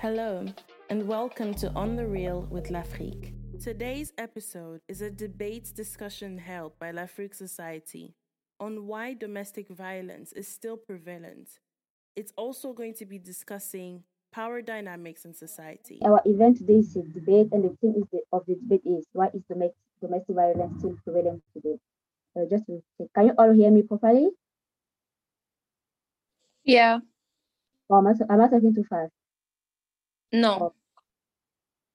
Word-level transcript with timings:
Hello, 0.00 0.46
and 0.88 1.06
welcome 1.06 1.52
to 1.54 1.70
On 1.74 1.94
the 1.94 2.06
Real 2.06 2.46
with 2.50 2.70
L'Afrique. 2.70 3.34
Today's 3.60 4.14
episode 4.16 4.80
is 4.88 5.02
a 5.02 5.10
debate 5.10 5.72
discussion 5.74 6.38
held 6.38 6.78
by 6.78 6.92
L'Afrique 6.92 7.34
Society 7.34 8.14
on 8.58 8.86
why 8.86 9.12
domestic 9.12 9.68
violence 9.68 10.32
is 10.32 10.48
still 10.48 10.78
prevalent. 10.78 11.58
It's 12.16 12.32
also 12.36 12.72
going 12.72 12.94
to 12.94 13.04
be 13.04 13.18
discussing 13.18 14.04
power 14.38 14.62
dynamics 14.62 15.24
in 15.24 15.34
society. 15.34 15.98
Our 16.04 16.22
event 16.24 16.58
today 16.58 16.74
is 16.74 16.94
a 16.94 17.02
debate, 17.02 17.48
and 17.50 17.64
the 17.64 17.76
theme 17.80 17.94
is 17.96 18.04
the, 18.12 18.20
of 18.32 18.46
the 18.46 18.54
debate 18.54 18.82
is 18.84 19.04
why 19.12 19.30
is 19.34 19.42
domestic 19.50 19.74
domestic 20.00 20.36
violence 20.36 20.78
still 20.78 20.96
prevalent 21.02 21.42
today? 21.52 21.76
So 22.34 22.46
just 22.48 22.66
to 22.66 22.80
say, 22.96 23.08
can 23.16 23.26
you 23.26 23.34
all 23.36 23.52
hear 23.52 23.68
me 23.72 23.82
properly? 23.82 24.28
Yeah. 26.62 27.00
Or 27.88 27.98
am 27.98 28.06
I, 28.06 28.32
am 28.32 28.40
I 28.40 28.48
talking 28.48 28.76
too 28.76 28.84
fast? 28.88 29.10
No. 30.30 30.72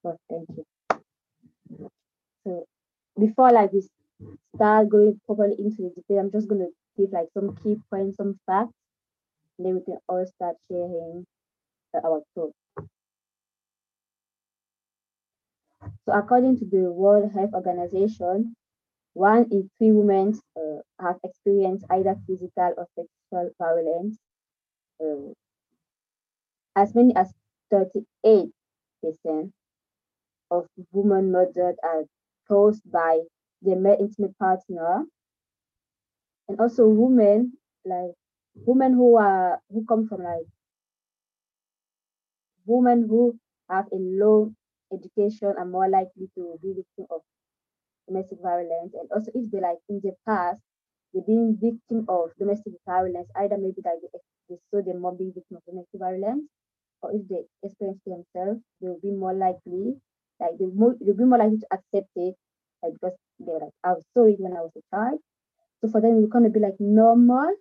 Oh, 0.03 0.17
thank 0.30 0.50
you. 0.58 0.66
So 2.44 2.66
before 3.17 3.53
like 3.53 3.72
we 3.72 3.88
start 4.55 4.89
going 4.89 5.17
properly 5.25 5.55
into 5.59 5.84
the 5.84 5.94
debate, 5.95 6.20
I'm 6.20 6.31
just 6.31 6.50
gonna 6.50 6.67
give 6.98 7.14
like 7.14 7.30
some 7.34 7.55
key 7.55 7.78
points, 7.89 8.17
some 8.17 8.38
facts, 8.45 8.73
and 9.58 9.66
then 9.66 9.75
we 9.75 9.81
can 9.86 10.00
all 10.09 10.25
start 10.36 10.58
sharing 10.67 11.25
uh, 11.25 11.33
our 12.03 12.21
thoughts. 12.35 12.57
So 16.05 16.13
according 16.13 16.59
to 16.59 16.66
the 16.66 16.91
World 16.91 17.31
Health 17.31 17.53
Organization, 17.53 18.55
one 19.13 19.47
in 19.52 19.69
three 19.77 19.91
women 19.91 20.39
uh, 20.58 20.81
have 21.00 21.17
experienced 21.23 21.85
either 21.89 22.16
physical 22.27 22.73
or 22.77 22.88
sexual 22.95 23.52
violence. 23.59 24.17
Uh, 25.02 25.33
as 26.75 26.95
many 26.95 27.16
as 27.16 27.31
38% 27.72 28.52
of 30.52 30.67
women 30.91 31.31
murdered 31.31 31.75
are 31.83 32.03
caused 32.47 32.81
by 32.91 33.22
their 33.61 33.75
male 33.75 33.97
intimate 34.00 34.38
partner. 34.39 35.05
And 36.47 36.59
also 36.59 36.88
women, 36.88 37.53
like 37.85 38.11
women 38.55 38.94
who 38.94 39.16
are 39.16 39.59
who 39.72 39.85
come 39.85 40.07
from 40.07 40.23
like 40.23 40.45
women 42.66 43.08
who 43.09 43.38
have 43.69 43.86
a 43.92 43.97
low 43.97 44.53
education 44.94 45.53
are 45.58 45.66
more 45.66 45.89
likely 45.89 46.30
to 46.36 46.59
be 46.61 46.73
victim 46.73 47.06
of 47.11 47.22
domestic 48.08 48.39
violence. 48.42 48.94
And 48.94 49.09
also 49.11 49.31
if 49.36 49.52
they 49.52 49.59
like 49.61 49.80
in 49.89 50.02
the 50.03 50.14
past 50.28 50.59
they've 51.14 51.25
been 51.25 51.58
victim 51.61 52.06
of 52.09 52.31
domestic 52.39 52.73
violence, 52.88 53.30
either 53.38 53.58
maybe 53.58 53.81
that 53.84 53.97
they, 54.02 54.19
they 54.50 54.58
saw 54.72 54.81
them 54.84 55.02
more 55.02 55.16
being 55.16 55.34
victim 55.34 55.58
of 55.58 55.64
domestic 55.66 56.00
violence 56.00 56.44
or 57.02 57.11
if 57.14 57.28
they 57.30 57.44
experience 57.64 58.00
themselves, 58.06 58.61
they 58.81 58.88
will 58.89 59.00
be 59.02 59.11
more 59.11 59.34
likely, 59.34 59.95
like 60.39 60.58
they 60.59 60.66
will 60.66 60.95
be 61.00 61.25
more 61.25 61.39
likely 61.39 61.59
to 61.59 61.67
accept 61.73 62.09
it, 62.16 62.36
like 62.84 62.94
because 62.94 63.17
they're 63.39 63.59
like, 63.59 63.73
I 63.84 63.94
saw 64.14 64.25
it 64.25 64.39
when 64.39 64.53
I 64.53 64.61
was 64.61 64.72
a 64.78 64.95
child. 64.95 65.19
So 65.81 65.89
for 65.89 66.02
them, 66.02 66.19
it's 66.19 66.31
gonna 66.34 66.50
be 66.50 66.59
like 66.61 66.78
normal. 66.80 67.53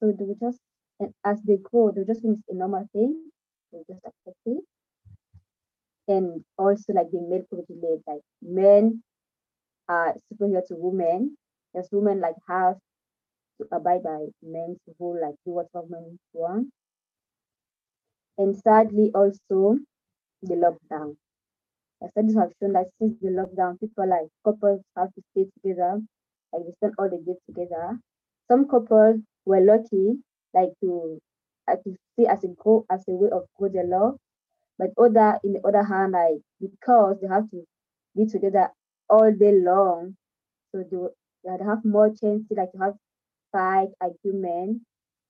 So 0.00 0.12
they 0.12 0.24
will 0.24 0.36
just, 0.40 0.60
and 1.00 1.14
as 1.24 1.42
they 1.42 1.58
grow, 1.58 1.92
they'll 1.92 2.04
just 2.06 2.22
think 2.22 2.38
it's 2.40 2.48
a 2.50 2.58
normal 2.58 2.86
thing. 2.92 3.29
They 3.72 3.78
just 3.88 4.04
accept 4.06 4.38
it. 4.46 4.64
And 6.08 6.44
also 6.58 6.92
like 6.92 7.10
the 7.10 7.20
male 7.22 7.44
privilege, 7.48 8.02
like 8.06 8.20
men 8.42 9.02
are 9.88 10.16
superior 10.28 10.62
to 10.68 10.76
women. 10.76 11.36
As 11.76 11.88
women 11.92 12.20
like 12.20 12.36
have 12.48 12.78
to 13.58 13.68
abide 13.72 14.02
by 14.04 14.28
men's 14.42 14.78
rule, 15.00 15.20
like 15.20 15.36
do 15.44 15.52
what 15.52 15.68
men 15.90 16.18
want 16.34 16.70
and 18.38 18.56
sadly 18.56 19.10
also 19.14 19.78
the 20.42 20.54
lockdown. 20.54 21.16
The 22.00 22.08
studies 22.10 22.36
have 22.36 22.52
shown 22.60 22.72
that 22.74 22.88
since 22.98 23.18
the 23.20 23.28
lockdown, 23.30 23.80
people 23.80 24.08
like 24.08 24.28
couples 24.44 24.82
have 24.96 25.12
to 25.14 25.22
stay 25.32 25.46
together, 25.56 26.00
like 26.52 26.64
they 26.66 26.72
spend 26.72 26.94
all 26.98 27.10
the 27.10 27.18
day 27.18 27.36
together. 27.46 27.98
Some 28.50 28.68
couples 28.68 29.20
were 29.46 29.60
lucky, 29.60 30.22
like 30.54 30.70
to 30.82 31.18
uh, 31.72 31.76
to 31.84 31.96
see 32.16 32.26
as 32.26 32.44
a 32.44 32.48
go 32.62 32.86
as 32.90 33.04
a 33.08 33.12
way 33.12 33.30
of 33.30 33.44
grow 33.58 33.68
their 33.70 33.86
love, 33.86 34.16
but 34.78 34.90
other 34.98 35.38
in 35.44 35.54
the 35.54 35.62
other 35.66 35.82
hand, 35.84 36.12
like 36.12 36.40
because 36.60 37.18
they 37.20 37.28
have 37.28 37.50
to 37.50 37.64
be 38.16 38.26
together 38.26 38.70
all 39.10 39.32
day 39.32 39.52
long, 39.52 40.16
so 40.72 40.84
they, 40.90 41.48
they 41.58 41.64
have 41.64 41.84
more 41.84 42.08
chance 42.10 42.46
to 42.48 42.54
like 42.56 42.72
to 42.72 42.78
have 42.78 42.94
fight, 43.52 43.88
argument, 44.00 44.82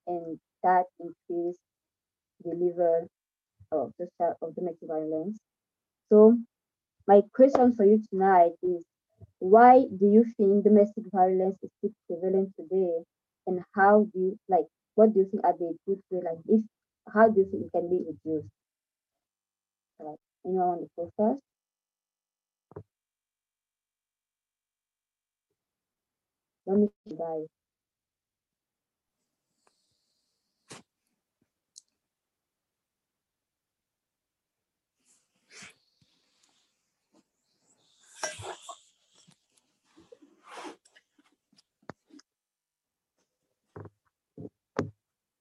and 0.06 0.38
that 0.64 0.84
increase 1.00 1.58
the 2.44 2.50
level 2.54 3.08
of 3.72 3.92
the 3.98 4.08
of 4.42 4.54
domestic 4.54 4.88
violence. 4.88 5.38
So 6.10 6.38
my 7.08 7.22
question 7.34 7.74
for 7.76 7.84
you 7.84 8.02
tonight 8.10 8.52
is 8.62 8.84
why 9.38 9.84
do 10.00 10.06
you 10.06 10.24
think 10.36 10.64
domestic 10.64 11.04
violence 11.12 11.58
is 11.62 11.70
still 11.78 11.92
prevalent 12.08 12.54
today 12.58 13.04
and 13.46 13.62
how 13.74 14.06
do 14.14 14.20
you 14.20 14.38
like 14.48 14.66
what 14.94 15.12
do 15.12 15.20
you 15.20 15.26
think 15.30 15.44
are 15.44 15.56
the 15.58 15.76
good 15.86 16.00
way 16.10 16.20
like 16.24 16.38
if 16.48 16.62
how 17.12 17.28
do 17.28 17.40
you 17.40 17.46
think 17.50 17.66
it 17.66 17.72
can 17.72 17.88
be 17.90 17.98
reduced? 18.06 18.48
Like 20.00 20.18
anyone 20.44 20.66
want 20.68 20.80
to 20.82 20.88
go 20.96 21.12
first? 21.16 21.42
Let 26.66 26.78
me 26.78 26.88
guys. 27.18 27.46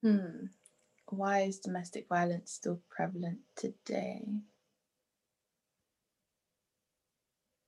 Hmm. 0.03 0.45
Why 1.09 1.41
is 1.41 1.59
domestic 1.59 2.07
violence 2.07 2.51
still 2.51 2.81
prevalent 2.89 3.39
today? 3.55 4.27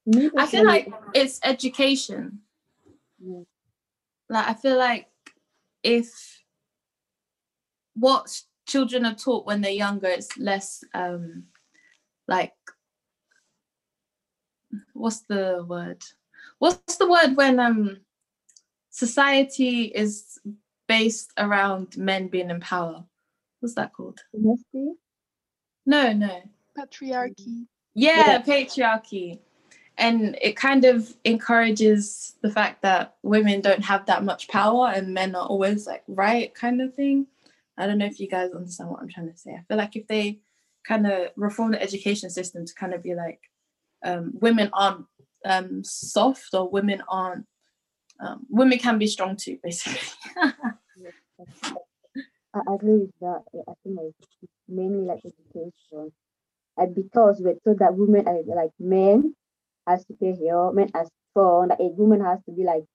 Maybe 0.06 0.32
I 0.38 0.46
feel 0.48 0.66
like- 0.66 0.88
like 0.88 1.02
it's 1.14 1.40
education. 1.44 2.42
Yeah. 3.20 3.44
Like 4.30 4.48
I 4.48 4.54
feel 4.54 4.78
like 4.78 5.10
if 5.84 6.44
what 7.96 8.42
children 8.68 9.06
are 9.06 9.16
taught 9.16 9.46
when 9.46 9.62
they're 9.62 9.72
younger, 9.72 10.08
it's 10.08 10.38
less 10.38 10.84
um 10.94 11.48
like 12.28 12.56
what's 14.94 15.22
the 15.22 15.66
word? 15.68 16.04
What's 16.60 16.96
the 16.98 17.10
word 17.10 17.36
when 17.36 17.60
um 17.60 18.02
society 18.90 19.86
is 19.86 20.40
based 20.92 21.32
around 21.38 21.98
men 21.98 22.28
being 22.28 22.50
in 22.50 22.60
power? 22.60 23.06
What's 23.60 23.76
that 23.76 23.94
called? 23.94 24.20
Honesty? 24.36 24.94
No, 25.86 26.12
no. 26.12 26.42
patriarchy. 26.78 27.66
yeah, 27.94 28.18
Yeah. 28.26 28.42
patriarchy 28.42 29.40
and 29.98 30.38
it 30.42 30.56
kind 30.56 30.84
of 30.86 31.14
encourages 31.26 32.36
the 32.42 32.50
fact 32.50 32.82
that 32.82 33.16
women 33.24 33.62
don't 33.62 33.84
have 33.84 34.06
that 34.08 34.24
much 34.24 34.48
power 34.48 34.88
and 34.94 35.14
men 35.14 35.36
are 35.36 35.46
always 35.46 35.86
like 35.86 36.04
right 36.08 36.54
kind 36.56 36.82
of 36.82 36.94
thing 36.96 37.28
i 37.78 37.86
don't 37.86 37.98
know 37.98 38.06
if 38.06 38.20
you 38.20 38.28
guys 38.28 38.52
understand 38.52 38.90
what 38.90 39.02
i'm 39.02 39.10
trying 39.10 39.32
to 39.32 39.38
say 39.38 39.52
i 39.52 39.64
feel 39.68 39.78
like 39.78 39.96
if 39.96 40.08
they 40.08 40.40
kind 40.88 41.06
of 41.06 41.28
reform 41.36 41.72
the 41.72 41.82
education 41.82 42.30
system 42.30 42.66
to 42.66 42.74
kind 42.74 42.94
of 42.94 43.04
be 43.04 43.14
like 43.16 43.40
um, 44.04 44.32
women 44.34 44.70
aren't 44.74 45.06
um, 45.46 45.84
soft 45.84 46.50
or 46.54 46.68
women 46.70 47.04
aren't 47.08 47.46
um, 48.20 48.46
women 48.50 48.80
can 48.80 48.98
be 48.98 49.08
strong 49.08 49.36
too 49.36 49.58
basically 49.64 50.00
I 52.54 52.62
agree 52.74 52.98
with 53.00 53.12
that. 53.22 53.44
I 53.68 53.74
think 53.84 53.98
like 54.00 54.14
mainly 54.68 55.06
like 55.06 55.22
education. 55.26 56.12
And 56.78 56.96
because 56.96 57.42
we're 57.42 57.60
told 57.66 57.80
that 57.80 57.96
women 57.96 58.28
are 58.28 58.42
like 58.56 58.72
men 58.80 59.36
are 59.88 60.00
superior, 60.00 60.72
men 60.74 60.90
are 60.96 61.08
strong, 61.32 61.70
that 61.70 61.82
a 61.82 61.88
woman 61.90 62.22
has 62.22 62.40
to 62.46 62.52
be 62.52 62.64
like 62.66 62.86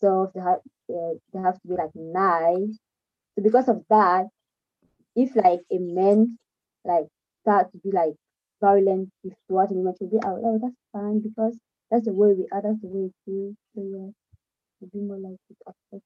soft, 0.00 0.34
they 0.34 0.40
have 0.40 0.60
uh, 0.90 1.14
they 1.32 1.40
have 1.40 1.60
to 1.62 1.68
be 1.68 1.74
like 1.74 1.92
nice. 1.94 2.78
So 3.36 3.42
because 3.42 3.68
of 3.68 3.84
that, 3.90 4.26
if 5.16 5.36
like 5.36 5.60
a 5.72 5.78
man 5.78 6.38
like 6.84 7.06
start 7.42 7.72
to 7.72 7.78
be 7.78 7.90
like 7.92 8.14
violent 8.62 9.10
towards 9.48 9.72
a 9.72 9.74
woman, 9.74 9.94
she'll 9.98 10.10
be 10.10 10.18
oh, 10.24 10.40
oh 10.44 10.58
that's 10.62 10.76
fine 10.92 11.20
because 11.20 11.58
that's 11.90 12.06
the 12.06 12.12
way 12.14 12.34
we 12.34 12.46
are, 12.52 12.62
that's 12.62 12.80
the 12.82 12.88
way 12.88 13.10
it 13.10 13.30
is. 13.30 13.54
So 13.74 13.82
yeah, 13.82 14.10
to 14.80 14.86
be 14.92 15.00
more 15.00 15.18
like 15.18 15.38
to 15.48 15.54
accept 15.68 16.04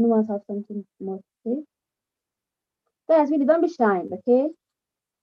No 0.00 0.08
one 0.08 0.26
has 0.26 0.42
something 0.48 0.84
more 1.00 1.18
to 1.18 1.24
say. 1.44 1.64
Guys, 3.10 3.30
really 3.30 3.44
don't 3.44 3.60
be 3.60 3.68
shy, 3.68 4.06
okay? 4.10 4.48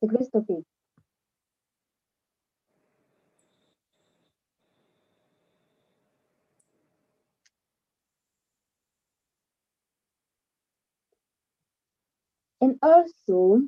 a 0.04 0.08
great 0.08 0.32
topic. 0.32 0.66
And 12.62 12.78
also, 12.84 13.64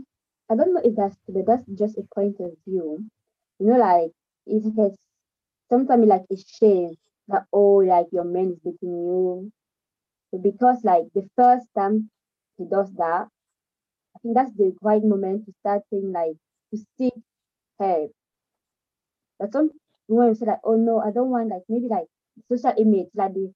I 0.48 0.56
don't 0.56 0.76
know 0.76 0.82
if 0.84 0.96
that's 0.96 1.18
but 1.28 1.46
that's 1.48 1.66
just 1.74 1.98
a 1.98 2.04
point 2.14 2.40
of 2.40 2.56
view. 2.68 3.10
You 3.60 3.66
know, 3.66 3.78
like 3.80 4.12
it 4.46 4.62
has 4.78 4.96
sometimes 5.70 6.08
like 6.08 6.26
a 6.32 6.38
shame 6.38 6.96
that 7.30 7.48
oh 7.54 7.78
like 7.78 8.08
your 8.12 8.26
man 8.26 8.52
is 8.54 8.60
beating 8.60 8.92
you. 8.94 9.52
Because 10.38 10.84
like 10.84 11.06
the 11.14 11.28
first 11.36 11.68
time 11.78 12.10
he 12.58 12.66
does 12.66 12.92
that, 12.94 13.28
I 14.16 14.20
think 14.22 14.36
that's 14.36 14.54
the 14.54 14.76
right 14.82 15.04
moment 15.04 15.46
to 15.46 15.54
start 15.62 15.84
saying 15.92 16.12
like 16.12 16.38
to 16.74 16.80
seek 16.98 17.14
help. 17.80 18.12
But 19.40 19.52
some 19.52 19.72
women 20.08 20.36
say 20.36 20.46
like, 20.46 20.62
oh 20.64 20.76
no, 20.76 21.00
I 21.00 21.12
don't 21.12 21.30
want 21.32 21.50
like 21.50 21.64
maybe 21.68 21.88
like 21.88 22.08
social 22.48 22.74
image, 22.78 23.10
like 23.16 23.34
the 23.34 23.54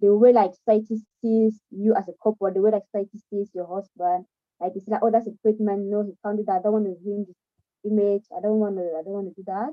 the 0.00 0.14
way 0.16 0.32
like 0.32 0.54
society 0.54 1.00
sees 1.22 1.60
you 1.70 1.94
as 1.94 2.08
a 2.08 2.12
couple, 2.22 2.52
the 2.52 2.60
way 2.60 2.70
like 2.72 2.84
society 2.86 3.18
sees 3.30 3.50
your 3.54 3.66
husband, 3.66 4.26
like 4.60 4.72
it's 4.76 4.88
like, 4.88 5.00
oh, 5.02 5.10
that's 5.10 5.26
a 5.26 5.32
treatment. 5.42 5.86
No, 5.90 6.02
he 6.04 6.12
can't 6.24 6.44
that. 6.46 6.58
I 6.58 6.62
don't 6.62 6.72
want 6.72 6.86
to 6.86 6.96
ruin 7.04 7.24
this 7.26 7.36
image. 7.84 8.24
I 8.36 8.40
don't 8.40 8.58
want 8.60 8.76
to. 8.76 8.82
I 8.98 9.02
don't 9.02 9.14
want 9.14 9.28
to 9.28 9.34
do 9.34 9.44
that. 9.46 9.72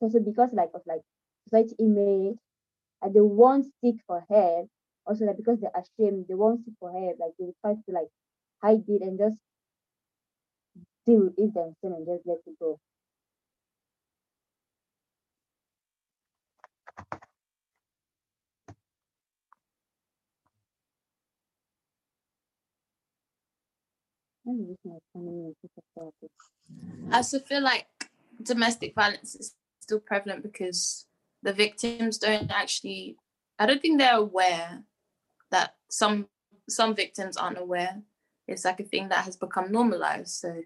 So, 0.00 0.08
so 0.08 0.20
because 0.20 0.50
like 0.52 0.70
of 0.74 0.82
like 0.86 1.02
society 1.48 1.74
image, 1.80 2.38
and 3.02 3.14
they 3.14 3.20
won't 3.20 3.66
seek 3.80 3.96
for 4.06 4.24
help. 4.30 4.68
Also, 5.06 5.24
like 5.24 5.36
because 5.36 5.60
they're 5.60 5.70
ashamed, 5.74 6.26
they 6.28 6.34
won't 6.34 6.64
seek 6.64 6.74
for 6.80 6.90
help. 6.92 7.16
Like 7.18 7.32
they 7.38 7.52
try 7.60 7.74
to 7.74 7.92
like 7.92 8.08
hide 8.62 8.84
it 8.88 9.02
and 9.02 9.18
just 9.18 9.36
deal 11.06 11.24
with 11.24 11.34
it 11.38 11.54
themselves 11.54 11.76
and 11.82 12.06
just 12.06 12.26
let 12.26 12.38
it 12.46 12.58
go. 12.58 12.78
I 27.10 27.16
also 27.16 27.38
feel 27.38 27.62
like 27.62 27.86
domestic 28.42 28.94
violence 28.94 29.34
is 29.34 29.54
still 29.80 30.00
prevalent 30.00 30.42
because 30.42 31.06
the 31.42 31.52
victims 31.52 32.18
don't 32.18 32.50
actually 32.50 33.16
I 33.58 33.66
don't 33.66 33.80
think 33.80 33.98
they're 33.98 34.16
aware 34.16 34.82
that 35.54 35.76
some 35.88 36.26
some 36.68 36.96
victims 36.96 37.36
aren't 37.36 37.58
aware. 37.58 38.02
It's 38.48 38.64
like 38.64 38.80
a 38.80 38.84
thing 38.84 39.08
that 39.08 39.24
has 39.24 39.36
become 39.36 39.70
normalized. 39.70 40.34
So 40.34 40.62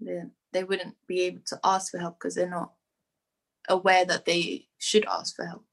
they, 0.00 0.22
they 0.52 0.64
wouldn't 0.64 0.94
be 1.06 1.22
able 1.22 1.40
to 1.46 1.58
ask 1.64 1.90
for 1.90 1.98
help 1.98 2.18
because 2.18 2.34
they're 2.34 2.48
not 2.60 2.72
aware 3.68 4.04
that 4.04 4.26
they 4.26 4.66
should 4.76 5.06
ask 5.06 5.34
for 5.34 5.46
help. 5.46 5.64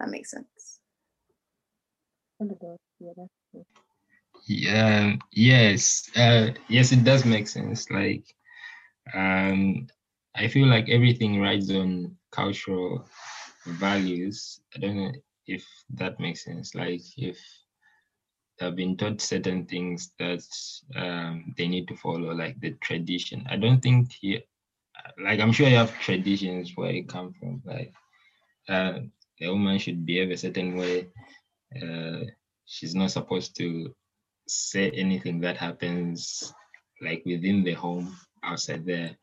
That 0.00 0.08
makes 0.08 0.30
sense. 0.30 0.80
Yeah, 4.46 5.16
yes, 5.32 6.08
uh, 6.16 6.48
yes, 6.68 6.92
it 6.92 7.04
does 7.04 7.24
make 7.24 7.48
sense. 7.48 7.90
Like, 7.90 8.24
um, 9.12 9.88
I 10.34 10.48
feel 10.48 10.68
like 10.68 10.88
everything 10.88 11.40
rides 11.40 11.70
on 11.70 12.16
cultural 12.30 13.06
values. 13.66 14.60
I 14.74 14.78
don't 14.78 14.96
know 14.96 15.12
if 15.46 15.64
that 15.94 16.18
makes 16.20 16.44
sense. 16.44 16.74
Like, 16.74 17.02
if 17.16 17.38
they've 18.58 18.74
been 18.74 18.96
taught 18.96 19.20
certain 19.20 19.66
things 19.66 20.12
that 20.18 20.42
um, 20.96 21.54
they 21.56 21.68
need 21.68 21.88
to 21.88 21.96
follow, 21.96 22.32
like 22.32 22.60
the 22.60 22.72
tradition. 22.82 23.46
I 23.48 23.56
don't 23.56 23.80
think 23.80 24.12
here, 24.12 24.40
like, 25.22 25.40
I'm 25.40 25.52
sure 25.52 25.68
you 25.68 25.76
have 25.76 25.98
traditions 26.00 26.72
where 26.74 26.92
you 26.92 27.04
come 27.04 27.34
from. 27.38 27.62
Like, 27.64 27.92
uh, 28.68 29.00
a 29.40 29.48
woman 29.48 29.78
should 29.78 30.06
behave 30.06 30.30
a 30.30 30.36
certain 30.36 30.76
way. 30.76 31.08
Uh, 31.80 32.24
she's 32.64 32.94
not 32.94 33.10
supposed 33.10 33.56
to 33.56 33.94
say 34.48 34.90
anything 34.90 35.40
that 35.40 35.56
happens 35.56 36.52
like 37.02 37.22
within 37.26 37.62
the 37.64 37.74
home 37.74 38.16
outside 38.42 38.86
there 38.86 39.16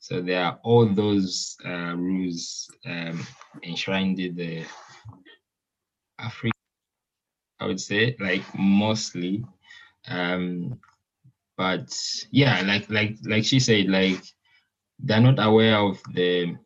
so 0.00 0.20
there 0.20 0.44
are 0.44 0.58
all 0.62 0.86
those 0.86 1.56
uh, 1.64 1.94
rules 1.96 2.68
um, 2.86 3.26
enshrined 3.64 4.18
in 4.20 4.36
the 4.36 4.64
africa 6.18 6.52
i 7.60 7.66
would 7.66 7.80
say 7.80 8.16
like 8.20 8.42
mostly 8.58 9.44
um, 10.08 10.78
but 11.56 11.94
yeah 12.30 12.62
like 12.62 12.88
like 12.90 13.16
like 13.24 13.44
she 13.44 13.60
said 13.60 13.88
like 13.88 14.22
they're 15.00 15.20
not 15.20 15.38
aware 15.44 15.76
of 15.78 16.00
the 16.14 16.56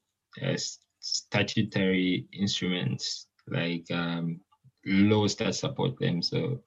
uh, 0.43 0.57
statutory 1.01 2.27
instruments 2.33 3.27
like 3.49 3.85
um, 3.91 4.41
laws 4.87 5.35
that 5.37 5.55
support 5.55 5.99
them 5.99 6.23
so 6.23 6.61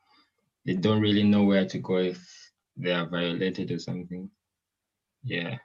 they 0.66 0.74
don't 0.74 1.02
really 1.02 1.24
know 1.24 1.44
where 1.44 1.66
to 1.66 1.80
go 1.80 1.98
if 1.98 2.20
they 2.78 2.92
are 2.92 3.08
violated 3.08 3.72
or 3.72 3.80
something. 3.80 4.30
Yeah. 5.24 5.58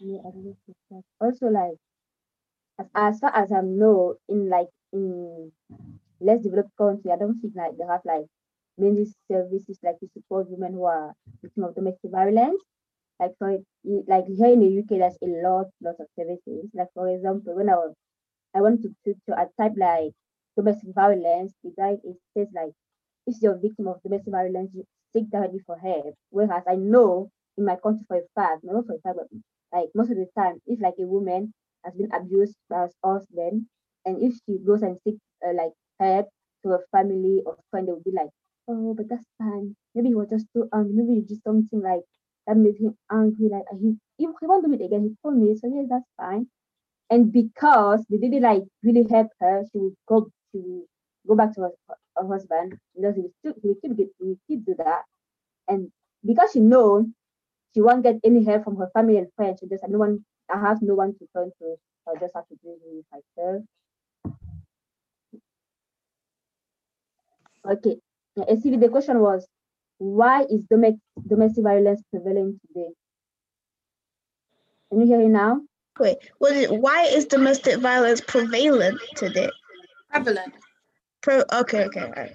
Yeah, 0.00 0.18
also 1.20 1.46
like 1.46 1.78
as, 2.94 3.18
far 3.20 3.34
as 3.34 3.52
I 3.52 3.60
know, 3.62 4.14
in 4.28 4.48
like 4.48 4.68
in 4.92 5.52
less 6.20 6.40
developed 6.42 6.76
country, 6.76 7.10
I 7.10 7.16
don't 7.16 7.40
think 7.40 7.54
like 7.56 7.76
they 7.78 7.84
have 7.84 8.02
like 8.04 8.26
many 8.78 9.06
services 9.30 9.78
like 9.82 9.98
to 10.00 10.08
support 10.14 10.50
women 10.50 10.74
who 10.74 10.84
are 10.84 11.12
victims 11.42 11.68
of 11.68 11.74
domestic 11.74 12.10
violence. 12.10 12.60
Like 13.18 13.32
for 13.38 13.58
like 13.84 14.24
here 14.26 14.52
in 14.52 14.60
the 14.60 14.78
UK, 14.80 14.98
there's 14.98 15.18
a 15.22 15.46
lot, 15.46 15.66
lot 15.82 15.96
of 16.00 16.06
services. 16.18 16.70
Like 16.74 16.88
for 16.94 17.08
example, 17.08 17.54
when 17.54 17.68
I 17.68 17.74
was 17.74 17.94
I 18.54 18.60
went 18.60 18.82
to 18.82 18.94
to, 19.04 19.34
I 19.36 19.46
type 19.60 19.74
like 19.76 20.12
domestic 20.56 20.94
violence, 20.94 21.52
the 21.62 21.72
guide 21.76 21.98
it 22.04 22.16
says 22.36 22.48
like 22.54 22.72
if 23.26 23.36
you're 23.42 23.54
a 23.54 23.58
victim 23.58 23.88
of 23.88 24.02
domestic 24.02 24.32
violence, 24.32 24.70
you 24.74 24.84
seek 25.12 25.30
directly 25.30 25.60
for 25.66 25.78
help. 25.78 26.14
Whereas 26.30 26.62
I 26.68 26.76
know 26.76 27.30
in 27.58 27.64
my 27.64 27.76
country 27.76 28.04
for 28.08 28.16
a 28.16 28.22
fact, 28.34 28.64
not 28.64 28.86
for 28.86 28.94
a 28.94 29.00
fact, 29.00 29.18
but 29.18 29.26
like 29.72 29.88
most 29.94 30.10
of 30.10 30.16
the 30.16 30.26
time, 30.36 30.60
if 30.66 30.80
like 30.80 30.94
a 30.98 31.06
woman 31.06 31.52
has 31.84 31.94
been 31.94 32.10
abused 32.12 32.56
by 32.68 32.76
her 32.86 32.90
husband, 33.04 33.66
and 34.04 34.22
if 34.22 34.34
she 34.46 34.58
goes 34.66 34.82
and 34.82 34.98
seeks 35.04 35.20
uh, 35.46 35.52
like 35.54 35.72
help 36.00 36.28
to 36.62 36.70
her 36.70 36.84
family 36.92 37.42
or 37.46 37.56
friend, 37.70 37.88
they 37.88 37.92
will 37.92 38.02
be 38.04 38.12
like, 38.12 38.30
oh, 38.68 38.94
but 38.94 39.08
that's 39.08 39.26
fine. 39.38 39.74
Maybe 39.94 40.08
he 40.08 40.14
was 40.14 40.28
just 40.30 40.46
too 40.54 40.68
angry. 40.74 40.92
Maybe 40.94 41.14
he 41.16 41.20
did 41.22 41.42
something 41.42 41.80
like 41.82 42.02
that 42.46 42.56
made 42.56 42.76
him 42.78 42.96
angry. 43.10 43.48
Like 43.50 43.64
he, 43.80 43.96
if 44.18 44.30
he 44.40 44.46
won't 44.46 44.64
do 44.66 44.72
it 44.72 44.84
again, 44.84 45.02
he 45.04 45.16
told 45.22 45.36
me, 45.38 45.54
so 45.56 45.68
yes, 45.68 45.86
that's 45.90 46.08
fine. 46.16 46.46
And 47.10 47.32
because 47.32 48.04
they 48.08 48.18
didn't 48.18 48.42
like 48.42 48.64
really 48.82 49.04
help 49.08 49.28
her, 49.40 49.64
she 49.72 49.78
would 49.78 49.94
go 50.08 50.28
to 50.52 50.84
go 51.28 51.34
back 51.36 51.54
to 51.54 51.62
her, 51.62 51.70
her 52.16 52.26
husband 52.26 52.78
because 52.94 53.16
he 53.16 53.24
still 53.40 53.54
he 53.62 53.68
will 53.68 53.76
keep 53.82 53.96
get 53.96 54.08
he 54.18 54.24
will 54.26 54.40
keep 54.48 54.64
do 54.64 54.74
that. 54.78 55.02
And 55.68 55.90
because 56.24 56.52
she 56.52 56.60
knows 56.60 57.06
she 57.74 57.80
won't 57.82 58.02
get 58.04 58.20
any 58.24 58.44
help 58.44 58.64
from 58.64 58.76
her 58.76 58.90
family 58.94 59.18
and 59.18 59.28
friends, 59.36 59.60
she 59.60 59.68
just 59.68 59.84
no 59.88 59.98
one 59.98 60.24
I 60.52 60.58
have 60.60 60.82
no 60.82 60.94
one 60.94 61.14
to 61.14 61.26
turn 61.34 61.50
to. 61.58 61.76
So 62.04 62.12
i 62.16 62.18
just 62.18 62.34
have 62.34 62.48
to 62.48 62.56
do 62.62 62.76
it 62.82 63.04
myself. 63.12 63.62
Okay. 67.64 67.96
Yeah, 68.36 68.44
the 68.78 68.88
question 68.88 69.20
was 69.20 69.46
why 69.98 70.44
is 70.44 70.62
domestic 70.70 71.00
domestic 71.26 71.62
violence 71.64 72.02
prevalent 72.10 72.60
today? 72.66 72.88
Can 74.88 75.00
you 75.00 75.06
hear 75.06 75.18
me 75.18 75.28
now? 75.28 75.60
Wait, 75.98 76.16
why 76.38 77.02
is 77.04 77.26
domestic 77.26 77.78
violence 77.80 78.20
prevalent 78.22 78.98
today? 79.16 79.50
Prevalent. 80.10 80.54
Pro. 81.20 81.42
Okay. 81.52 81.84
Okay. 81.84 82.00
All 82.00 82.12
right. 82.12 82.32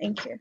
Thank 0.00 0.24
you. 0.24 0.38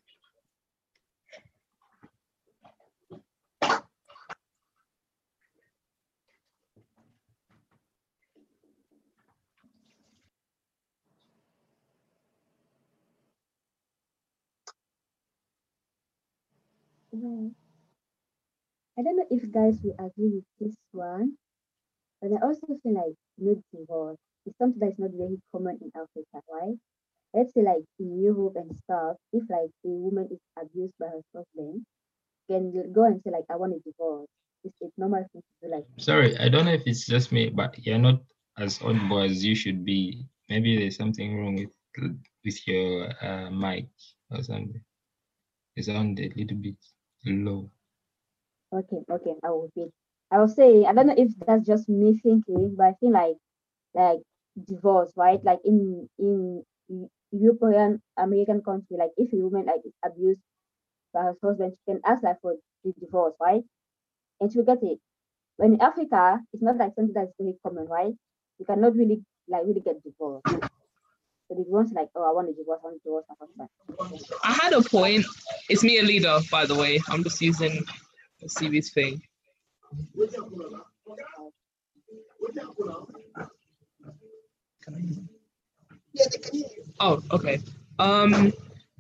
I 17.22 19.04
don't 19.04 19.18
know 19.18 19.28
if 19.30 19.52
guys 19.52 19.80
will 19.84 19.94
agree 20.00 20.42
with 20.42 20.46
this 20.60 20.76
one, 20.92 21.38
but 22.22 22.32
I 22.32 22.46
also 22.46 22.66
feel 22.82 22.96
like 22.96 23.16
no 23.38 23.62
divorce 23.72 24.18
is 24.48 24.54
something 24.58 24.80
that's 24.80 24.98
not 24.98 25.12
very 25.14 25.40
common 25.52 25.78
in 25.82 25.92
Africa, 25.96 26.42
right? 26.52 26.76
Let's 27.34 27.54
say 27.54 27.62
like 27.62 27.84
in 28.00 28.22
Europe 28.22 28.56
and 28.56 28.76
stuff, 28.76 29.18
if 29.34 29.44
like 29.50 29.70
a 29.86 29.90
woman 29.90 30.30
is 30.32 30.40
abused 30.60 30.94
by 31.00 31.08
her 31.08 31.22
husband, 31.36 31.86
can 32.50 32.92
go 32.92 33.06
and 33.06 33.22
say 33.22 33.30
like 33.30 33.46
I 33.52 33.56
want 33.56 33.74
a 33.74 33.80
divorce. 33.80 34.28
It's 34.64 34.82
a 34.82 34.90
normal 34.98 35.26
thing 35.32 35.42
to 35.42 35.68
do 35.68 35.76
like 35.76 35.86
sorry, 35.98 36.36
I 36.40 36.50
don't 36.50 36.66
know 36.66 36.74
if 36.74 36.84
it's 36.88 37.06
just 37.06 37.32
me, 37.32 37.50
but 37.50 37.78
you're 37.86 38.00
not 38.00 38.22
as 38.58 38.80
oddball 38.80 39.30
as 39.30 39.46
you 39.46 39.54
should 39.56 39.86
be. 39.86 40.26
Maybe 40.50 40.78
there's 40.78 40.98
something 40.98 41.38
wrong 41.38 41.56
with 41.56 42.18
with 42.44 42.68
your 42.68 43.14
uh, 43.24 43.52
mic 43.52 43.90
or 44.32 44.42
something. 44.42 44.82
It 45.76 45.86
sounded 45.86 46.34
a 46.34 46.40
little 46.40 46.58
bit 46.58 46.76
low. 47.26 47.72
Okay, 48.74 49.04
okay, 49.10 49.36
I 49.44 49.50
will 49.50 49.64
repeat. 49.64 49.92
I 50.32 50.40
will 50.40 50.48
say 50.48 50.86
I 50.86 50.94
don't 50.94 51.08
know 51.08 51.16
if 51.18 51.32
that's 51.40 51.66
just 51.66 51.90
me 51.90 52.18
thinking, 52.18 52.76
but 52.78 52.86
I 52.88 52.94
feel 53.00 53.12
like 53.12 53.38
like 53.94 54.22
divorce, 54.68 55.14
right? 55.18 55.44
Like 55.44 55.60
in 55.66 56.10
in 56.20 56.64
European 57.32 58.02
American 58.18 58.62
country, 58.64 58.98
like 58.98 59.12
if 59.18 59.34
a 59.34 59.38
woman 59.38 59.66
like 59.68 59.82
is 59.86 59.94
abused 60.06 60.42
by 61.14 61.24
her 61.24 61.38
husband, 61.44 61.74
she 61.76 61.92
can 61.94 62.02
ask 62.06 62.24
like 62.24 62.42
for 62.42 62.56
the 62.84 62.94
divorce, 63.00 63.36
right? 63.42 63.64
And 64.42 64.52
she 64.52 64.60
will 64.60 64.66
get 64.66 64.84
it. 64.84 65.00
When 65.58 65.76
in 65.76 65.82
Africa, 65.82 66.42
it's 66.54 66.64
not 66.64 66.78
like 66.78 66.96
something 66.96 67.14
that's 67.14 67.34
very 67.40 67.58
common, 67.66 67.88
right? 67.88 68.14
You 68.60 68.66
cannot 68.66 68.96
really 68.96 69.24
like 69.50 69.66
really 69.66 69.82
get 69.82 70.04
divorced. 70.04 70.48
So 71.52 71.56
the 71.56 71.70
ones 71.70 71.92
like, 71.92 72.08
oh, 72.16 72.24
I 72.24 72.34
want 72.34 72.48
a 72.48 72.54
divorce, 72.54 72.80
I 72.86 72.88
want 72.88 73.52
my 73.58 73.66
husband. 74.00 74.24
I 74.42 74.54
had 74.54 74.72
a 74.72 74.82
point. 74.82 75.26
It's 75.68 75.84
me 75.84 76.00
a 76.00 76.02
leader, 76.02 76.40
by 76.50 76.66
the 76.66 76.76
way. 76.76 77.02
I'm 77.10 77.26
just 77.26 77.42
using 77.42 77.84
the 78.40 78.48
CV's 78.48 78.92
thing. 78.94 79.22
Oh, 87.02 87.22
okay. 87.32 87.60
Um, 88.00 88.54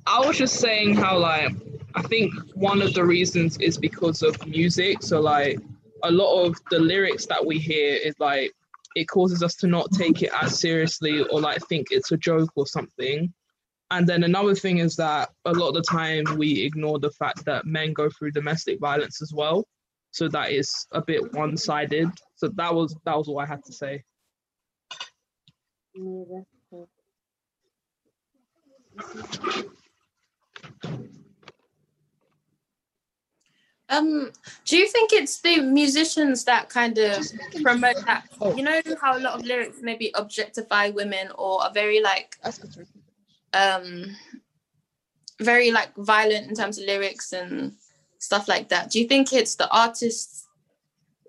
I 0.06 0.20
was 0.20 0.38
just 0.38 0.56
saying 0.56 0.96
how 0.96 1.20
like 1.20 1.54
I 1.96 2.02
think 2.02 2.34
one 2.54 2.82
of 2.82 2.94
the 2.94 3.06
reasons 3.06 3.58
is 3.60 3.78
because 3.78 4.24
of 4.24 4.46
music. 4.46 5.04
So 5.04 5.22
like 5.22 5.58
a 6.04 6.12
lot 6.12 6.44
of 6.44 6.58
the 6.70 6.80
lyrics 6.80 7.26
that 7.28 7.46
we 7.46 7.60
hear 7.60 7.96
is 7.96 8.16
like 8.20 8.54
it 8.96 9.06
causes 9.06 9.44
us 9.44 9.56
to 9.56 9.68
not 9.68 9.92
take 9.92 10.22
it 10.22 10.32
as 10.42 10.60
seriously 10.60 11.22
or 11.22 11.40
like 11.40 11.62
think 11.68 11.88
it's 11.92 12.12
a 12.12 12.18
joke 12.18 12.52
or 12.56 12.68
something. 12.68 13.34
And 13.92 14.08
then 14.08 14.24
another 14.24 14.56
thing 14.56 14.78
is 14.78 14.96
that 14.96 15.30
a 15.46 15.52
lot 15.52 15.70
of 15.70 15.74
the 15.76 15.82
time 15.82 16.24
we 16.38 16.62
ignore 16.62 17.00
the 17.00 17.12
fact 17.12 17.44
that 17.46 17.66
men 17.66 17.94
go 17.94 18.10
through 18.10 18.32
domestic 18.32 18.80
violence 18.80 19.22
as 19.22 19.34
well. 19.34 19.68
So 20.12 20.28
that 20.30 20.52
is 20.52 20.88
a 20.92 21.02
bit 21.02 21.34
one-sided. 21.34 22.10
So 22.36 22.50
that 22.56 22.74
was 22.74 22.96
that 23.06 23.18
was 23.18 23.28
all 23.28 23.40
I 23.40 23.46
had 23.46 23.64
to 23.66 23.74
say. 23.74 24.04
Yeah, 25.94 26.24
that's 26.32 26.48
true. 26.70 26.88
Um, 33.92 34.32
do 34.64 34.78
you 34.78 34.88
think 34.88 35.12
it's 35.12 35.42
the 35.42 35.62
musicians 35.62 36.46
that 36.46 36.70
kind 36.70 36.98
of 36.98 37.28
promote 37.62 37.98
that? 38.06 38.26
You 38.56 38.64
know 38.64 38.82
how 39.02 39.18
a 39.18 39.20
lot 39.20 39.34
of 39.34 39.46
lyrics 39.46 39.80
maybe 39.82 40.12
objectify 40.16 40.90
women 40.90 41.30
or 41.38 41.62
are 41.62 41.74
very 41.74 42.02
like 42.02 42.38
um 43.54 44.16
very 45.42 45.72
like 45.72 45.94
violent 45.98 46.48
in 46.48 46.56
terms 46.56 46.78
of 46.78 46.86
lyrics 46.86 47.34
and 47.34 47.74
stuff 48.18 48.48
like 48.48 48.70
that. 48.70 48.92
Do 48.92 49.00
you 49.00 49.08
think 49.08 49.34
it's 49.34 49.56
the 49.56 49.70
artists 49.70 50.48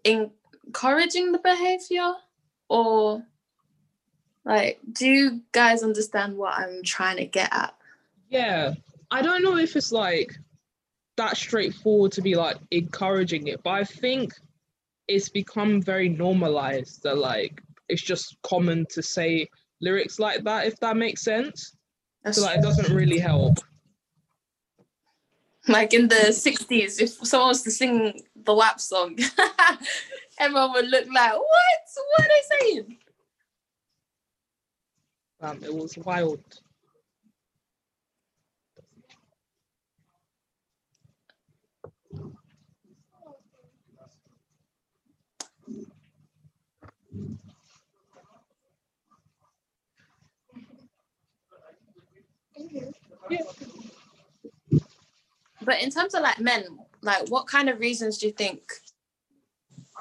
encouraging 0.04 1.32
the 1.32 1.38
behavior 1.38 2.14
or 2.68 3.24
like 4.44 4.78
do 4.92 5.08
you 5.08 5.40
guys 5.50 5.82
understand 5.82 6.36
what 6.36 6.54
I'm 6.56 6.84
trying 6.84 7.16
to 7.16 7.26
get 7.26 7.52
at? 7.52 7.74
Yeah, 8.28 8.74
I 9.10 9.20
don't 9.20 9.42
know 9.42 9.56
if 9.56 9.74
it's 9.74 9.90
like 9.90 10.38
that 11.16 11.36
straightforward 11.36 12.12
to 12.12 12.22
be 12.22 12.34
like 12.34 12.56
encouraging 12.70 13.46
it, 13.48 13.62
but 13.62 13.70
I 13.70 13.84
think 13.84 14.32
it's 15.08 15.28
become 15.28 15.82
very 15.82 16.08
normalized 16.08 17.02
that 17.02 17.18
like 17.18 17.62
it's 17.88 18.02
just 18.02 18.36
common 18.42 18.86
to 18.90 19.02
say 19.02 19.48
lyrics 19.80 20.18
like 20.18 20.44
that, 20.44 20.66
if 20.66 20.78
that 20.80 20.96
makes 20.96 21.22
sense. 21.22 21.76
That's 22.24 22.38
So 22.38 22.44
like 22.44 22.58
it 22.58 22.62
doesn't 22.62 22.94
really 22.94 23.18
help. 23.18 23.58
like 25.68 25.94
in 25.94 26.08
the 26.08 26.32
60s 26.32 27.00
if 27.00 27.10
someone 27.26 27.48
was 27.48 27.62
to 27.62 27.70
sing 27.70 28.20
the 28.34 28.52
WAP 28.54 28.80
song 28.80 29.16
everyone 30.40 30.72
would 30.72 30.88
look 30.88 31.06
like 31.14 31.32
what 31.34 31.78
what 32.16 32.20
are 32.24 32.28
they 32.28 32.42
saying 32.58 32.98
Um, 35.40 35.62
it 35.64 35.74
was 35.74 35.98
wild. 35.98 36.61
But 55.64 55.80
in 55.80 55.90
terms 55.90 56.14
of 56.14 56.22
like 56.22 56.40
men 56.40 56.64
like 57.02 57.28
what 57.28 57.46
kind 57.46 57.68
of 57.68 57.78
reasons 57.80 58.18
do 58.18 58.26
you 58.26 58.32
think 58.32 58.60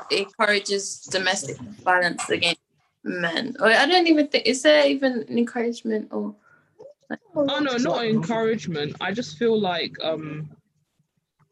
encourages 0.09 1.01
domestic 1.11 1.57
violence 1.83 2.29
against 2.29 2.61
men 3.03 3.55
or 3.59 3.67
i 3.67 3.85
don't 3.85 4.07
even 4.07 4.27
think 4.27 4.45
is 4.45 4.61
there 4.61 4.85
even 4.87 5.25
an 5.27 5.37
encouragement 5.37 6.07
or 6.11 6.35
Oh 7.35 7.59
no, 7.59 7.77
not 7.77 8.05
encouragement. 8.05 8.95
I 9.01 9.11
just 9.11 9.37
feel 9.37 9.59
like 9.59 9.95
um 10.03 10.49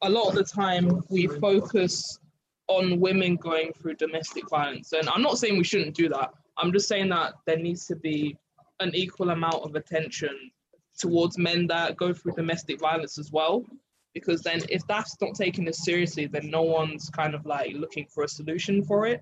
a 0.02 0.10
lot 0.10 0.30
of 0.30 0.36
the 0.36 0.44
time 0.44 1.04
we 1.10 1.28
focus 1.28 2.20
on 2.68 3.00
women 3.00 3.36
going 3.36 3.74
through 3.74 3.96
domestic 3.96 4.48
violence. 4.50 4.94
And 4.94 5.10
I'm 5.10 5.22
not 5.22 5.38
saying 5.38 5.58
we 5.58 5.64
shouldn't 5.64 5.96
do 5.96 6.08
that. 6.10 6.32
I'm 6.58 6.72
just 6.72 6.88
saying 6.88 7.10
that 7.10 7.34
there 7.46 7.58
needs 7.58 7.86
to 7.88 7.96
be 7.96 8.38
an 8.80 8.92
equal 8.94 9.32
amount 9.32 9.64
of 9.66 9.76
attention 9.76 10.52
towards 11.00 11.38
men 11.38 11.68
that 11.68 11.98
go 11.98 12.14
through 12.14 12.34
domestic 12.34 12.80
violence 12.80 13.18
as 13.18 13.32
well. 13.32 13.66
Because 14.14 14.42
then 14.42 14.62
if 14.70 14.86
that's 14.88 15.16
not 15.22 15.36
taken 15.36 15.68
as 15.68 15.84
seriously, 15.84 16.26
then 16.26 16.50
no 16.50 16.64
one's 16.64 17.10
kind 17.10 17.36
of 17.36 17.46
like 17.46 17.74
looking 17.76 18.06
for 18.08 18.24
a 18.24 18.28
solution 18.28 18.84
for 18.84 19.06
it. 19.06 19.22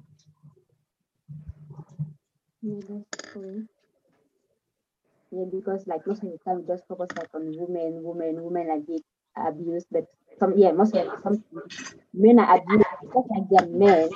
Mm, 2.66 2.84
yeah, 2.90 2.98
that's. 3.34 3.68
Yeah, 5.32 5.44
because 5.52 5.86
like 5.88 6.08
most 6.08 6.24
of 6.24 6.32
the 6.32 6.38
time 6.46 6.62
we 6.62 6.68
just 6.68 6.88
focus 6.88 7.10
like 7.18 7.28
on 7.34 7.54
women, 7.58 8.02
women, 8.02 8.42
women 8.42 8.68
like 8.70 8.88
get 8.88 9.04
abused, 9.36 9.88
but 9.92 10.06
some 10.40 10.58
yeah, 10.58 10.72
most 10.72 10.96
of 10.96 11.06
the 11.06 11.20
some 11.22 11.44
men 12.14 12.40
are 12.40 12.58
abused 12.58 12.86
because 13.02 13.26
like 13.30 13.44
they're 13.52 13.68
men. 13.68 14.10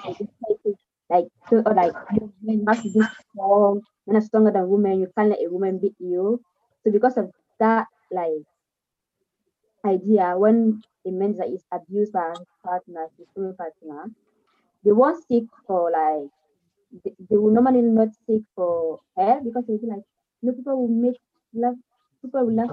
Like 1.09 1.27
so 1.49 1.57
or 1.57 1.63
oh, 1.67 1.75
like 1.75 1.93
men 2.41 2.63
must 2.63 2.83
be 2.83 3.01
strong, 3.31 3.81
men 4.07 4.15
are 4.15 4.21
stronger 4.21 4.51
than 4.51 4.69
women, 4.69 5.01
you 5.01 5.11
can't 5.17 5.29
let 5.29 5.43
a 5.43 5.49
woman 5.49 5.77
beat 5.77 5.95
you. 5.99 6.41
So 6.85 6.91
because 6.91 7.17
of 7.17 7.29
that 7.61 7.87
like 8.11 8.45
idea, 9.85 10.35
when 10.37 10.81
a 11.07 11.11
man 11.11 11.35
that 11.37 11.49
is 11.49 11.63
abused 11.71 12.13
by 12.13 12.29
his 12.37 12.47
partner, 12.63 13.07
his 13.17 13.27
female 13.35 13.53
partner, 13.57 14.11
they 14.85 14.91
won't 14.93 15.23
seek 15.27 15.45
for 15.67 15.91
like 15.91 16.29
they, 17.05 17.13
they 17.29 17.37
will 17.37 17.51
normally 17.53 17.81
not 17.81 18.09
seek 18.27 18.43
for 18.55 18.99
help 19.17 19.43
because 19.45 19.65
they'll 19.67 19.79
be 19.79 19.87
like, 19.87 20.03
no, 20.43 20.53
people 20.53 20.81
will 20.81 20.89
make 21.03 21.19
love, 21.53 21.75
people 22.23 22.45
will 22.45 22.55
laugh 22.55 22.71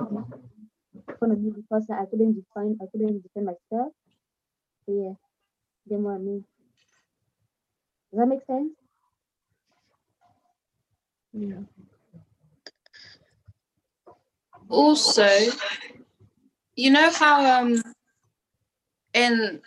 fun 1.20 1.32
of 1.32 1.40
me 1.40 1.50
because 1.54 1.86
I 1.90 2.04
couldn't 2.10 2.34
define, 2.34 2.76
I 2.82 2.86
couldn't 2.92 3.22
defend 3.22 3.46
myself. 3.46 3.92
So 4.86 4.92
yeah, 4.92 5.14
get 5.88 6.00
what 6.00 6.14
I 6.16 6.18
mean. 6.18 6.44
Does 8.12 8.20
that 8.20 8.26
make 8.28 8.44
sense? 8.46 8.72
Yeah. 11.32 11.60
Also 14.68 15.28
you 16.76 16.90
know 16.90 17.10
how 17.10 17.60
um 17.62 17.82
in 19.14 19.60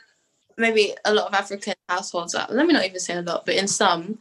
maybe 0.58 0.94
a 1.06 1.14
lot 1.14 1.28
of 1.28 1.34
african 1.34 1.74
households 1.90 2.36
uh, 2.36 2.46
let 2.50 2.66
me 2.68 2.74
not 2.74 2.86
even 2.86 3.00
say 3.00 3.16
a 3.16 3.22
lot 3.22 3.46
but 3.46 3.56
in 3.56 3.68
some 3.68 4.18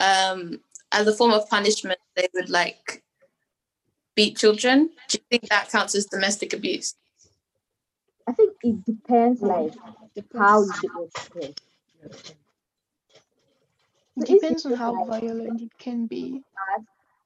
um 0.00 0.60
as 0.92 1.06
a 1.06 1.14
form 1.14 1.32
of 1.32 1.48
punishment 1.48 1.98
they 2.14 2.28
would 2.34 2.50
like 2.50 3.02
beat 4.14 4.36
children 4.36 4.90
do 5.08 5.18
you 5.18 5.24
think 5.30 5.48
that 5.48 5.70
counts 5.70 5.94
as 5.94 6.06
domestic 6.06 6.52
abuse 6.52 6.94
I 8.28 8.32
think 8.32 8.52
it 8.62 8.84
depends 8.84 9.40
like 9.40 9.72
how 10.36 10.60
you 10.60 10.70
do 10.82 11.10
it. 11.36 11.60
It 14.16 14.26
So 14.26 14.34
depends 14.34 14.66
on 14.66 14.74
how 14.74 15.02
violent 15.06 15.62
it 15.62 15.78
can 15.78 16.06
be. 16.06 16.42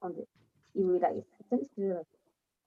on 0.01 0.13
the 0.13 0.25
you 0.73 0.87
will 0.87 0.99
like 0.99 1.25
it's 1.51 1.67
still 1.71 1.97
like, 1.97 2.07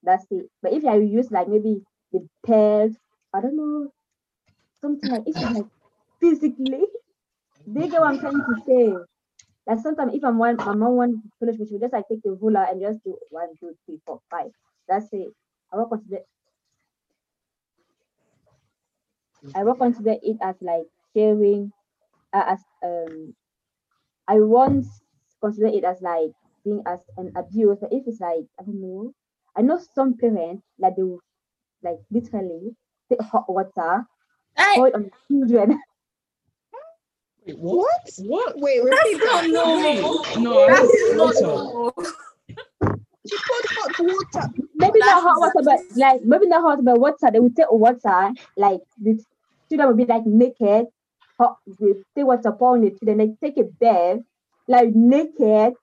that's 0.07 0.27
it. 0.33 0.51
But 0.63 0.75
if 0.75 0.87
I 0.87 0.97
use 0.99 1.33
like 1.33 1.49
maybe 1.49 1.83
the 2.13 2.29
pairs, 2.47 2.97
I 3.35 3.43
don't 3.43 3.57
know, 3.57 3.93
something 4.81 5.11
like 5.11 5.25
it's 5.27 5.41
like 5.41 5.67
physically. 6.21 6.85
They 7.67 7.89
get 7.89 8.01
what 8.01 8.11
I'm 8.11 8.19
trying 8.21 8.45
to 8.45 8.63
say. 8.67 8.95
Like 9.67 9.81
sometimes 9.81 10.15
if 10.15 10.25
I'm 10.25 10.39
one 10.39 10.57
my 10.57 10.75
mom 10.75 10.97
wants 10.97 11.23
to 11.23 11.31
finish 11.41 11.57
she 11.69 11.75
will 11.75 11.81
just 11.81 11.93
like 11.95 12.09
take 12.09 12.23
the 12.23 12.33
ruler 12.35 12.63
and 12.69 12.81
just 12.81 13.05
do 13.05 13.19
one, 13.31 13.51
two, 13.61 13.75
three, 13.87 14.01
four, 14.07 14.21
five. 14.31 14.51
That's 14.89 15.09
it. 15.13 15.35
I 15.73 15.77
won't 15.77 15.91
consider 15.91 16.21
I 19.55 19.65
won't 19.65 19.81
consider 19.81 20.17
it 20.23 20.37
as 20.41 20.57
like 20.63 20.87
sharing 21.15 21.73
uh, 22.33 22.45
as 22.49 22.65
um 22.85 23.35
I 24.29 24.41
won't 24.41 24.87
consider 25.43 25.69
it 25.69 25.85
as 25.85 26.03
like 26.03 26.33
being 26.65 26.83
as 26.87 27.01
an 27.17 27.33
abuse, 27.37 27.79
but 27.81 27.93
if 27.93 28.07
it's 28.07 28.21
like 28.21 28.47
I 28.61 28.65
don't 28.65 28.81
know, 28.81 29.15
I 29.57 29.63
know 29.63 29.79
some 29.95 30.17
parents 30.17 30.63
like 30.79 30.97
they 30.97 31.03
will 31.03 31.21
like 31.83 31.99
literally 32.11 32.75
take 33.11 33.21
hot 33.23 33.49
water 33.49 34.05
Hey, 34.57 34.75
toy 34.77 34.91
on 34.95 35.11
children. 35.29 35.81
Wait, 37.47 37.57
What? 37.59 38.01
What? 38.19 38.59
Wait, 38.59 38.83
repeat 38.83 39.21
that's 39.21 39.25
not 39.25 39.43
that. 39.43 39.51
normal. 39.53 40.43
No, 40.43 40.65
I 40.65 40.67
That's 40.69 40.89
don't 40.89 41.17
not 41.17 41.35
think 41.35 41.47
normal. 41.47 41.93
She 43.29 43.37
poured 43.37 43.67
hot 43.71 43.95
water. 43.99 44.49
maybe 44.75 44.99
That's 45.01 45.23
not 45.23 45.23
hot 45.23 45.41
water, 45.41 45.63
but 45.65 45.81
like 45.97 46.23
maybe 46.25 46.47
not 46.49 46.63
hot, 46.63 46.85
but 46.85 46.99
water. 46.99 47.31
They 47.33 47.41
would 47.41 47.57
take 47.57 47.71
water, 47.71 48.31
like 48.57 48.81
the 49.01 49.23
children 49.69 49.89
would 49.89 49.97
be 49.97 50.05
like 50.07 50.27
naked. 50.27 50.87
Hot, 51.39 51.59
they 51.81 51.93
take 52.17 52.27
water 52.27 52.49
upon 52.49 52.81
the 52.81 52.91
children, 52.91 53.19
they 53.19 53.37
take 53.49 53.59
a 53.59 53.65
bath, 53.65 54.21
like 54.69 54.95
naked. 54.95 55.75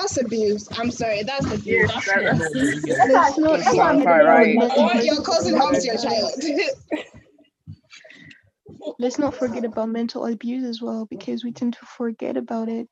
That's 0.00 0.16
abuse. 0.16 0.66
I'm 0.78 0.90
sorry, 0.90 1.22
that's 1.24 1.44
abuse. 1.52 1.90
That's 1.92 2.06
not 2.06 2.22
normal. 2.22 2.48
Yeah. 2.54 3.06
That's 3.06 3.36
not, 3.38 3.52
That's 3.52 3.64
that's 3.64 3.76
not 3.76 3.96
not 3.96 4.02
quite 4.02 4.24
right. 4.24 4.56
What? 4.56 5.04
Your 5.04 5.22
cousin 5.22 5.56
helps 5.56 5.84
your 5.84 5.98
child. 5.98 6.32
let's 8.98 9.18
not 9.18 9.34
forget 9.34 9.66
about 9.66 9.90
mental 9.90 10.24
abuse 10.26 10.64
as 10.64 10.80
well 10.80 11.06
because 11.10 11.44
we 11.44 11.52
tend 11.52 11.74
to 11.74 11.84
forget 11.84 12.38
about 12.38 12.70
it 12.70 12.88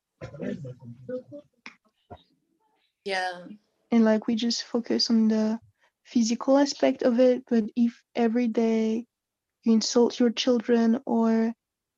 Yeah. 3.05 3.47
and 3.91 4.05
like 4.05 4.27
we 4.27 4.35
just 4.35 4.65
focus 4.65 5.09
on 5.09 5.29
the 5.29 5.59
physical 6.05 6.59
aspect 6.59 7.03
of 7.03 7.19
it 7.21 7.45
but 7.49 7.65
if 7.75 8.03
every 8.15 8.49
day 8.49 9.07
you 9.63 9.73
insult 9.73 10.21
your 10.21 10.31
children 10.31 11.01
or 11.07 11.55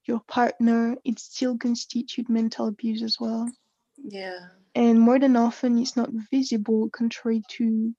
your 0.06 0.20
partner 0.28 0.96
it 1.04 1.18
still 1.18 1.58
constitutes 1.58 2.28
mental 2.28 2.68
abuse 2.68 3.02
as 3.02 3.18
well 3.18 3.50
Yeah. 3.96 4.50
And 4.74 5.00
more 5.00 5.18
than 5.18 5.36
often 5.36 5.78
it's 5.78 5.96
not 5.96 6.10
visible 6.30 6.90
contrary 6.90 7.42
to 7.48 7.94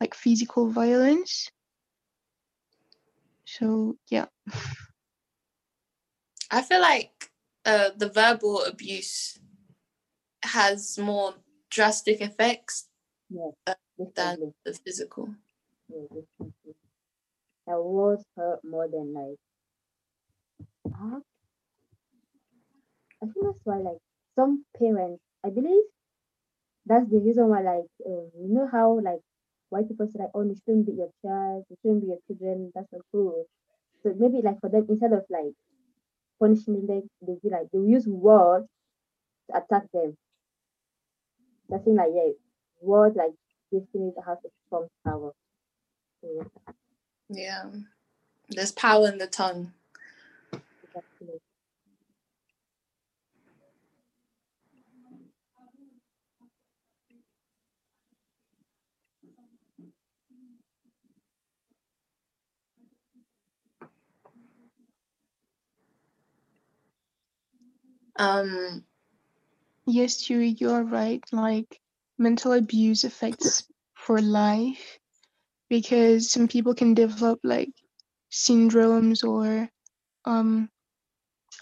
like 0.00 0.14
physical 0.14 0.68
violence 0.70 1.50
so 3.44 3.96
yeah 4.10 4.26
I 6.50 6.62
feel 6.62 6.80
like 6.80 7.30
uh, 7.64 7.90
the 7.96 8.08
verbal 8.08 8.62
abuse 8.64 9.38
has 10.42 10.98
more 10.98 11.34
drastic 11.70 12.20
effects 12.20 12.88
Yeah, 13.30 13.50
Uh, 13.66 13.74
than 14.14 14.54
the 14.64 14.72
physical. 14.74 15.34
Yeah, 15.88 16.02
definitely. 16.08 16.74
That 17.66 17.82
words 17.82 18.24
hurt 18.36 18.64
more 18.64 18.88
than 18.88 19.12
like. 19.14 19.38
Huh? 20.92 21.20
I 23.22 23.26
think 23.26 23.46
that's 23.46 23.60
why 23.64 23.78
like 23.78 23.98
some 24.34 24.64
parents, 24.76 25.22
I 25.44 25.50
believe, 25.50 25.84
that's 26.86 27.08
the 27.10 27.18
reason 27.18 27.48
why 27.48 27.60
like 27.62 27.86
um, 28.06 28.30
you 28.40 28.54
know 28.54 28.68
how 28.70 28.98
like 29.00 29.20
white 29.68 29.88
people 29.88 30.06
say 30.06 30.18
like 30.20 30.30
oh 30.34 30.42
you 30.42 30.56
shouldn't 30.64 30.86
beat 30.86 30.96
your 30.96 31.10
child, 31.24 31.64
you 31.68 31.76
shouldn't 31.82 32.00
beat 32.00 32.08
your 32.08 32.18
children, 32.26 32.72
that's 32.74 32.88
not 32.92 33.02
cool. 33.12 33.44
So 34.02 34.14
maybe 34.18 34.40
like 34.42 34.60
for 34.60 34.70
them 34.70 34.86
instead 34.88 35.12
of 35.12 35.24
like 35.28 35.52
punishing 36.40 36.86
them, 36.86 37.02
they 37.20 37.34
be 37.42 37.50
like 37.50 37.70
they 37.72 37.78
will 37.78 37.88
use 37.88 38.06
words 38.06 38.66
to 39.50 39.58
attack 39.58 39.90
them. 39.92 40.16
Think 41.70 41.98
like 41.98 42.08
yeah, 42.14 42.32
words 42.80 43.16
like 43.16 43.32
definitely 43.72 44.12
have 44.26 44.38
a 44.44 44.48
strong 44.66 44.88
power. 45.04 45.32
So, 46.20 46.28
yeah. 46.34 46.72
Yeah. 47.28 47.64
There's 48.48 48.72
power 48.72 49.08
in 49.08 49.18
the 49.18 49.26
tongue. 49.26 49.72
Exactly. 50.82 51.40
Um, 68.18 68.84
Yes, 69.86 70.28
you 70.30 70.38
you're 70.38 70.84
right. 70.84 71.24
Like 71.32 71.80
mental 72.18 72.52
abuse 72.52 73.04
affects 73.04 73.64
for 73.94 74.20
life 74.20 75.00
because 75.68 76.30
some 76.30 76.48
people 76.48 76.74
can 76.74 76.94
develop 76.94 77.40
like 77.44 77.70
syndromes 78.30 79.24
or 79.24 79.70
um 80.24 80.70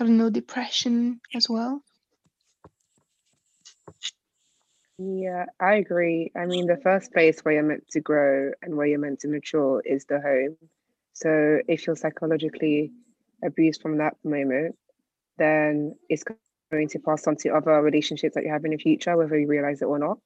I 0.00 0.04
don't 0.04 0.18
know 0.18 0.30
depression 0.30 1.20
as 1.34 1.48
well. 1.48 1.82
Yeah, 4.98 5.46
I 5.60 5.74
agree. 5.76 6.32
I 6.36 6.46
mean, 6.46 6.66
the 6.66 6.76
first 6.78 7.12
place 7.12 7.40
where 7.40 7.54
you're 7.54 7.62
meant 7.62 7.88
to 7.90 8.00
grow 8.00 8.52
and 8.62 8.76
where 8.76 8.86
you're 8.86 8.98
meant 8.98 9.20
to 9.20 9.28
mature 9.28 9.82
is 9.84 10.06
the 10.06 10.20
home. 10.20 10.56
So 11.12 11.58
if 11.68 11.86
you're 11.86 11.96
psychologically 11.96 12.92
abused 13.44 13.82
from 13.82 13.98
that 13.98 14.16
moment, 14.24 14.76
then 15.38 15.96
it's 16.08 16.24
going 16.70 16.88
to 16.88 16.98
pass 16.98 17.26
on 17.26 17.36
to 17.36 17.50
other 17.50 17.80
relationships 17.82 18.34
that 18.34 18.44
you 18.44 18.50
have 18.50 18.64
in 18.64 18.72
the 18.72 18.76
future, 18.76 19.16
whether 19.16 19.38
you 19.38 19.46
realize 19.46 19.82
it 19.82 19.86
or 19.86 19.98
not. 19.98 20.18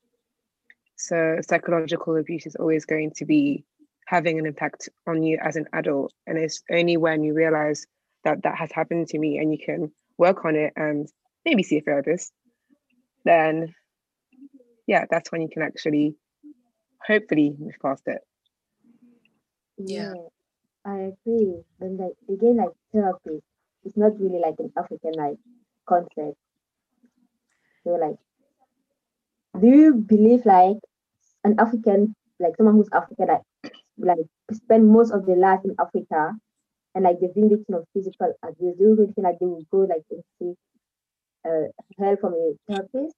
So 0.96 1.38
psychological 1.42 2.16
abuse 2.16 2.46
is 2.46 2.56
always 2.56 2.84
going 2.84 3.12
to 3.16 3.24
be 3.24 3.64
having 4.06 4.38
an 4.38 4.46
impact 4.46 4.88
on 5.06 5.22
you 5.22 5.38
as 5.42 5.56
an 5.56 5.66
adult. 5.72 6.12
And 6.26 6.36
it's 6.36 6.62
only 6.70 6.96
when 6.96 7.22
you 7.22 7.32
realize 7.32 7.86
that 8.24 8.42
that 8.42 8.56
has 8.56 8.70
happened 8.72 9.08
to 9.08 9.18
me 9.18 9.38
and 9.38 9.52
you 9.52 9.58
can 9.58 9.92
work 10.18 10.44
on 10.44 10.56
it 10.56 10.72
and 10.76 11.08
maybe 11.44 11.62
see 11.62 11.78
a 11.78 11.80
therapist, 11.80 12.32
then 13.24 13.74
yeah, 14.86 15.04
that's 15.10 15.30
when 15.30 15.40
you 15.40 15.48
can 15.48 15.62
actually 15.62 16.16
hopefully 17.06 17.54
move 17.58 17.74
past 17.80 18.02
it. 18.06 18.20
Yeah. 19.78 20.14
I 20.84 21.12
agree. 21.12 21.62
But 21.78 21.90
like 21.92 22.16
again, 22.28 22.56
like 22.56 22.70
therapy, 22.92 23.42
it's 23.84 23.96
not 23.96 24.18
really 24.18 24.40
like 24.40 24.56
an 24.58 24.72
African 24.76 25.12
like 25.12 25.38
concept. 25.90 26.36
So 27.84 27.90
like, 28.04 28.16
do 29.60 29.66
you 29.66 29.94
believe 29.94 30.46
like 30.46 30.78
an 31.44 31.56
African, 31.58 32.14
like 32.38 32.56
someone 32.56 32.76
who's 32.76 32.88
African, 32.92 33.26
like 33.28 33.42
like 33.98 34.18
spend 34.52 34.88
most 34.88 35.12
of 35.12 35.26
their 35.26 35.36
life 35.36 35.60
in 35.64 35.74
Africa, 35.78 36.32
and 36.94 37.04
like 37.04 37.16
they've 37.20 37.30
of 37.74 37.84
physical 37.94 38.32
abuse? 38.42 38.76
Do 38.78 38.84
you 38.84 38.94
really 38.94 39.12
think 39.12 39.24
like 39.24 39.38
they 39.40 39.46
will 39.46 39.66
go 39.70 39.80
like 39.80 40.04
and 40.10 40.22
seek 40.38 40.56
uh, 41.46 41.68
help 41.98 42.20
from 42.20 42.34
a 42.34 42.52
therapist? 42.68 43.16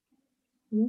Hmm? 0.73 0.87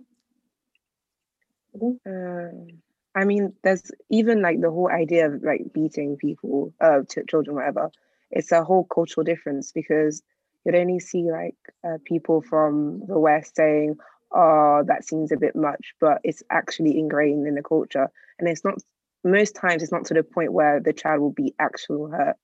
Don't 1.79 1.99
Um, 2.05 2.67
I 3.15 3.25
mean, 3.25 3.53
there's 3.63 3.91
even 4.09 4.41
like 4.41 4.61
the 4.61 4.71
whole 4.71 4.89
idea 4.89 5.27
of 5.27 5.43
like 5.43 5.73
beating 5.73 6.17
people, 6.17 6.73
uh, 6.81 7.01
ch- 7.03 7.27
children, 7.29 7.55
whatever. 7.55 7.91
It's 8.31 8.51
a 8.51 8.63
whole 8.63 8.85
cultural 8.85 9.23
difference 9.23 9.71
because 9.71 10.23
you'd 10.65 10.75
only 10.75 10.99
see 10.99 11.31
like 11.31 11.57
uh, 11.83 11.97
people 12.05 12.41
from 12.41 13.03
the 13.07 13.19
West 13.19 13.55
saying, 13.55 13.97
"Oh, 14.31 14.83
that 14.87 15.05
seems 15.05 15.31
a 15.31 15.37
bit 15.37 15.55
much," 15.55 15.93
but 15.99 16.19
it's 16.23 16.43
actually 16.49 16.97
ingrained 16.97 17.47
in 17.47 17.55
the 17.55 17.63
culture, 17.63 18.09
and 18.39 18.47
it's 18.47 18.63
not. 18.63 18.79
Most 19.25 19.55
times, 19.55 19.81
it's 19.81 19.91
not 19.91 20.05
to 20.07 20.13
the 20.13 20.23
point 20.23 20.51
where 20.51 20.81
the 20.81 20.91
child 20.91 21.21
will 21.21 21.31
be 21.31 21.55
actual 21.57 22.09
hurt, 22.09 22.35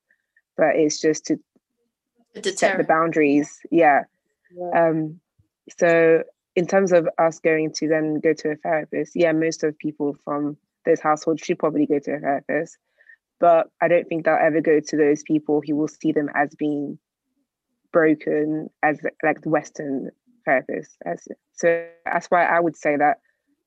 but 0.56 0.76
it's 0.76 0.98
just 0.98 1.26
to 1.26 1.38
A 2.34 2.42
set 2.42 2.78
the 2.78 2.84
boundaries. 2.84 3.60
Yeah. 3.70 4.04
yeah. 4.56 4.88
Um, 4.88 5.20
so 5.78 6.22
in 6.56 6.66
terms 6.66 6.92
of 6.92 7.08
us 7.18 7.38
going 7.38 7.72
to 7.74 7.88
then 7.88 8.20
go 8.20 8.32
to 8.32 8.50
a 8.50 8.56
therapist, 8.56 9.12
yeah, 9.14 9.32
most 9.32 9.62
of 9.62 9.78
people 9.78 10.16
from 10.24 10.56
those 10.84 11.00
households 11.00 11.42
should 11.42 11.58
probably 11.58 11.86
go 11.86 11.98
to 11.98 12.12
a 12.12 12.18
therapist. 12.18 12.78
But 13.38 13.70
I 13.80 13.88
don't 13.88 14.08
think 14.08 14.24
they'll 14.24 14.38
ever 14.40 14.60
go 14.60 14.80
to 14.80 14.96
those 14.96 15.22
people 15.22 15.62
who 15.66 15.76
will 15.76 15.88
see 15.88 16.12
them 16.12 16.28
as 16.34 16.54
being 16.54 16.98
broken 17.92 18.70
as 18.82 19.00
like 19.22 19.42
the 19.42 19.48
Western 19.48 20.10
therapists. 20.46 20.96
As 21.04 21.26
so 21.52 21.86
that's 22.04 22.26
why 22.26 22.44
I 22.44 22.60
would 22.60 22.76
say 22.76 22.96
that 22.96 23.18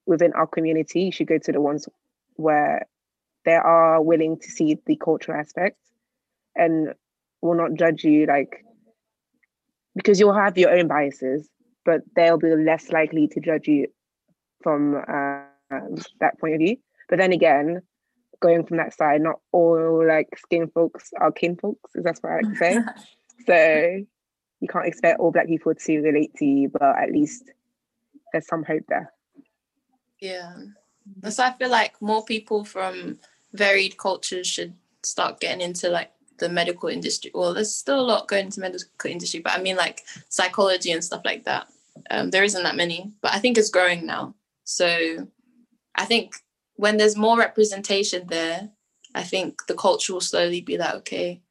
within 0.06 0.34
our 0.34 0.48
community, 0.48 1.02
you 1.04 1.12
should 1.12 1.28
go 1.28 1.38
to 1.38 1.52
the 1.52 1.62
ones 1.62 1.88
where 2.36 2.88
they 3.46 3.56
are 3.56 4.02
willing 4.02 4.38
to 4.40 4.50
see 4.50 4.78
the 4.86 4.96
cultural 4.96 5.40
aspect 5.40 5.78
and 6.56 6.94
will 7.42 7.56
not 7.56 7.74
judge 7.74 8.04
you 8.04 8.26
like 8.26 8.64
because 9.96 10.20
you'll 10.20 10.34
have 10.34 10.58
your 10.58 10.72
own 10.72 10.88
biases, 10.88 11.50
but 11.86 12.02
they'll 12.16 12.38
be 12.38 12.56
less 12.56 12.92
likely 12.92 13.28
to 13.28 13.40
judge 13.40 13.68
you 13.68 13.88
from 14.62 14.96
um, 14.96 15.96
that 16.20 16.40
point 16.40 16.56
of 16.56 16.60
view. 16.60 16.78
But 17.10 17.20
then 17.20 17.32
again, 17.32 17.82
going 18.40 18.66
from 18.66 18.78
that 18.78 18.94
side, 18.94 19.22
not 19.22 19.40
all 19.52 20.06
like 20.08 20.30
skin 20.38 20.70
folks 20.74 21.12
are 21.20 21.32
kin 21.32 21.56
folks, 21.58 21.96
is 21.96 22.04
that's 22.04 22.22
what 22.22 22.32
I 22.32 22.36
like 22.38 22.50
to 22.50 22.56
say. 22.56 22.78
so 23.48 24.06
you 24.64 24.70
can't 24.70 24.88
expect 24.88 25.20
all 25.20 25.30
black 25.30 25.48
people 25.48 25.76
to 25.76 26.00
relate 26.00 26.34
to 26.38 26.46
you, 26.46 26.70
but 26.70 26.82
at 26.82 27.12
least 27.12 27.52
there's 28.32 28.48
some 28.48 28.64
hope 28.64 28.84
there. 28.88 29.12
Yeah. 30.22 30.56
So 31.30 31.44
I 31.44 31.52
feel 31.52 31.70
like 31.70 32.02
more 32.02 32.24
people 32.24 32.64
from 32.64 33.20
varied 33.52 33.98
cultures 33.98 34.48
should 34.48 34.74
start 35.04 35.42
getting 35.42 35.60
into 35.60 35.90
like 35.90 36.12
the 36.40 36.48
medical 36.48 36.88
industry. 36.88 37.30
Well, 37.34 37.54
there's 37.54 37.76
still 37.76 38.00
a 38.00 38.10
lot 38.10 38.30
going 38.30 38.46
into 38.46 38.62
medical 38.62 39.12
industry, 39.12 39.42
but 39.42 39.52
I 39.52 39.62
mean 39.62 39.76
like 39.76 40.02
psychology 40.30 40.94
and 40.94 41.04
stuff 41.04 41.24
like 41.26 41.44
that. 41.44 41.68
Um, 42.10 42.30
there 42.30 42.46
isn't 42.46 42.64
that 42.64 42.78
many, 42.78 43.12
but 43.22 43.34
I 43.34 43.40
think 43.40 43.58
it's 43.58 43.70
growing 43.70 44.06
now. 44.06 44.34
So 44.64 45.28
I 45.96 46.06
think 46.06 46.36
when 46.76 46.96
there's 46.96 47.18
more 47.18 47.38
representation 47.38 48.28
there, 48.28 48.70
I 49.14 49.24
think 49.24 49.68
the 49.68 49.76
culture 49.76 50.14
will 50.14 50.22
slowly 50.22 50.62
be 50.62 50.78
like, 50.78 50.94
okay, 50.96 51.43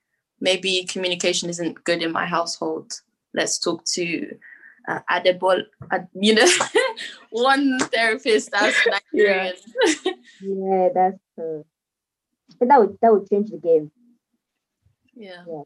maybe 0.42 0.84
communication 0.84 1.48
isn't 1.48 1.84
good 1.84 2.02
in 2.02 2.12
my 2.12 2.26
household. 2.26 2.92
Let's 3.32 3.58
talk 3.58 3.84
to 3.94 4.36
uh, 4.88 4.98
Adebol, 5.08 5.62
you 6.14 6.34
know, 6.34 6.48
one 7.30 7.78
therapist 7.78 8.50
that's 8.50 8.76
Nigerian. 9.14 9.54
yeah, 10.42 10.88
that's 10.92 11.18
true. 11.34 11.64
But 12.58 12.68
that 12.68 12.80
would 12.80 12.98
that 13.00 13.12
would 13.12 13.30
change 13.30 13.50
the 13.50 13.58
game. 13.58 13.90
Yeah. 15.14 15.44
Yeah. 15.48 15.62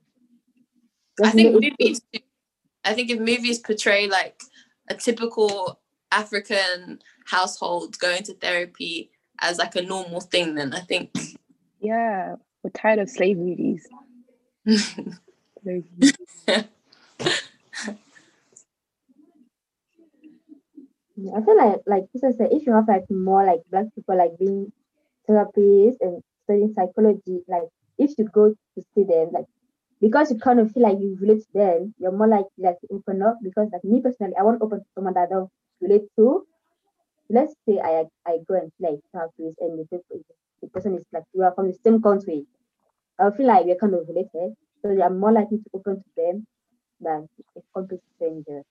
I 1.25 1.31
think 1.31 1.55
movies. 1.55 2.03
I 2.85 2.93
think 2.93 3.11
if 3.11 3.19
movies 3.19 3.59
portray 3.59 4.07
like 4.07 4.41
a 4.89 4.95
typical 4.95 5.81
African 6.13 7.01
household 7.27 7.99
going 7.99 8.23
to 8.25 8.35
therapy 8.35 9.11
as 9.41 9.59
like 9.59 9.75
a 9.75 9.83
normal 9.83 10.21
thing, 10.21 10.55
then 10.55 10.75
I 10.75 10.81
think 10.81 11.11
Yeah, 11.81 12.37
we're 12.63 12.71
tired 12.71 12.99
of 12.99 13.09
slave 13.09 13.39
movies. 13.39 13.89
I 14.67 15.83
feel 21.45 21.57
like 21.57 21.81
like 21.87 22.05
this 22.13 22.23
is 22.23 22.37
if 22.41 22.67
you 22.67 22.73
have 22.73 22.89
like 22.89 23.05
more 23.11 23.45
like 23.45 23.61
black 23.71 23.87
people 23.95 24.17
like 24.17 24.39
being 24.39 24.73
therapists 25.29 25.99
and 26.01 26.23
studying 26.45 26.73
psychology, 26.75 27.43
like 27.49 27.69
if 27.99 28.13
you 28.19 28.25
go 28.27 28.51
to 28.51 28.83
see 28.95 29.05
them, 29.05 29.31
like 29.33 29.47
because 30.01 30.31
you 30.33 30.39
kind 30.39 30.61
of 30.61 30.73
feel 30.73 30.85
like 30.85 30.99
you 31.01 31.17
relate 31.21 31.43
to 31.43 31.53
them, 31.55 31.95
you're 31.99 32.13
more 32.21 32.29
likely 32.29 32.63
like 32.69 32.81
to 32.83 32.89
open 32.93 33.23
up 33.23 33.39
because 33.43 33.69
like 33.73 33.85
me 33.85 34.01
personally, 34.03 34.35
I 34.39 34.43
want 34.45 34.61
to 34.61 34.65
open 34.67 34.81
to 34.81 34.87
someone 34.95 35.15
that 35.15 35.29
I 35.29 35.33
don't 35.35 35.51
relate 35.81 36.07
to. 36.19 36.47
Let's 37.31 37.55
say 37.69 37.79
I 37.81 38.07
I 38.27 38.39
go 38.49 38.55
and 38.55 38.73
play 38.79 39.01
therapist 39.13 39.59
and 39.61 39.79
the, 39.91 40.01
the 40.63 40.69
person 40.69 40.97
is 40.97 41.05
like 41.13 41.25
we 41.35 41.45
are 41.45 41.55
from 41.55 41.69
the 41.69 41.79
same 41.85 42.01
country. 42.03 42.47
I 43.19 43.31
feel 43.37 43.47
like 43.47 43.65
we're 43.67 43.77
kind 43.77 43.95
of 43.95 44.09
related. 44.09 44.57
So 44.83 45.03
I'm 45.03 45.19
more 45.19 45.33
likely 45.33 45.59
to 45.59 45.71
open 45.75 45.97
to 45.97 46.11
them 46.17 46.47
than 47.01 47.29
a 47.57 47.61
complete 47.75 48.01
stranger. 48.17 48.63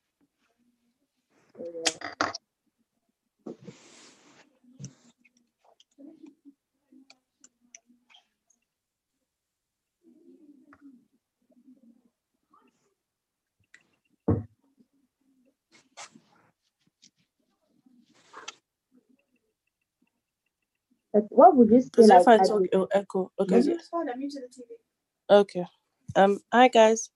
So, 1.58 1.64
yeah. 1.74 2.32
But 21.16 21.26
what 21.32 21.58
would 21.58 21.72
you 21.72 21.82
say 21.82 21.90
Because 21.92 22.10
like 22.10 22.22
if 22.24 22.30
I 22.30 22.38
talk, 22.40 22.62
the- 22.64 22.70
it'll 22.74 22.90
echo. 22.94 23.32
Okay. 23.40 23.60
It's 23.60 23.90
fine. 23.90 24.10
I'm 24.10 24.22
using 24.22 24.44
the 24.44 24.50
TV. 24.50 24.68
Okay. 25.32 25.68
Um. 26.18 26.42
Hi 26.54 26.70
guys. 26.70 27.12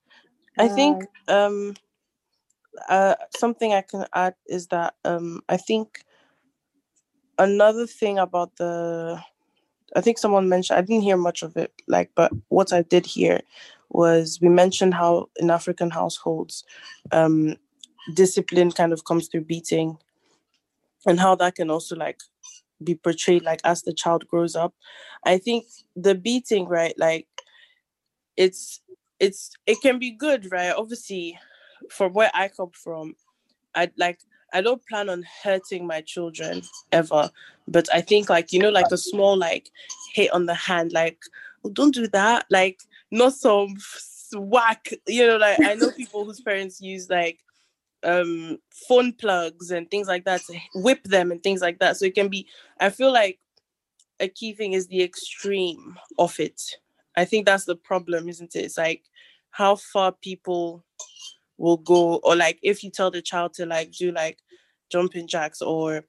I 0.59 0.69
think 0.69 1.03
um. 1.29 1.75
Uh, 2.89 3.15
something 3.38 3.73
I 3.73 3.81
can 3.83 4.05
add 4.15 4.35
is 4.47 4.67
that 4.69 4.95
um. 5.05 5.41
I 5.49 5.57
think 5.57 5.99
another 7.39 7.88
thing 7.88 8.19
about 8.19 8.55
the, 8.57 9.21
I 9.95 10.01
think 10.01 10.19
someone 10.19 10.49
mentioned. 10.49 10.79
I 10.79 10.81
didn't 10.83 11.03
hear 11.03 11.17
much 11.17 11.43
of 11.43 11.57
it. 11.57 11.73
Like, 11.88 12.12
but 12.15 12.31
what 12.49 12.73
I 12.73 12.83
did 12.83 13.05
hear 13.07 13.41
was 13.89 14.39
we 14.41 14.49
mentioned 14.49 14.95
how 14.95 15.29
in 15.38 15.51
African 15.51 15.91
households, 15.91 16.65
um, 17.12 17.57
discipline 18.15 18.71
kind 18.71 18.93
of 18.93 19.05
comes 19.05 19.29
through 19.29 19.43
beating, 19.45 19.97
and 21.07 21.19
how 21.19 21.35
that 21.35 21.55
can 21.55 21.71
also 21.71 21.95
like 21.95 22.21
be 22.83 22.95
portrayed 22.95 23.43
like 23.43 23.61
as 23.63 23.81
the 23.81 23.93
child 23.93 24.27
grows 24.27 24.55
up. 24.55 24.73
I 25.25 25.37
think 25.37 25.65
the 25.95 26.15
beating, 26.15 26.67
right? 26.67 26.93
Like 26.97 27.27
it's 28.37 28.81
it's 29.19 29.51
it 29.65 29.81
can 29.81 29.99
be 29.99 30.11
good, 30.11 30.51
right? 30.51 30.73
Obviously, 30.75 31.37
from 31.89 32.13
where 32.13 32.31
I 32.33 32.47
come 32.47 32.71
from, 32.73 33.15
I 33.75 33.91
like 33.97 34.19
I 34.53 34.61
don't 34.61 34.85
plan 34.87 35.09
on 35.09 35.25
hurting 35.43 35.85
my 35.85 36.01
children 36.01 36.61
ever, 36.91 37.29
but 37.67 37.87
I 37.93 38.01
think 38.01 38.29
like 38.29 38.51
you 38.53 38.59
know 38.59 38.69
like 38.69 38.91
a 38.91 38.97
small 38.97 39.37
like 39.37 39.69
hit 40.13 40.31
on 40.33 40.45
the 40.45 40.55
hand, 40.55 40.93
like 40.93 41.19
oh, 41.65 41.69
don't 41.69 41.93
do 41.93 42.07
that, 42.07 42.45
like 42.49 42.79
not 43.11 43.33
some 43.33 43.75
whack, 44.33 44.93
you 45.07 45.27
know. 45.27 45.37
Like 45.37 45.59
I 45.61 45.75
know 45.75 45.91
people 45.97 46.25
whose 46.25 46.41
parents 46.41 46.81
use 46.81 47.09
like 47.09 47.39
um 48.03 48.57
phone 48.88 49.12
plugs 49.13 49.71
and 49.71 49.89
things 49.91 50.07
like 50.07 50.25
that 50.25 50.41
whip 50.75 51.03
them 51.03 51.31
and 51.31 51.43
things 51.43 51.62
like 51.62 51.79
that. 51.79 51.97
So 51.97 52.05
it 52.05 52.15
can 52.15 52.29
be. 52.29 52.47
I 52.79 52.89
feel 52.89 53.12
like 53.12 53.39
a 54.19 54.27
key 54.27 54.53
thing 54.53 54.73
is 54.73 54.88
the 54.88 55.01
extreme 55.01 55.97
of 56.17 56.39
it. 56.39 56.62
I 57.17 57.25
think 57.25 57.45
that's 57.45 57.65
the 57.65 57.75
problem, 57.75 58.29
isn't 58.29 58.55
it? 58.55 58.65
It's 58.65 58.77
like 58.77 59.03
how 59.51 59.75
far 59.75 60.12
people 60.12 60.83
will 61.57 61.77
go, 61.77 62.15
or 62.17 62.35
like 62.35 62.59
if 62.63 62.83
you 62.83 62.89
tell 62.89 63.12
the 63.12 63.21
child 63.21 63.53
to 63.55 63.65
like 63.65 63.91
do 63.91 64.12
like 64.12 64.39
jumping 64.89 65.27
jacks 65.27 65.62
or 65.62 66.05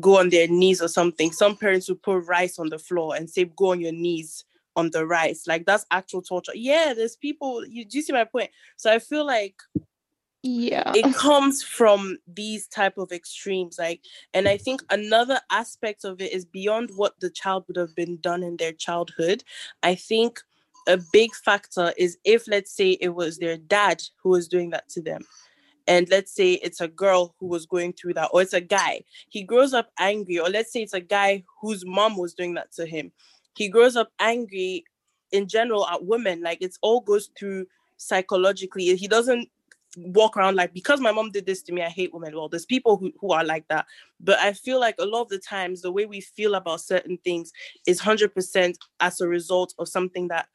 go 0.00 0.18
on 0.18 0.28
their 0.30 0.48
knees 0.48 0.82
or 0.82 0.88
something, 0.88 1.30
some 1.30 1.56
parents 1.56 1.88
will 1.88 1.96
put 1.96 2.26
rice 2.26 2.58
on 2.58 2.68
the 2.68 2.78
floor 2.78 3.14
and 3.14 3.30
say, 3.30 3.44
go 3.44 3.70
on 3.70 3.80
your 3.80 3.92
knees 3.92 4.44
on 4.74 4.90
the 4.90 5.06
rice. 5.06 5.46
Like 5.46 5.66
that's 5.66 5.86
actual 5.92 6.22
torture. 6.22 6.52
Yeah, 6.54 6.94
there's 6.96 7.16
people, 7.16 7.64
you 7.64 7.84
do 7.84 7.98
you 7.98 8.02
see 8.02 8.12
my 8.12 8.24
point? 8.24 8.50
So 8.76 8.92
I 8.92 8.98
feel 8.98 9.24
like 9.24 9.54
Yeah. 10.46 10.92
it 10.94 11.14
comes 11.14 11.62
from 11.62 12.18
these 12.26 12.66
type 12.66 12.98
of 12.98 13.12
extremes 13.12 13.78
like 13.78 14.02
and 14.34 14.46
i 14.46 14.58
think 14.58 14.82
another 14.90 15.40
aspect 15.50 16.04
of 16.04 16.20
it 16.20 16.34
is 16.34 16.44
beyond 16.44 16.90
what 16.96 17.18
the 17.18 17.30
child 17.30 17.64
would 17.66 17.78
have 17.78 17.96
been 17.96 18.18
done 18.18 18.42
in 18.42 18.58
their 18.58 18.72
childhood 18.72 19.42
i 19.82 19.94
think 19.94 20.42
a 20.86 20.98
big 21.14 21.34
factor 21.34 21.94
is 21.96 22.18
if 22.24 22.46
let's 22.46 22.70
say 22.76 22.90
it 23.00 23.14
was 23.14 23.38
their 23.38 23.56
dad 23.56 24.02
who 24.22 24.28
was 24.28 24.46
doing 24.46 24.68
that 24.68 24.86
to 24.90 25.00
them 25.00 25.22
and 25.86 26.10
let's 26.10 26.34
say 26.34 26.52
it's 26.54 26.82
a 26.82 26.88
girl 26.88 27.34
who 27.40 27.46
was 27.46 27.64
going 27.64 27.94
through 27.94 28.12
that 28.12 28.28
or 28.34 28.42
it's 28.42 28.52
a 28.52 28.60
guy 28.60 29.02
he 29.30 29.42
grows 29.42 29.72
up 29.72 29.92
angry 29.98 30.38
or 30.38 30.50
let's 30.50 30.70
say 30.70 30.82
it's 30.82 30.92
a 30.92 31.00
guy 31.00 31.42
whose 31.62 31.86
mom 31.86 32.18
was 32.18 32.34
doing 32.34 32.52
that 32.52 32.70
to 32.70 32.84
him 32.84 33.10
he 33.56 33.66
grows 33.66 33.96
up 33.96 34.10
angry 34.20 34.84
in 35.32 35.48
general 35.48 35.86
at 35.86 36.04
women 36.04 36.42
like 36.42 36.58
it's 36.60 36.78
all 36.82 37.00
goes 37.00 37.30
through 37.38 37.64
psychologically 37.96 38.94
he 38.94 39.08
doesn't 39.08 39.48
walk 39.96 40.36
around 40.36 40.56
like 40.56 40.74
because 40.74 41.00
my 41.00 41.12
mom 41.12 41.30
did 41.30 41.46
this 41.46 41.62
to 41.62 41.72
me 41.72 41.82
i 41.82 41.88
hate 41.88 42.12
women. 42.12 42.34
Well 42.34 42.48
there's 42.48 42.66
people 42.66 42.96
who, 42.96 43.12
who 43.20 43.32
are 43.32 43.44
like 43.44 43.66
that. 43.68 43.86
But 44.20 44.38
i 44.38 44.52
feel 44.52 44.80
like 44.80 44.96
a 44.98 45.06
lot 45.06 45.22
of 45.22 45.28
the 45.28 45.38
times 45.38 45.82
the 45.82 45.92
way 45.92 46.06
we 46.06 46.20
feel 46.20 46.54
about 46.54 46.80
certain 46.80 47.18
things 47.18 47.52
is 47.86 48.00
100% 48.00 48.74
as 49.00 49.20
a 49.20 49.28
result 49.28 49.74
of 49.78 49.88
something 49.88 50.28
that 50.28 50.48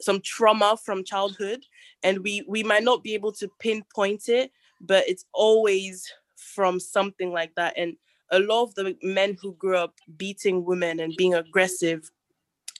some 0.00 0.20
trauma 0.20 0.76
from 0.84 1.04
childhood. 1.04 1.64
And 2.02 2.18
we 2.22 2.44
we 2.46 2.62
might 2.62 2.84
not 2.84 3.02
be 3.02 3.14
able 3.14 3.32
to 3.32 3.48
pinpoint 3.60 4.28
it 4.28 4.50
but 4.80 5.08
it's 5.08 5.24
always 5.32 6.12
from 6.36 6.78
something 6.80 7.32
like 7.32 7.54
that. 7.56 7.74
And 7.76 7.96
a 8.30 8.40
lot 8.40 8.64
of 8.64 8.74
the 8.74 8.96
men 9.02 9.36
who 9.40 9.54
grew 9.54 9.76
up 9.76 9.94
beating 10.16 10.64
women 10.64 11.00
and 11.00 11.14
being 11.16 11.34
aggressive 11.34 12.10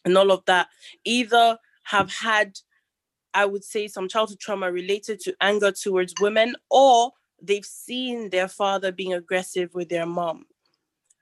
and 0.04 0.16
all 0.16 0.30
of 0.30 0.44
that 0.46 0.68
either 1.04 1.58
have 1.84 2.12
had 2.12 2.58
I 3.36 3.44
would 3.44 3.62
say 3.62 3.86
some 3.86 4.08
childhood 4.08 4.40
trauma 4.40 4.72
related 4.72 5.20
to 5.20 5.36
anger 5.42 5.70
towards 5.70 6.14
women, 6.20 6.56
or 6.70 7.12
they've 7.40 7.66
seen 7.66 8.30
their 8.30 8.48
father 8.48 8.90
being 8.90 9.12
aggressive 9.12 9.74
with 9.74 9.90
their 9.90 10.06
mom, 10.06 10.46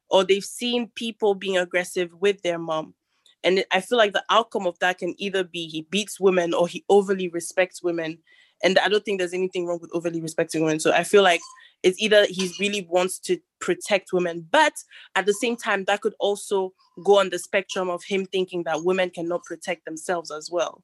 or 0.09 0.23
they've 0.23 0.45
seen 0.45 0.93
people 0.95 1.35
being 1.35 1.59
aggressive 1.59 2.11
with 2.21 2.41
their 2.43 2.59
mom. 2.59 2.95
And 3.43 3.65
I 3.73 3.81
feel 3.81 3.99
like 3.99 4.13
the 4.13 4.25
outcome 4.31 4.67
of 4.67 4.79
that 4.79 4.99
can 4.99 5.15
either 5.19 5.43
be 5.43 5.67
he 5.67 5.83
beats 5.91 6.21
women 6.21 6.55
or 6.55 6.69
he 6.69 6.85
overly 6.89 7.29
respects 7.29 7.83
women. 7.83 8.19
And 8.63 8.79
I 8.79 8.89
don't 8.89 9.05
think 9.05 9.19
there's 9.19 9.35
anything 9.35 9.67
wrong 9.67 9.81
with 9.81 9.91
overly 9.93 10.21
respecting 10.21 10.63
women. 10.63 10.79
So 10.79 10.93
I 10.93 11.03
feel 11.03 11.25
like 11.25 11.41
it's 11.83 12.01
either 12.01 12.27
he 12.27 12.51
really 12.61 12.87
wants 12.89 13.19
to 13.21 13.39
protect 13.61 14.13
women, 14.13 14.47
but 14.53 14.73
at 15.17 15.27
the 15.27 15.35
same 15.35 15.57
time, 15.57 15.85
that 15.87 16.01
could 16.01 16.15
also 16.21 16.73
go 17.05 17.19
on 17.19 17.31
the 17.31 17.41
spectrum 17.41 17.91
of 17.91 18.05
him 18.05 18.25
thinking 18.25 18.63
that 18.63 18.85
women 18.85 19.11
cannot 19.11 19.43
protect 19.45 19.85
themselves 19.85 20.31
as 20.31 20.49
well. 20.51 20.83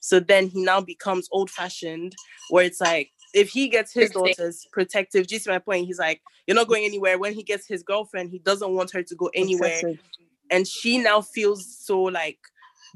So 0.00 0.18
then 0.18 0.48
he 0.48 0.62
now 0.62 0.80
becomes 0.80 1.28
old 1.30 1.50
fashioned, 1.50 2.14
where 2.48 2.64
it's 2.64 2.80
like 2.80 3.12
if 3.34 3.50
he 3.50 3.68
gets 3.68 3.92
his 3.92 4.10
daughters 4.10 4.66
protective, 4.72 5.26
just 5.26 5.46
my 5.46 5.58
point, 5.58 5.86
he's 5.86 5.98
like, 5.98 6.20
you're 6.46 6.54
not 6.54 6.68
going 6.68 6.84
anywhere. 6.84 7.18
When 7.18 7.34
he 7.34 7.42
gets 7.42 7.66
his 7.66 7.82
girlfriend, 7.82 8.30
he 8.30 8.38
doesn't 8.38 8.74
want 8.74 8.90
her 8.92 9.02
to 9.02 9.14
go 9.14 9.30
anywhere. 9.34 9.74
Obsessive. 9.74 10.00
And 10.50 10.66
she 10.66 10.98
now 10.98 11.20
feels 11.20 11.78
so 11.78 12.02
like 12.02 12.38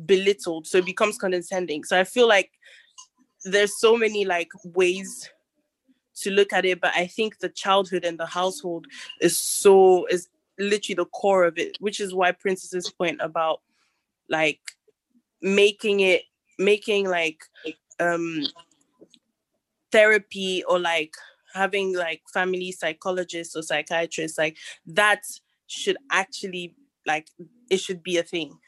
belittled. 0.04 0.66
So 0.66 0.78
it 0.78 0.86
becomes 0.86 1.18
condescending. 1.18 1.84
So 1.84 1.98
I 1.98 2.04
feel 2.04 2.26
like 2.26 2.50
there's 3.44 3.78
so 3.78 3.96
many 3.96 4.24
like 4.24 4.48
ways 4.64 5.30
to 6.16 6.30
look 6.30 6.52
at 6.52 6.64
it, 6.64 6.80
but 6.80 6.92
I 6.96 7.06
think 7.06 7.38
the 7.38 7.48
childhood 7.48 8.04
and 8.04 8.18
the 8.18 8.26
household 8.26 8.86
is 9.20 9.38
so 9.38 10.06
is 10.06 10.28
literally 10.58 10.94
the 10.94 11.06
core 11.06 11.44
of 11.44 11.58
it, 11.58 11.76
which 11.80 12.00
is 12.00 12.14
why 12.14 12.32
Princess's 12.32 12.90
point 12.90 13.20
about 13.20 13.60
like 14.28 14.60
making 15.42 16.00
it 16.00 16.22
making 16.58 17.08
like 17.08 17.44
um 18.00 18.44
therapy 19.92 20.62
or 20.68 20.78
like 20.78 21.14
having 21.54 21.94
like 21.94 22.22
family 22.32 22.72
psychologists 22.72 23.54
or 23.54 23.62
psychiatrists 23.62 24.36
like 24.36 24.56
that 24.86 25.22
should 25.66 25.96
actually 26.10 26.74
like 27.06 27.28
it 27.70 27.78
should 27.78 28.02
be 28.02 28.18
a 28.18 28.22
thing 28.22 28.58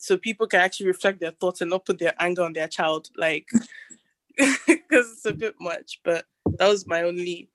so 0.00 0.16
people 0.16 0.46
can 0.46 0.60
actually 0.60 0.86
reflect 0.86 1.20
their 1.20 1.30
thoughts 1.30 1.60
and 1.60 1.70
not 1.70 1.84
put 1.84 1.98
their 1.98 2.14
anger 2.18 2.42
on 2.42 2.54
their 2.54 2.68
child, 2.68 3.10
like 3.16 3.48
because 4.36 5.12
it's 5.12 5.26
a 5.26 5.32
bit 5.34 5.54
much. 5.60 6.00
But 6.02 6.24
that 6.58 6.68
was 6.68 6.86
my 6.86 7.02
only 7.02 7.50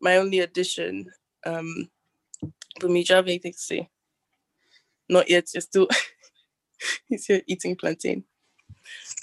my 0.00 0.16
only 0.16 0.40
addition. 0.40 1.06
Um, 1.46 1.88
but 2.80 2.90
me, 2.90 3.04
do 3.04 3.12
you 3.12 3.16
have 3.16 3.26
anything 3.26 3.52
to 3.52 3.58
say? 3.58 3.88
Not 5.08 5.30
yet. 5.30 5.46
You're 5.54 5.60
still 5.60 5.88
he's 7.08 7.26
here 7.26 7.42
eating 7.46 7.76
plantain. 7.76 8.24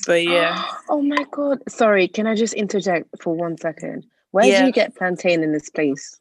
But 0.06 0.24
yeah, 0.26 0.66
Oh 0.90 1.02
my 1.02 1.26
god. 1.32 1.60
Sorry, 1.70 2.08
can 2.08 2.28
I 2.28 2.36
just 2.36 2.54
interject 2.54 3.08
for 3.22 3.36
one 3.36 3.58
second? 3.58 4.06
Where 4.32 4.46
Yeah. 4.46 4.60
do 4.62 4.66
you 4.68 4.72
get 4.72 4.96
plantain 4.96 5.44
in 5.44 5.52
this 5.52 5.70
place? 5.70 6.18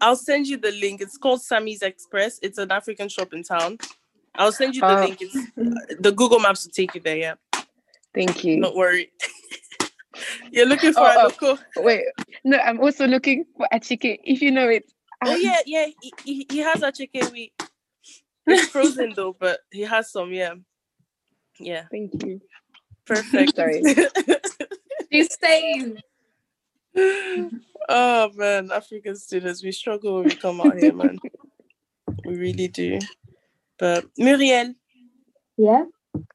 I'll 0.00 0.16
send 0.16 0.46
you 0.46 0.56
the 0.56 0.72
link. 0.72 1.00
It's 1.00 1.18
called 1.18 1.42
Sammy's 1.42 1.82
Express. 1.82 2.38
It's 2.42 2.58
an 2.58 2.70
African 2.70 3.08
shop 3.08 3.32
in 3.34 3.42
town. 3.42 3.78
I'll 4.34 4.52
send 4.52 4.74
you 4.74 4.80
the 4.82 4.88
Oh. 4.88 5.00
link. 5.04 5.18
It's 5.20 5.36
uh, 5.36 5.94
the 5.98 6.12
Google 6.12 6.38
Maps 6.40 6.64
will 6.64 6.72
take 6.72 6.94
you 6.94 7.00
there. 7.00 7.16
Yeah, 7.16 7.34
Thank 8.14 8.44
you. 8.44 8.62
don't 8.62 8.76
worry. 8.76 9.10
You're 10.52 10.66
looking 10.66 10.92
for 10.92 11.00
Oh, 11.00 11.04
a 11.04 11.14
oh. 11.18 11.22
local. 11.24 11.58
Wait, 11.76 12.04
no, 12.44 12.58
I'm 12.58 12.80
also 12.80 13.06
looking 13.06 13.44
for 13.56 13.66
a 13.72 13.80
chicken. 13.80 14.16
If 14.24 14.42
you 14.42 14.50
know 14.50 14.68
it. 14.68 14.84
Oh 15.24 15.32
um, 15.34 15.40
yeah, 15.40 15.58
yeah. 15.66 15.86
He, 16.00 16.12
he, 16.24 16.46
he 16.50 16.58
has 16.58 16.82
a 16.82 16.90
chicken. 16.92 17.30
We 17.32 17.52
it's 18.50 18.68
frozen 18.72 19.12
though, 19.14 19.36
but 19.38 19.60
he 19.70 19.82
has 19.82 20.10
some. 20.10 20.32
Yeah, 20.32 20.54
yeah. 21.58 21.84
Thank 21.90 22.22
you. 22.24 22.40
Perfect. 23.06 23.56
Sorry. 23.56 23.82
She's 25.12 25.36
saved. 25.40 26.02
oh 27.88 28.30
man, 28.34 28.70
African 28.72 29.16
students, 29.16 29.62
we 29.62 29.72
struggle 29.72 30.16
when 30.16 30.24
we 30.24 30.34
come 30.36 30.60
out 30.60 30.78
here, 30.78 30.92
man. 30.92 31.18
We 32.24 32.36
really 32.36 32.68
do. 32.68 32.98
But 33.78 34.04
Muriel, 34.18 34.74
Yeah. 35.56 35.84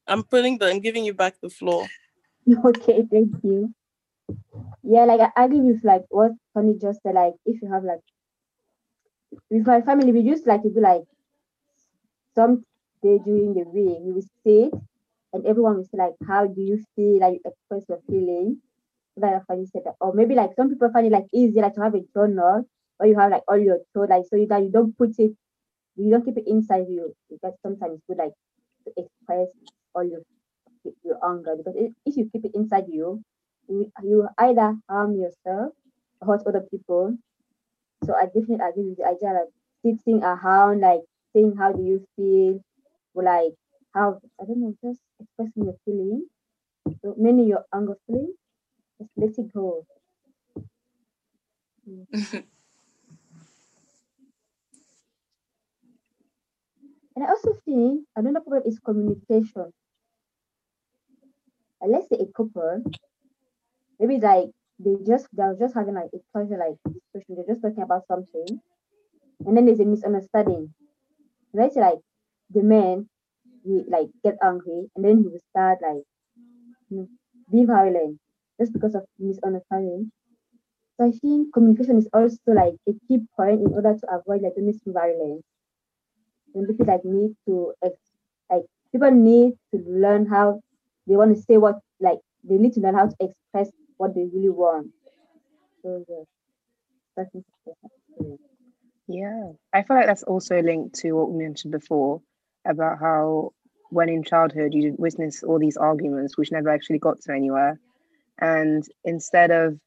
I'm 0.08 0.24
putting 0.24 0.58
the 0.58 0.70
I'm 0.70 0.80
giving 0.80 1.06
you 1.06 1.14
back 1.14 1.36
the 1.42 1.50
floor. 1.50 1.88
Okay, 2.66 3.04
thank 3.10 3.34
you. 3.44 3.74
Yeah, 4.84 5.06
like 5.06 5.20
I 5.36 5.46
agree 5.46 5.62
with 5.62 5.84
like 5.84 6.06
what 6.10 6.32
Tony 6.54 6.78
just 6.80 7.02
said. 7.02 7.16
Like 7.16 7.34
if 7.46 7.60
you 7.62 7.72
have 7.72 7.84
like 7.84 8.02
with 9.50 9.66
my 9.66 9.82
family, 9.82 10.12
we 10.12 10.22
used 10.22 10.46
like 10.46 10.62
to 10.62 10.70
do 10.70 10.80
like 10.80 11.04
some 12.36 12.64
day 13.04 13.20
during 13.26 13.54
the 13.54 13.64
week, 13.64 13.98
we 14.02 14.12
will 14.14 14.28
sit 14.46 14.74
and 15.34 15.46
everyone 15.46 15.78
will 15.78 15.84
say 15.86 15.98
like, 15.98 16.14
how 16.28 16.48
do 16.48 16.62
you 16.62 16.84
feel? 16.96 17.20
Like 17.22 17.36
you 17.36 17.42
express 17.46 17.84
your 17.90 18.00
feeling. 18.10 18.62
Like 19.18 19.46
finally 19.48 19.68
said 19.68 19.84
that, 19.86 19.96
or 20.02 20.14
maybe 20.14 20.36
like 20.36 20.52
some 20.56 20.70
people 20.70 20.90
find 20.92 21.08
it 21.08 21.12
like 21.14 21.28
easy 21.34 21.62
like 21.62 21.74
to 21.76 21.82
have 21.82 21.96
a 21.96 22.02
journal 22.16 22.66
or 23.00 23.08
you 23.08 23.18
have 23.18 23.32
like 23.32 23.44
all 23.48 23.58
your 23.58 23.80
thoughts, 23.94 24.10
like 24.10 24.24
so 24.30 24.36
you 24.38 24.48
that 24.48 24.64
you 24.64 24.72
don't 24.72 24.98
put 24.98 25.12
it, 25.20 25.32
you 25.98 26.12
don't 26.12 26.26
keep 26.26 26.38
it 26.38 26.48
inside 26.48 26.86
you 26.90 27.14
because 27.30 27.54
sometimes 27.64 27.96
it's 27.96 28.04
good 28.08 28.18
like 28.18 28.34
to 28.86 28.92
express 28.98 29.48
all 29.96 30.04
your 30.04 30.22
your 31.04 31.18
anger 31.26 31.56
because 31.58 31.76
if, 31.78 31.94
you 32.18 32.30
keep 32.32 32.46
it 32.46 32.52
inside 32.56 32.86
you, 32.90 33.22
you, 33.70 33.92
you 34.04 34.28
either 34.40 34.76
harm 34.90 35.16
yourself 35.16 35.74
or 36.22 36.28
hurt 36.38 36.48
other 36.48 36.66
people. 36.72 37.18
So 38.06 38.14
I 38.16 38.26
definitely 38.28 38.60
agree 38.68 38.90
with 38.90 38.98
the 39.00 39.06
idea 39.06 39.34
like 39.34 39.52
sitting 39.84 40.24
around, 40.24 40.82
like 40.82 41.02
saying 41.36 41.56
how 41.60 41.74
do 41.74 41.84
you 41.84 42.08
feel, 42.18 42.62
or 43.16 43.24
like 43.24 43.54
how 43.94 44.22
I 44.42 44.46
don't 44.46 44.62
know, 44.62 44.76
just 44.84 45.02
expressing 45.20 45.66
your 45.66 45.78
feeling. 45.86 46.28
So 47.04 47.16
many 47.18 47.48
your 47.48 47.66
anger 47.76 47.98
feeling, 48.08 48.34
just 49.00 49.12
let 49.18 49.38
it 49.40 49.54
go. 49.54 49.86
And 57.16 57.26
I 57.26 57.30
also 57.30 57.54
think 57.66 58.08
another 58.16 58.40
problem 58.42 58.64
is 58.66 58.80
communication. 58.80 59.74
Uh, 61.82 61.88
let's 61.88 62.10
say 62.10 62.18
a 62.20 62.26
couple, 62.34 62.84
maybe 64.00 64.20
like 64.20 64.50
they 64.80 64.96
just 65.06 65.28
they're 65.34 65.56
just 65.60 65.76
having 65.76 65.96
like 65.96 66.10
a 66.14 66.20
casual 66.34 66.60
like 66.60 66.78
discussion, 66.94 67.36
they're 67.36 67.46
just 67.56 67.62
talking 67.62 67.84
about 67.84 68.06
something, 68.08 68.62
and 69.46 69.58
then 69.58 69.66
there's 69.66 69.80
a 69.82 69.86
misunderstanding. 69.86 70.74
Let's 71.56 71.76
like 71.78 72.00
the 72.52 72.64
man 72.64 73.10
he 73.64 73.84
like 73.90 74.10
get 74.24 74.38
angry 74.44 74.90
and 74.96 75.06
then 75.06 75.18
he 75.24 75.30
will 75.30 75.46
start 75.52 75.80
like 75.82 76.04
you 76.90 76.98
know, 76.98 77.08
be 77.52 77.66
violent 77.66 78.20
just 78.60 78.74
because 78.74 78.96
of 78.96 79.06
misunderstanding. 79.20 80.12
So 80.98 81.08
I 81.08 81.12
think 81.12 81.54
communication 81.54 81.98
is 81.98 82.10
also 82.14 82.38
like 82.54 82.76
a 82.90 82.94
key 83.08 83.20
point 83.38 83.62
in 83.62 83.74
order 83.74 83.96
to 84.00 84.08
avoid 84.16 84.42
like 84.44 84.56
domestic 84.56 84.94
violence. 84.94 85.44
And 86.56 86.68
people 86.68 86.86
like 86.88 87.06
need 87.06 87.36
to 87.48 87.74
like 88.50 88.64
people 88.92 89.12
need 89.12 89.54
to 89.74 89.78
learn 89.88 90.26
how 90.26 90.62
they 91.08 91.16
want 91.16 91.36
to 91.36 91.42
say 91.42 91.58
what 91.58 91.80
like 92.00 92.20
they 92.44 92.58
need 92.58 92.74
to 92.74 92.80
learn 92.82 92.96
how 92.96 93.08
to 93.08 93.16
express 93.20 93.70
what 93.98 94.16
they 94.16 94.26
really 94.34 94.50
want. 94.50 94.92
So 95.84 96.06
yeah, 96.10 96.24
that's 97.18 97.32
interesting. 97.36 98.40
Yeah, 99.08 99.52
I 99.74 99.84
feel 99.84 99.98
like 99.98 100.08
that's 100.08 100.24
also 100.24 100.62
linked 100.62 100.96
to 101.02 101.14
what 101.14 101.32
we 101.32 101.44
mentioned 101.44 101.72
before 101.72 102.22
about 102.68 103.00
how 103.00 103.52
when 103.92 104.10
in 104.10 104.24
childhood 104.24 104.74
you 104.74 104.96
witness 104.98 105.44
all 105.44 105.60
these 105.60 105.78
arguments 105.78 106.38
which 106.38 106.52
never 106.52 106.70
actually 106.70 107.00
got 107.00 107.22
to 107.22 107.34
anywhere. 107.34 107.80
And 108.40 108.84
instead 109.04 109.52
of 109.52 109.80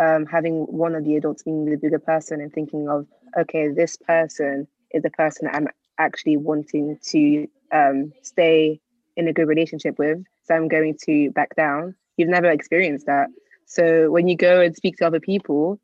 um, 0.00 0.26
having 0.26 0.62
one 0.64 0.94
of 0.94 1.04
the 1.04 1.16
adults 1.16 1.42
being 1.44 1.66
the 1.66 1.76
bigger 1.76 1.98
person 1.98 2.40
and 2.40 2.52
thinking 2.52 2.88
of, 2.88 3.06
okay, 3.38 3.68
this 3.68 3.96
person 3.96 4.66
is 4.92 5.02
the 5.02 5.10
person 5.10 5.48
I'm 5.52 5.68
actually 5.98 6.38
wanting 6.38 6.98
to 7.10 7.46
um, 7.72 8.12
stay 8.22 8.80
in 9.16 9.28
a 9.28 9.32
good 9.32 9.48
relationship 9.48 9.98
with, 9.98 10.18
so 10.44 10.54
I'm 10.54 10.68
going 10.68 10.96
to 11.06 11.30
back 11.32 11.54
down. 11.56 11.94
You've 12.16 12.30
never 12.30 12.50
experienced 12.50 13.06
that. 13.06 13.28
So 13.66 14.10
when 14.10 14.28
you 14.28 14.36
go 14.36 14.60
and 14.60 14.74
speak 14.74 14.96
to 14.98 15.06
other 15.06 15.20
people, 15.20 15.78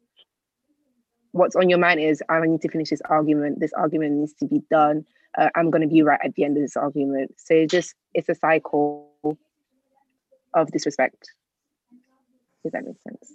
what's 1.33 1.57
on 1.57 1.69
your 1.69 1.79
mind 1.79 2.01
is 2.01 2.23
I 2.29 2.41
need 2.47 2.61
to 2.63 2.69
finish 2.69 2.91
this 2.91 3.03
argument. 3.09 3.61
This 3.61 3.73
argument 3.73 4.13
needs 4.13 4.35
to 4.41 4.47
be 4.47 4.63
done. 4.71 5.05
Uh, 5.39 5.49
I'm 5.55 5.71
going 5.71 5.83
to 5.83 5.89
be 5.89 6.03
right 6.03 6.21
at 6.23 6.35
the 6.35 6.45
end 6.45 6.57
of 6.57 6.63
this 6.63 6.77
argument. 6.77 7.35
So 7.37 7.55
it's 7.55 7.71
just 7.71 7.95
it's 8.15 8.29
a 8.29 8.35
cycle 8.35 9.09
of 10.55 10.71
disrespect. 10.73 11.31
If 12.65 12.73
that 12.73 12.85
makes 12.85 13.03
sense. 13.03 13.33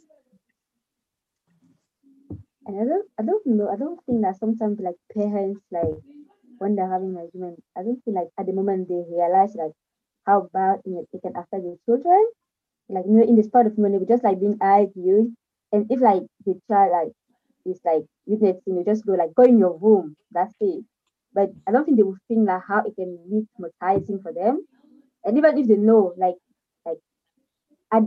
And 2.68 2.82
I 2.82 2.84
don't 2.84 3.08
I 3.20 3.24
don't 3.24 3.46
know, 3.46 3.70
I 3.70 3.78
don't 3.78 4.00
think 4.06 4.22
that 4.24 4.38
sometimes 4.40 4.80
like 4.80 4.96
parents 5.14 5.62
like 5.72 5.96
when 6.58 6.76
they're 6.76 6.92
having 6.92 7.16
argument, 7.16 7.64
I 7.78 7.84
don't 7.84 8.04
feel 8.04 8.16
like 8.16 8.28
at 8.40 8.46
the 8.46 8.54
moment 8.54 8.88
they 8.90 9.02
realize 9.10 9.56
like 9.56 9.72
how 10.26 10.50
bad 10.54 10.82
it 10.86 11.22
can 11.22 11.36
affect 11.36 11.64
the 11.64 11.78
children. 11.86 12.26
Like 12.90 13.06
you 13.06 13.14
know, 13.14 13.24
in 13.24 13.36
the 13.36 13.44
start 13.44 13.68
of 13.68 13.78
money, 13.78 13.98
we 13.98 14.06
just 14.06 14.24
like 14.24 14.40
being 14.40 14.58
argued. 14.62 15.36
And 15.72 15.88
if 15.90 16.02
like 16.02 16.24
the 16.46 16.60
child 16.70 16.92
like 16.92 17.14
is 17.66 17.80
like 17.86 18.04
witnessing, 18.26 18.78
you 18.78 18.84
just 18.86 19.06
go 19.06 19.14
like 19.14 19.34
go 19.36 19.44
in 19.44 19.60
your 19.60 19.78
room, 19.78 20.16
that's 20.32 20.54
it. 20.62 20.86
But 21.34 21.50
I 21.68 21.72
don't 21.72 21.86
think 21.86 21.98
they 21.98 22.04
will 22.04 22.18
think 22.28 22.48
like 22.48 22.62
how 22.68 22.84
it 22.86 22.96
can 22.96 23.18
be 23.30 23.48
traumatizing 23.60 24.22
for 24.22 24.34
them. 24.34 24.66
And 25.26 25.38
even 25.38 25.58
if 25.58 25.68
they 25.68 25.78
know, 25.78 26.14
like 26.18 26.36
like 26.86 27.00
are, 27.92 28.04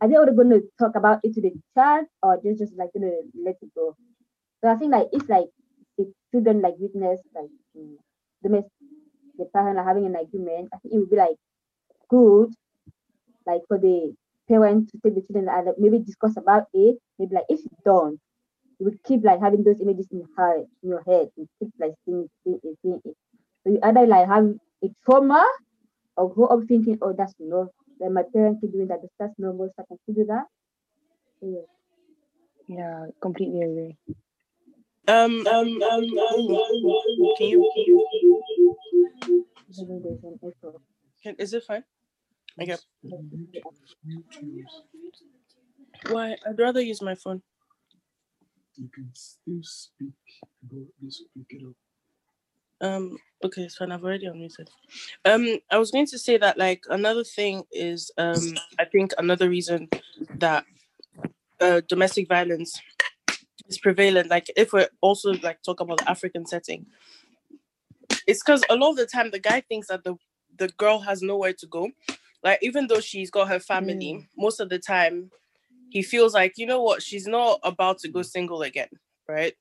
are 0.00 0.08
they 0.08 0.14
going 0.14 0.50
to 0.50 0.62
talk 0.78 0.96
about 0.96 1.20
it 1.24 1.34
to 1.34 1.40
the 1.42 1.52
child 1.76 2.06
or 2.22 2.40
just 2.42 2.60
just 2.60 2.74
like 2.76 2.90
gonna 2.94 3.12
let 3.44 3.56
it 3.62 3.70
go? 3.74 3.96
So 4.62 4.70
I 4.70 4.76
think 4.76 4.92
like 4.92 5.08
if 5.12 5.28
like 5.28 5.48
the 5.98 6.12
children 6.32 6.62
like 6.62 6.74
witness 6.78 7.20
like 7.34 7.50
the 8.42 8.64
the 9.38 9.44
parent 9.46 9.78
are 9.78 9.84
having 9.84 10.06
an 10.06 10.16
argument, 10.16 10.68
I 10.74 10.78
think 10.78 10.94
it 10.94 10.98
would 10.98 11.10
be 11.10 11.16
like 11.16 11.36
good 12.08 12.54
like 13.46 13.62
for 13.68 13.78
the 13.78 14.14
parent 14.48 14.90
to 14.90 14.98
take 15.04 15.14
the 15.14 15.22
children 15.22 15.48
and 15.48 15.68
maybe 15.78 15.98
discuss 15.98 16.36
about 16.36 16.64
it. 16.74 16.98
Maybe 17.18 17.34
like 17.34 17.46
if 17.48 17.60
you 17.60 17.70
don't, 17.84 18.20
would 18.84 19.02
keep 19.04 19.24
like 19.24 19.40
having 19.40 19.64
those 19.64 19.80
images 19.80 20.06
in 20.10 20.26
her 20.36 20.58
in 20.82 20.88
your 20.88 21.02
head. 21.06 21.28
You 21.36 21.48
keep 21.58 21.70
like 21.78 21.92
seeing, 22.04 22.28
seeing 22.44 22.60
it, 22.62 22.78
seeing 22.82 23.00
it. 23.04 23.16
So 23.64 23.72
you 23.72 23.78
either 23.82 24.06
like 24.06 24.28
have 24.28 24.46
a 24.82 24.88
trauma 25.04 25.46
or 26.16 26.32
grow 26.32 26.46
up 26.46 26.60
thinking, 26.66 26.98
oh 27.02 27.14
that's 27.16 27.34
no, 27.38 27.70
like 28.00 28.10
my 28.10 28.22
parents 28.32 28.60
keep 28.60 28.72
doing 28.72 28.88
that, 28.88 29.00
that's 29.18 29.34
normal, 29.38 29.68
so 29.68 29.82
I 29.82 29.84
can 29.88 29.98
still 30.02 30.14
do 30.14 30.24
that. 30.26 30.44
So, 31.40 31.46
yeah. 31.48 31.66
Yeah, 32.68 33.06
completely 33.20 33.62
agree. 33.62 33.96
Um, 35.08 35.46
um, 35.46 35.82
um, 35.82 36.04
ooh, 36.04 37.34
can 37.36 37.48
you, 37.48 37.70
can 37.74 37.84
you, 37.86 38.06
Maybe 39.78 40.00
there's 40.02 40.22
an 40.24 40.38
echo. 40.44 40.80
can, 41.22 41.34
is 41.38 41.52
it 41.52 41.64
fine? 41.64 41.84
Okay. 42.60 42.76
Why? 46.10 46.36
I'd 46.46 46.58
rather 46.58 46.80
use 46.80 47.02
my 47.02 47.14
phone. 47.14 47.42
You 48.76 48.88
can 48.94 49.10
still 49.14 49.60
speak, 49.62 50.12
about 50.64 50.86
this 51.00 51.22
pick 51.36 51.60
it 51.60 51.66
up. 51.66 51.74
Um, 52.82 53.18
okay, 53.44 53.62
it's 53.62 53.76
fine. 53.76 53.92
I've 53.92 54.04
already 54.04 54.26
unmuted. 54.26 54.68
Um, 55.24 55.58
I 55.70 55.78
was 55.78 55.90
going 55.90 56.06
to 56.06 56.18
say 56.18 56.38
that 56.38 56.56
like 56.58 56.84
another 56.88 57.24
thing 57.24 57.64
is 57.72 58.10
um, 58.16 58.54
I 58.78 58.84
think 58.86 59.12
another 59.18 59.50
reason 59.50 59.88
that 60.36 60.64
uh, 61.60 61.82
domestic 61.88 62.28
violence 62.28 62.80
is 63.68 63.78
prevalent. 63.78 64.30
Like 64.30 64.46
if 64.56 64.72
we're 64.72 64.88
also 65.02 65.34
like 65.42 65.62
talk 65.62 65.80
about 65.80 65.98
the 65.98 66.10
African 66.10 66.46
setting, 66.46 66.86
it's 68.26 68.42
because 68.42 68.64
a 68.70 68.76
lot 68.76 68.90
of 68.90 68.96
the 68.96 69.06
time 69.06 69.30
the 69.30 69.38
guy 69.38 69.60
thinks 69.60 69.88
that 69.88 70.04
the 70.04 70.16
the 70.56 70.68
girl 70.78 71.00
has 71.00 71.22
nowhere 71.22 71.52
to 71.54 71.66
go. 71.66 71.90
Like 72.42 72.58
even 72.62 72.86
though 72.86 73.00
she's 73.00 73.30
got 73.30 73.48
her 73.48 73.60
family, 73.60 74.14
Mm. 74.14 74.26
most 74.38 74.60
of 74.60 74.70
the 74.70 74.78
time 74.78 75.30
he 75.90 76.02
feels 76.02 76.34
like, 76.34 76.54
you 76.56 76.66
know 76.66 76.82
what, 76.82 77.02
she's 77.02 77.26
not 77.26 77.60
about 77.62 77.98
to 78.00 78.08
go 78.08 78.22
single 78.22 78.62
again, 78.62 78.88
right? 79.28 79.54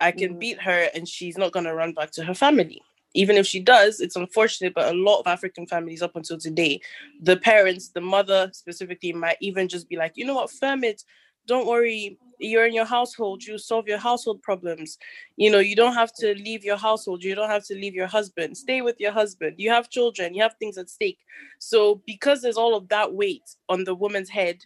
I 0.00 0.12
can 0.12 0.34
Mm. 0.34 0.38
beat 0.38 0.60
her 0.62 0.88
and 0.94 1.08
she's 1.08 1.36
not 1.36 1.52
gonna 1.52 1.74
run 1.74 1.92
back 1.92 2.10
to 2.12 2.24
her 2.24 2.34
family. 2.34 2.82
Even 3.14 3.36
if 3.36 3.46
she 3.46 3.58
does, 3.60 4.00
it's 4.00 4.16
unfortunate, 4.16 4.74
but 4.74 4.92
a 4.92 4.96
lot 4.96 5.20
of 5.20 5.26
African 5.26 5.66
families 5.66 6.02
up 6.02 6.14
until 6.14 6.38
today, 6.38 6.80
the 7.22 7.36
parents, 7.36 7.88
the 7.88 8.00
mother 8.00 8.50
specifically, 8.52 9.12
might 9.12 9.38
even 9.40 9.66
just 9.66 9.88
be 9.88 9.96
like, 9.96 10.12
you 10.16 10.24
know 10.24 10.34
what, 10.34 10.50
firm 10.50 10.84
it, 10.84 11.02
don't 11.46 11.66
worry, 11.66 12.18
you're 12.38 12.66
in 12.66 12.74
your 12.74 12.84
household, 12.84 13.42
you 13.42 13.56
solve 13.58 13.88
your 13.88 13.98
household 13.98 14.42
problems. 14.42 14.98
You 15.36 15.50
know, 15.50 15.58
you 15.58 15.74
don't 15.74 15.94
have 15.94 16.12
to 16.16 16.34
leave 16.34 16.62
your 16.64 16.76
household, 16.76 17.24
you 17.24 17.34
don't 17.34 17.48
have 17.50 17.64
to 17.66 17.74
leave 17.74 17.94
your 17.94 18.06
husband, 18.06 18.56
stay 18.56 18.82
with 18.82 19.00
your 19.00 19.12
husband, 19.12 19.54
you 19.58 19.70
have 19.70 19.88
children, 19.88 20.34
you 20.34 20.42
have 20.42 20.54
things 20.58 20.78
at 20.78 20.90
stake. 20.90 21.18
So, 21.58 22.02
because 22.06 22.42
there's 22.42 22.58
all 22.58 22.76
of 22.76 22.88
that 22.88 23.14
weight 23.14 23.56
on 23.68 23.84
the 23.84 23.94
woman's 23.94 24.28
head, 24.28 24.58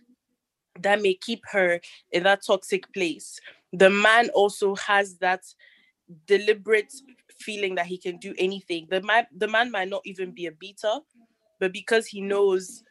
that 0.80 1.02
may 1.02 1.14
keep 1.14 1.42
her 1.50 1.80
in 2.10 2.22
that 2.24 2.42
toxic 2.46 2.92
place. 2.92 3.38
The 3.72 3.90
man 3.90 4.30
also 4.30 4.74
has 4.76 5.16
that 5.18 5.44
deliberate 6.26 6.92
feeling 7.38 7.74
that 7.76 7.86
he 7.86 7.98
can 7.98 8.18
do 8.18 8.34
anything. 8.38 8.86
The 8.90 9.02
man, 9.02 9.26
the 9.36 9.48
man 9.48 9.70
might 9.70 9.88
not 9.88 10.02
even 10.04 10.32
be 10.32 10.46
a 10.46 10.52
beater, 10.52 10.98
but 11.60 11.72
because 11.72 12.06
he 12.06 12.20
knows, 12.20 12.82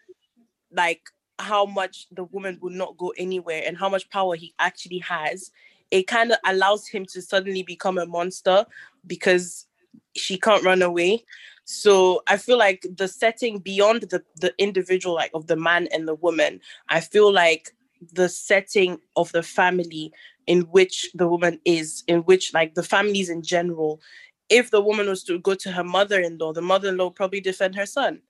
like 0.72 1.02
how 1.39 1.65
much 1.65 2.08
the 2.12 2.24
woman 2.26 2.58
will 2.62 2.72
not 2.72 2.98
go 2.98 3.13
anywhere 3.17 3.63
and 3.65 3.78
how 3.78 3.89
much 3.89 4.10
power 4.10 4.36
he 4.36 4.54
actually 4.60 5.00
has, 5.00 5.52
it 5.89 6.08
kind 6.08 6.32
of 6.32 6.38
allows 6.46 6.88
him 6.88 7.06
to 7.06 7.22
suddenly 7.22 7.63
become 7.63 7.98
a 7.98 8.06
monster 8.06 8.65
because 9.08 9.67
she 10.15 10.38
can't 10.38 10.63
run 10.63 10.82
away. 10.82 11.24
So 11.72 12.22
I 12.28 12.36
feel 12.36 12.58
like 12.58 12.86
the 12.98 13.08
setting 13.08 13.60
beyond 13.60 14.02
the 14.04 14.22
the 14.36 14.54
individual, 14.58 15.16
like 15.16 15.32
of 15.34 15.48
the 15.48 15.56
man 15.56 15.88
and 15.94 16.06
the 16.06 16.16
woman, 16.16 16.60
I 16.90 17.00
feel 17.00 17.32
like 17.32 17.72
the 18.12 18.28
setting 18.28 19.00
of 19.16 19.32
the 19.32 19.42
family 19.42 20.12
in 20.48 20.62
which 20.64 21.10
the 21.14 21.28
woman 21.28 21.62
is, 21.64 22.04
in 22.08 22.20
which 22.24 22.54
like 22.54 22.74
the 22.74 22.84
families 22.84 23.30
in 23.30 23.42
general, 23.42 24.02
if 24.50 24.70
the 24.70 24.82
woman 24.82 25.08
was 25.08 25.24
to 25.24 25.40
go 25.40 25.56
to 25.56 25.72
her 25.72 25.84
mother-in-law, 25.84 26.52
the 26.52 26.62
mother-in-law 26.62 27.12
probably 27.12 27.40
defend 27.40 27.76
her 27.76 27.86
son. 27.86 28.22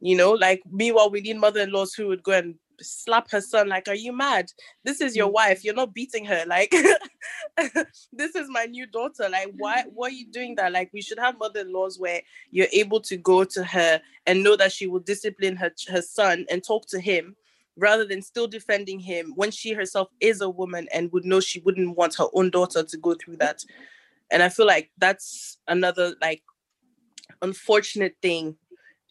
You 0.00 0.16
know, 0.16 0.30
like 0.30 0.62
meanwhile, 0.70 1.10
we 1.10 1.20
need 1.20 1.38
mother-in-laws 1.38 1.94
who 1.94 2.06
would 2.08 2.22
go 2.22 2.32
and 2.32 2.54
slap 2.80 3.30
her 3.30 3.40
son, 3.40 3.68
like, 3.68 3.88
Are 3.88 3.94
you 3.94 4.12
mad? 4.12 4.52
This 4.84 5.00
is 5.00 5.16
your 5.16 5.28
mm. 5.28 5.34
wife, 5.34 5.64
you're 5.64 5.74
not 5.74 5.94
beating 5.94 6.24
her. 6.24 6.44
Like, 6.46 6.70
this 8.12 8.34
is 8.34 8.48
my 8.48 8.66
new 8.66 8.86
daughter. 8.86 9.28
Like, 9.28 9.52
why 9.56 9.84
why 9.94 10.08
are 10.08 10.10
you 10.10 10.26
doing 10.26 10.54
that? 10.56 10.72
Like, 10.72 10.90
we 10.92 11.02
should 11.02 11.18
have 11.18 11.38
mother-in-laws 11.38 11.98
where 11.98 12.22
you're 12.50 12.68
able 12.72 13.00
to 13.02 13.16
go 13.16 13.44
to 13.44 13.64
her 13.64 14.00
and 14.26 14.42
know 14.42 14.56
that 14.56 14.72
she 14.72 14.86
will 14.86 15.00
discipline 15.00 15.56
her 15.56 15.72
her 15.88 16.02
son 16.02 16.46
and 16.50 16.62
talk 16.62 16.86
to 16.88 17.00
him 17.00 17.36
rather 17.76 18.04
than 18.04 18.22
still 18.22 18.46
defending 18.46 19.00
him 19.00 19.32
when 19.34 19.50
she 19.50 19.72
herself 19.72 20.08
is 20.20 20.40
a 20.40 20.48
woman 20.48 20.86
and 20.94 21.10
would 21.12 21.24
know 21.24 21.40
she 21.40 21.60
wouldn't 21.60 21.96
want 21.96 22.14
her 22.14 22.26
own 22.32 22.50
daughter 22.50 22.82
to 22.82 22.96
go 22.96 23.14
through 23.14 23.36
that. 23.36 23.64
And 24.30 24.42
I 24.42 24.48
feel 24.48 24.66
like 24.66 24.90
that's 24.98 25.58
another 25.68 26.14
like 26.20 26.42
unfortunate 27.42 28.16
thing 28.22 28.56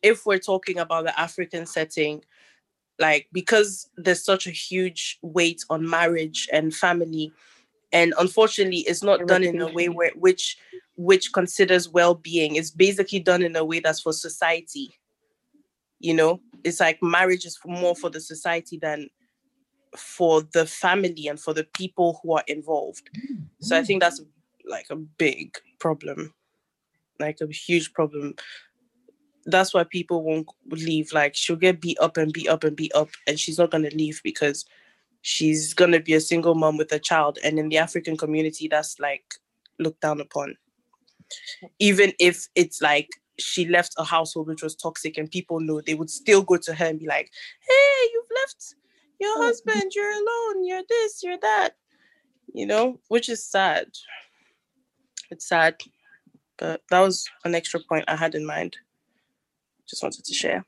if 0.02 0.26
we're 0.26 0.40
talking 0.40 0.80
about 0.80 1.06
the 1.06 1.20
African 1.20 1.66
setting, 1.66 2.24
like 3.00 3.28
because 3.32 3.90
there's 3.98 4.24
such 4.24 4.48
a 4.48 4.52
huge 4.52 5.20
weight 5.22 5.64
on 5.70 5.90
marriage 5.90 6.48
and 6.52 6.74
family, 6.74 7.32
and 7.92 8.14
unfortunately, 8.20 8.80
it's 8.80 9.04
not 9.04 9.28
done 9.28 9.44
in 9.44 9.62
a 9.62 9.72
way 9.72 9.90
where 9.90 10.12
which 10.16 10.58
which 10.96 11.34
considers 11.34 11.90
well-being. 11.90 12.56
It's 12.56 12.72
basically 12.72 13.20
done 13.20 13.42
in 13.42 13.56
a 13.56 13.66
way 13.66 13.80
that's 13.80 14.02
for 14.02 14.14
society. 14.14 14.96
You 16.00 16.14
know, 16.14 16.42
it's 16.64 16.80
like 16.80 17.02
marriage 17.02 17.46
is 17.46 17.58
more 17.66 17.96
for 17.96 18.10
the 18.10 18.20
society 18.20 18.78
than 18.78 19.10
for 19.96 20.42
the 20.54 20.66
family 20.66 21.28
and 21.28 21.40
for 21.40 21.54
the 21.54 21.64
people 21.64 22.20
who 22.22 22.34
are 22.34 22.44
involved. 22.48 23.10
So 23.62 23.78
I 23.78 23.82
mm. 23.82 23.88
think 23.88 24.02
that's 24.02 24.22
like 24.66 24.88
a 24.90 24.96
big 24.96 25.58
problem, 25.80 26.34
like 27.20 27.40
a 27.42 27.48
huge 27.48 27.94
problem 27.94 28.36
that's 29.46 29.74
why 29.74 29.84
people 29.84 30.24
won't 30.24 30.48
leave. 30.70 31.12
Like 31.14 31.36
she'll 31.36 31.56
get 31.56 31.82
beat 31.82 31.98
up 32.00 32.18
and 32.18 32.32
beat 32.32 32.50
up 32.50 32.64
and 32.64 32.76
beat 32.76 32.94
up, 32.96 33.10
and 33.28 33.40
she's 33.40 33.60
not 33.60 33.72
gonna 33.72 33.90
leave 33.90 34.22
because 34.24 34.66
she's 35.22 35.74
gonna 35.74 36.00
be 36.00 36.14
a 36.14 36.22
single 36.22 36.56
mom 36.56 36.78
with 36.78 36.92
a 36.92 37.00
child. 37.00 37.40
And 37.44 37.60
in 37.60 37.70
the 37.70 37.78
African 37.78 38.18
community, 38.18 38.68
that's 38.68 39.00
like 39.00 39.36
looked 39.80 40.02
down 40.02 40.22
upon. 40.22 40.56
Even 41.80 42.14
if 42.20 42.48
it's 42.56 42.82
like 42.82 43.10
she 43.40 43.68
left 43.68 43.96
a 43.98 44.04
household 44.04 44.48
which 44.48 44.62
was 44.62 44.76
toxic 44.76 45.18
and 45.18 45.32
people 45.32 45.60
know, 45.60 45.82
they 45.82 45.96
would 45.96 46.10
still 46.10 46.44
go 46.44 46.58
to 46.58 46.74
her 46.74 46.86
and 46.86 47.00
be 47.00 47.08
like, 47.08 47.32
Hey, 47.68 48.10
you've 48.14 48.26
left 48.36 48.76
your 49.20 49.36
mm-hmm. 49.36 49.44
husband, 49.44 49.92
you're 49.96 50.12
alone, 50.12 50.66
you're 50.66 50.84
this, 50.88 51.24
you're 51.24 51.40
that. 51.40 51.72
You 52.54 52.68
know, 52.68 53.00
which 53.08 53.30
is 53.30 53.44
sad. 53.44 53.88
It's 55.32 55.48
sad. 55.48 55.78
But 56.58 56.84
that 56.92 57.00
was 57.00 57.28
an 57.46 57.56
extra 57.56 57.80
point 57.80 58.06
I 58.08 58.16
had 58.16 58.36
in 58.36 58.46
mind 58.46 58.78
just 59.94 60.04
wanted 60.04 60.26
to 60.26 60.36
share. 60.36 60.66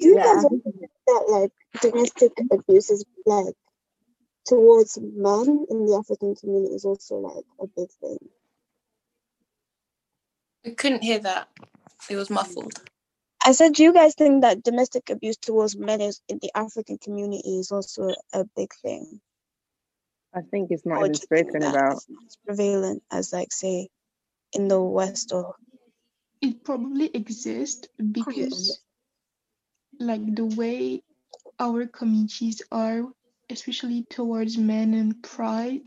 Do 0.00 0.08
you 0.08 0.18
Yeah. 0.18 0.24
guys 0.24 0.46
think 0.46 0.64
that 1.08 1.24
like 1.28 1.52
domestic 1.82 2.32
abuse 2.52 2.90
is 2.90 3.04
like 3.26 3.54
towards 4.46 4.98
men 5.00 5.66
in 5.70 5.86
the 5.86 5.96
African 5.96 6.34
community 6.36 6.74
is 6.74 6.84
also 6.84 7.16
like 7.16 7.44
a 7.60 7.66
big 7.76 7.90
thing? 8.00 8.18
I 10.66 10.70
couldn't 10.70 11.02
hear 11.04 11.20
that. 11.20 11.48
It 12.10 12.16
was 12.16 12.30
muffled. 12.30 12.74
I 13.44 13.52
said, 13.52 13.74
do 13.74 13.84
you 13.84 13.92
guys 13.94 14.14
think 14.16 14.42
that 14.42 14.62
domestic 14.64 15.10
abuse 15.10 15.38
towards 15.38 15.76
men 15.76 16.00
is 16.02 16.20
in 16.28 16.40
the 16.42 16.50
African 16.54 16.98
community 16.98 17.58
is 17.58 17.72
also 17.72 18.14
a 18.34 18.44
big 18.56 18.70
thing? 18.82 19.20
I 20.34 20.40
think 20.50 20.68
it's 20.70 20.86
not 20.86 21.00
Or 21.00 21.04
even 21.04 21.14
do 21.14 21.20
you 21.22 21.28
think 21.46 21.48
spoken 21.48 21.64
about. 21.64 21.92
it's 21.92 22.06
not 22.08 22.22
as 22.26 22.36
prevalent 22.46 23.02
as 23.12 23.32
like 23.32 23.52
say 23.52 23.88
in 24.52 24.68
the 24.68 24.80
West 24.82 25.32
or 25.32 25.56
It 26.42 26.64
probably 26.64 27.06
exists 27.14 27.88
because, 28.12 28.80
like, 30.00 30.34
the 30.34 30.44
way 30.46 31.02
our 31.58 31.86
communities 31.86 32.62
are, 32.72 33.04
especially 33.50 34.04
towards 34.04 34.58
men 34.58 34.94
and 34.94 35.22
pride, 35.22 35.82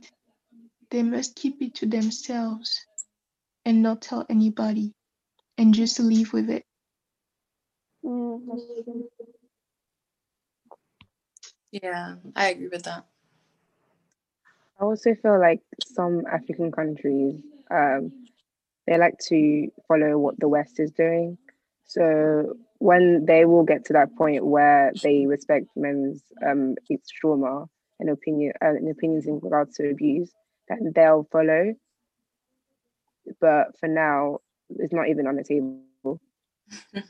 they 0.91 1.03
must 1.03 1.35
keep 1.35 1.61
it 1.61 1.75
to 1.75 1.85
themselves 1.85 2.85
and 3.65 3.81
not 3.83 4.01
tell 4.01 4.25
anybody 4.29 4.93
and 5.57 5.73
just 5.73 5.99
live 5.99 6.33
with 6.33 6.49
it. 6.49 6.65
Mm, 8.03 8.45
that's 8.47 8.65
true. 8.85 9.09
Yeah, 11.71 12.15
I 12.35 12.49
agree 12.49 12.67
with 12.69 12.83
that. 12.83 13.05
I 14.79 14.83
also 14.83 15.15
feel 15.15 15.39
like 15.39 15.61
some 15.85 16.25
African 16.27 16.71
countries, 16.71 17.41
um, 17.71 18.22
they 18.87 18.97
like 18.97 19.17
to 19.29 19.67
follow 19.87 20.17
what 20.17 20.39
the 20.39 20.47
West 20.47 20.79
is 20.79 20.91
doing. 20.91 21.37
So 21.85 22.55
when 22.79 23.25
they 23.25 23.45
will 23.45 23.63
get 23.63 23.85
to 23.85 23.93
that 23.93 24.15
point 24.15 24.45
where 24.45 24.91
they 25.01 25.25
respect 25.25 25.67
men's 25.75 26.21
um, 26.45 26.75
trauma 27.19 27.65
and 27.99 28.09
opinion 28.09 28.53
uh, 28.61 28.69
and 28.69 28.89
opinions 28.89 29.27
in 29.27 29.39
regards 29.41 29.75
to 29.77 29.89
abuse, 29.89 30.31
then 30.67 30.91
they'll 30.95 31.27
follow. 31.31 31.73
But 33.39 33.77
for 33.79 33.87
now, 33.87 34.39
it's 34.69 34.93
not 34.93 35.07
even 35.09 35.27
on 35.27 35.35
the 35.35 35.43
table. 35.43 36.19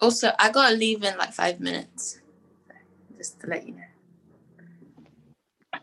Also, 0.00 0.32
I 0.36 0.50
gotta 0.50 0.74
leave 0.74 1.04
in 1.04 1.16
like 1.16 1.32
five 1.32 1.60
minutes. 1.60 2.18
Just 3.22 3.38
to 3.42 3.46
let 3.46 3.64
you 3.64 3.74
know. 3.74 5.80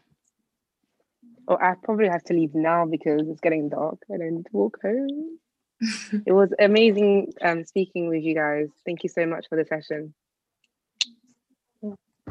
Oh, 1.47 1.55
I 1.55 1.75
probably 1.81 2.09
have 2.09 2.25
to 2.25 2.33
leave 2.33 2.53
now 2.53 2.85
because 2.85 3.29
it's 3.29 3.39
getting 3.39 3.69
dark 3.69 3.99
and 4.09 4.21
I 4.21 4.29
need 4.29 4.45
to 4.47 4.51
walk 4.51 4.79
home. 4.83 5.39
it 6.25 6.33
was 6.33 6.53
amazing 6.59 7.31
um, 7.41 7.63
speaking 7.63 8.09
with 8.09 8.23
you 8.23 8.35
guys. 8.35 8.67
Thank 8.85 9.03
you 9.03 9.09
so 9.09 9.25
much 9.25 9.45
for 9.47 9.55
the 9.55 9.63
session. 9.63 10.13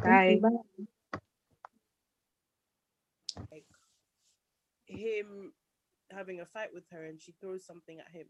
Bye. 0.05 0.43
Like 3.51 3.65
him 4.85 5.55
having 6.11 6.41
a 6.41 6.45
fight 6.45 6.75
with 6.75 6.85
her 6.91 7.07
and 7.07 7.19
she 7.19 7.33
throws 7.41 7.65
something 7.65 7.99
at 7.99 8.13
him. 8.13 8.27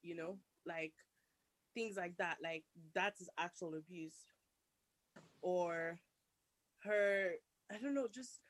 You 0.00 0.14
know, 0.14 0.38
like 0.64 0.92
things 1.74 1.96
like 1.96 2.16
that. 2.18 2.36
Like 2.40 2.62
that 2.94 3.14
is 3.20 3.28
actual 3.36 3.74
abuse. 3.74 4.14
Or 5.42 5.98
her, 6.84 7.32
I 7.72 7.78
don't 7.78 7.94
know, 7.94 8.08
just 8.12 8.40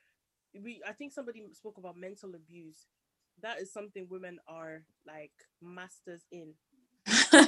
we 0.54 0.80
I 0.86 0.92
think 0.92 1.12
somebody 1.12 1.42
spoke 1.52 1.78
about 1.78 1.96
mental 1.96 2.34
abuse. 2.34 2.86
That 3.42 3.60
is 3.60 3.72
something 3.72 4.06
women 4.10 4.38
are 4.48 4.84
like 5.06 5.32
masters 5.62 6.22
in 6.32 6.54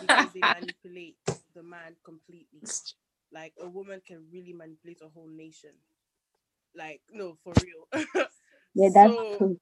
because 0.00 0.32
they 0.32 0.42
manipulate 0.44 1.16
the 1.54 1.62
man 1.62 1.96
completely. 2.04 2.64
like 3.32 3.54
a 3.60 3.68
woman 3.68 4.00
can 4.06 4.24
really 4.32 4.52
manipulate 4.52 5.00
a 5.02 5.08
whole 5.08 5.28
nation. 5.28 5.70
Like 6.74 7.00
no, 7.12 7.36
for 7.42 7.54
real. 7.62 7.88
Yeah, 8.74 8.90
that's 8.94 9.14
so, 9.16 9.38
true. 9.38 9.58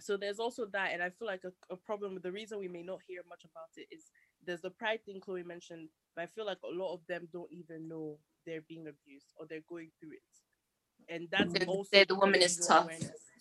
So 0.00 0.16
there's 0.16 0.38
also 0.38 0.66
that, 0.72 0.90
and 0.92 1.02
I 1.02 1.10
feel 1.10 1.28
like 1.28 1.42
a, 1.44 1.52
a 1.72 1.76
problem 1.76 2.14
with 2.14 2.22
the 2.22 2.32
reason 2.32 2.58
we 2.58 2.68
may 2.68 2.82
not 2.82 3.00
hear 3.06 3.22
much 3.28 3.44
about 3.44 3.70
it 3.76 3.88
is 3.94 4.10
there's 4.44 4.60
the 4.62 4.70
pride 4.70 5.04
thing 5.04 5.20
Chloe 5.20 5.42
mentioned, 5.42 5.88
but 6.16 6.22
I 6.22 6.26
feel 6.26 6.46
like 6.46 6.58
a 6.64 6.74
lot 6.76 6.94
of 6.94 7.00
them 7.08 7.28
don't 7.32 7.52
even 7.52 7.88
know 7.88 8.18
they're 8.46 8.64
being 8.68 8.86
abused 8.88 9.26
or 9.38 9.46
they're 9.48 9.64
going 9.68 9.90
through 10.00 10.12
it, 10.12 11.14
and 11.14 11.28
that's 11.30 11.52
They 11.52 11.64
also 11.66 11.88
say 11.90 12.04
the 12.04 12.14
woman 12.14 12.42
is 12.42 12.56
tough 12.58 12.90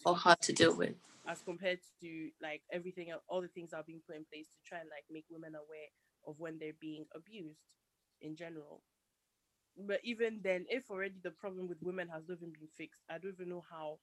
or 0.06 0.16
hard 0.16 0.42
to 0.42 0.54
deal 0.54 0.76
with. 0.76 0.96
as 1.28 1.42
compared 1.42 1.80
to 2.02 2.30
like 2.42 2.62
everything 2.72 3.08
all 3.30 3.42
the 3.42 3.48
things 3.50 3.72
that 3.72 3.78
are 3.78 3.84
being 3.88 4.02
put 4.08 4.16
in 4.16 4.26
place 4.32 4.48
to 4.50 4.60
try 4.66 4.80
and 4.80 4.89
like 4.89 5.06
make 5.12 5.26
women 5.30 5.54
aware 5.56 5.89
of 6.28 6.39
when 6.39 6.58
they're 6.60 6.78
being 6.80 7.06
abused 7.16 7.62
in 8.22 8.36
general. 8.36 8.82
But 9.78 10.02
even 10.04 10.42
then, 10.44 10.66
if 10.70 10.89
already 10.92 11.16
the 11.24 11.32
problem 11.32 11.68
with 11.68 11.82
women 11.82 12.10
has 12.10 12.24
not 12.28 12.38
even 12.38 12.52
been 12.54 12.68
fixed, 12.78 13.02
I 13.10 13.18
don't 13.18 13.34
even 13.34 13.50
know 13.50 13.64
how. 13.70 14.00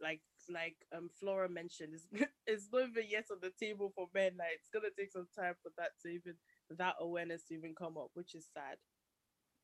Like 0.00 0.20
like 0.52 0.76
um 0.96 1.10
Flora 1.18 1.48
mentioned, 1.48 1.94
it's, 1.94 2.06
it's 2.46 2.68
not 2.72 2.88
even 2.88 3.04
yet 3.08 3.26
on 3.30 3.38
the 3.42 3.52
table 3.58 3.92
for 3.94 4.08
men. 4.14 4.32
Like 4.38 4.58
it's 4.60 4.70
gonna 4.70 4.92
take 4.96 5.12
some 5.12 5.28
time 5.36 5.54
for 5.62 5.70
that 5.78 5.90
to 6.02 6.08
even 6.08 6.34
that 6.70 6.96
awareness 7.00 7.44
to 7.48 7.54
even 7.54 7.74
come 7.74 7.96
up, 7.98 8.10
which 8.14 8.34
is 8.34 8.48
sad. 8.52 8.78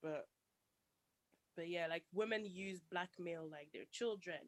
But 0.02 0.26
but 1.56 1.68
yeah, 1.68 1.86
like 1.88 2.04
women 2.12 2.44
use 2.44 2.80
blackmail 2.90 3.48
like 3.50 3.68
their 3.72 3.86
children. 3.92 4.38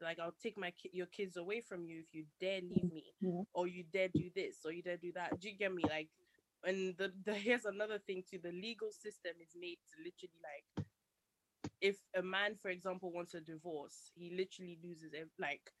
Like 0.00 0.18
I'll 0.18 0.34
take 0.42 0.58
my 0.58 0.72
ki- 0.72 0.90
your 0.92 1.06
kids 1.06 1.36
away 1.36 1.60
from 1.60 1.86
you 1.86 2.00
if 2.00 2.12
you 2.12 2.24
dare 2.40 2.60
leave 2.60 2.90
me, 2.92 3.14
Yeah. 3.20 3.42
or 3.54 3.66
you 3.66 3.84
dare 3.92 4.08
do 4.08 4.30
this, 4.34 4.58
or 4.64 4.72
you 4.72 4.82
dare 4.82 4.96
do 4.98 5.12
that. 5.14 5.40
Do 5.40 5.48
you 5.48 5.56
get 5.56 5.72
me? 5.72 5.84
Like, 5.88 6.08
and 6.64 6.96
the, 6.98 7.12
the 7.24 7.34
here's 7.34 7.64
another 7.64 7.98
thing 7.98 8.22
too. 8.28 8.38
The 8.42 8.52
legal 8.52 8.90
system 8.90 9.32
is 9.40 9.56
made 9.58 9.78
to 9.90 9.96
literally 10.04 10.40
like, 10.42 10.86
if 11.80 11.96
a 12.16 12.22
man, 12.22 12.56
for 12.60 12.68
example, 12.70 13.12
wants 13.12 13.34
a 13.34 13.40
divorce, 13.40 14.10
he 14.14 14.30
literally 14.36 14.78
loses 14.82 15.12
like 15.38 15.72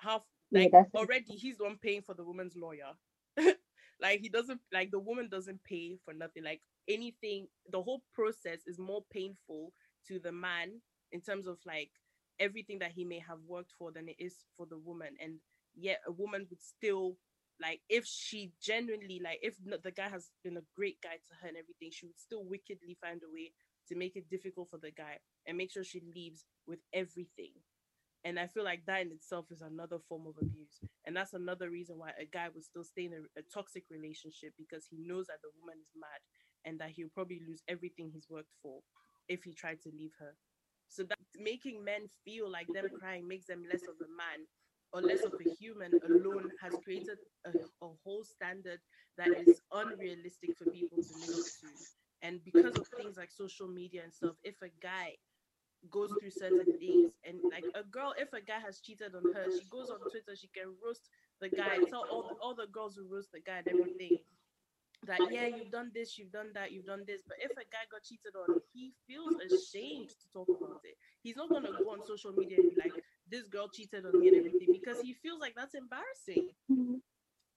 half. 0.00 0.22
Like 0.52 0.72
that's- 0.72 0.90
already, 0.94 1.36
he's 1.36 1.58
the 1.58 1.64
one 1.64 1.78
paying 1.80 2.02
for 2.02 2.14
the 2.14 2.24
woman's 2.24 2.56
lawyer. 2.56 2.92
like 4.00 4.20
he 4.20 4.28
doesn't 4.28 4.60
like 4.72 4.90
the 4.90 4.98
woman 4.98 5.28
doesn't 5.28 5.62
pay 5.64 5.98
for 6.04 6.12
nothing. 6.14 6.44
Like 6.44 6.60
anything, 6.88 7.48
the 7.70 7.82
whole 7.82 8.02
process 8.14 8.60
is 8.66 8.78
more 8.78 9.04
painful 9.12 9.72
to 10.08 10.18
the 10.18 10.32
man 10.32 10.80
in 11.12 11.20
terms 11.20 11.46
of 11.46 11.58
like 11.66 11.90
everything 12.38 12.78
that 12.80 12.92
he 12.92 13.04
may 13.04 13.18
have 13.20 13.38
worked 13.46 13.72
for 13.78 13.92
than 13.92 14.08
it 14.08 14.16
is 14.18 14.34
for 14.56 14.66
the 14.66 14.78
woman 14.78 15.10
and 15.22 15.34
yet 15.74 16.00
a 16.06 16.12
woman 16.12 16.46
would 16.50 16.62
still 16.62 17.16
like 17.60 17.80
if 17.88 18.04
she 18.06 18.52
genuinely 18.62 19.20
like 19.22 19.38
if 19.42 19.56
the 19.82 19.90
guy 19.90 20.08
has 20.08 20.30
been 20.42 20.56
a 20.56 20.62
great 20.74 20.98
guy 21.02 21.16
to 21.16 21.34
her 21.42 21.48
and 21.48 21.56
everything 21.56 21.90
she 21.90 22.06
would 22.06 22.18
still 22.18 22.44
wickedly 22.44 22.96
find 23.00 23.20
a 23.22 23.30
way 23.32 23.52
to 23.88 23.94
make 23.94 24.16
it 24.16 24.28
difficult 24.30 24.68
for 24.70 24.78
the 24.78 24.90
guy 24.90 25.18
and 25.46 25.56
make 25.58 25.70
sure 25.70 25.84
she 25.84 26.00
leaves 26.14 26.44
with 26.66 26.78
everything 26.94 27.52
and 28.24 28.38
i 28.38 28.46
feel 28.46 28.64
like 28.64 28.84
that 28.86 29.02
in 29.02 29.12
itself 29.12 29.46
is 29.50 29.62
another 29.62 29.98
form 30.08 30.26
of 30.26 30.34
abuse 30.40 30.80
and 31.06 31.16
that's 31.16 31.32
another 31.34 31.70
reason 31.70 31.98
why 31.98 32.10
a 32.20 32.24
guy 32.24 32.48
would 32.54 32.64
still 32.64 32.84
stay 32.84 33.06
in 33.06 33.12
a, 33.12 33.40
a 33.40 33.42
toxic 33.52 33.84
relationship 33.90 34.52
because 34.58 34.86
he 34.90 34.98
knows 34.98 35.26
that 35.26 35.40
the 35.42 35.50
woman 35.60 35.76
is 35.80 35.92
mad 35.96 36.20
and 36.64 36.78
that 36.78 36.90
he'll 36.90 37.08
probably 37.14 37.40
lose 37.46 37.62
everything 37.68 38.10
he's 38.12 38.28
worked 38.28 38.54
for 38.62 38.80
if 39.28 39.42
he 39.44 39.52
tried 39.54 39.80
to 39.80 39.90
leave 39.96 40.12
her 40.18 40.34
so 40.88 41.04
that 41.04 41.18
making 41.38 41.84
men 41.84 42.02
feel 42.24 42.50
like 42.50 42.66
them 42.74 42.86
crying 42.98 43.26
makes 43.26 43.46
them 43.46 43.62
less 43.70 43.82
of 43.82 43.94
a 44.00 44.10
man 44.10 44.46
or 44.92 45.00
less 45.00 45.22
of 45.24 45.32
a 45.34 45.50
human 45.58 45.92
alone 46.04 46.50
has 46.60 46.74
created 46.82 47.18
a, 47.46 47.50
a 47.50 47.88
whole 48.04 48.24
standard 48.24 48.80
that 49.16 49.28
is 49.46 49.60
unrealistic 49.72 50.56
for 50.58 50.64
people 50.66 50.98
to 50.98 51.14
live 51.20 51.38
up 51.38 51.46
to. 51.60 51.68
And 52.22 52.40
because 52.44 52.76
of 52.76 52.86
things 52.96 53.16
like 53.16 53.30
social 53.30 53.68
media 53.68 54.02
and 54.02 54.12
stuff, 54.12 54.34
if 54.42 54.56
a 54.62 54.68
guy 54.82 55.14
goes 55.90 56.10
through 56.20 56.30
certain 56.30 56.78
things. 56.78 57.12
And 57.24 57.40
like 57.50 57.64
a 57.74 57.82
girl, 57.82 58.14
if 58.18 58.32
a 58.32 58.40
guy 58.40 58.60
has 58.64 58.80
cheated 58.80 59.14
on 59.14 59.32
her, 59.32 59.46
she 59.50 59.64
goes 59.70 59.90
on 59.90 60.00
Twitter, 60.00 60.36
she 60.36 60.48
can 60.48 60.74
roast 60.84 61.08
the 61.40 61.48
guy, 61.48 61.78
tell 61.88 62.04
all 62.10 62.22
the, 62.28 62.34
all 62.42 62.54
the 62.54 62.66
girls 62.72 62.96
who 62.96 63.06
roast 63.08 63.32
the 63.32 63.40
guy 63.40 63.58
and 63.58 63.68
everything 63.68 64.18
that 65.06 65.18
yeah 65.30 65.46
you've 65.46 65.70
done 65.70 65.90
this 65.94 66.18
you've 66.18 66.32
done 66.32 66.50
that 66.54 66.72
you've 66.72 66.84
done 66.84 67.04
this. 67.06 67.22
But 67.26 67.38
if 67.40 67.52
a 67.52 67.64
guy 67.72 67.88
got 67.90 68.02
cheated 68.02 68.34
on 68.36 68.60
he 68.72 68.92
feels 69.06 69.34
ashamed 69.40 70.10
to 70.10 70.26
talk 70.32 70.48
about 70.48 70.80
it. 70.84 70.96
He's 71.22 71.36
not 71.36 71.48
going 71.48 71.64
to 71.64 71.72
go 71.72 71.90
on 71.90 72.06
social 72.06 72.32
media 72.32 72.58
and 72.60 72.70
be 72.70 72.76
like 72.82 73.02
this 73.30 73.48
girl 73.48 73.68
cheated 73.68 74.04
on 74.04 74.18
me 74.20 74.28
and 74.28 74.36
everything 74.36 74.68
because 74.72 75.00
he 75.00 75.14
feels 75.14 75.40
like 75.40 75.54
that's 75.56 75.74
embarrassing. 75.74 76.50
Mm-hmm. 76.70 76.96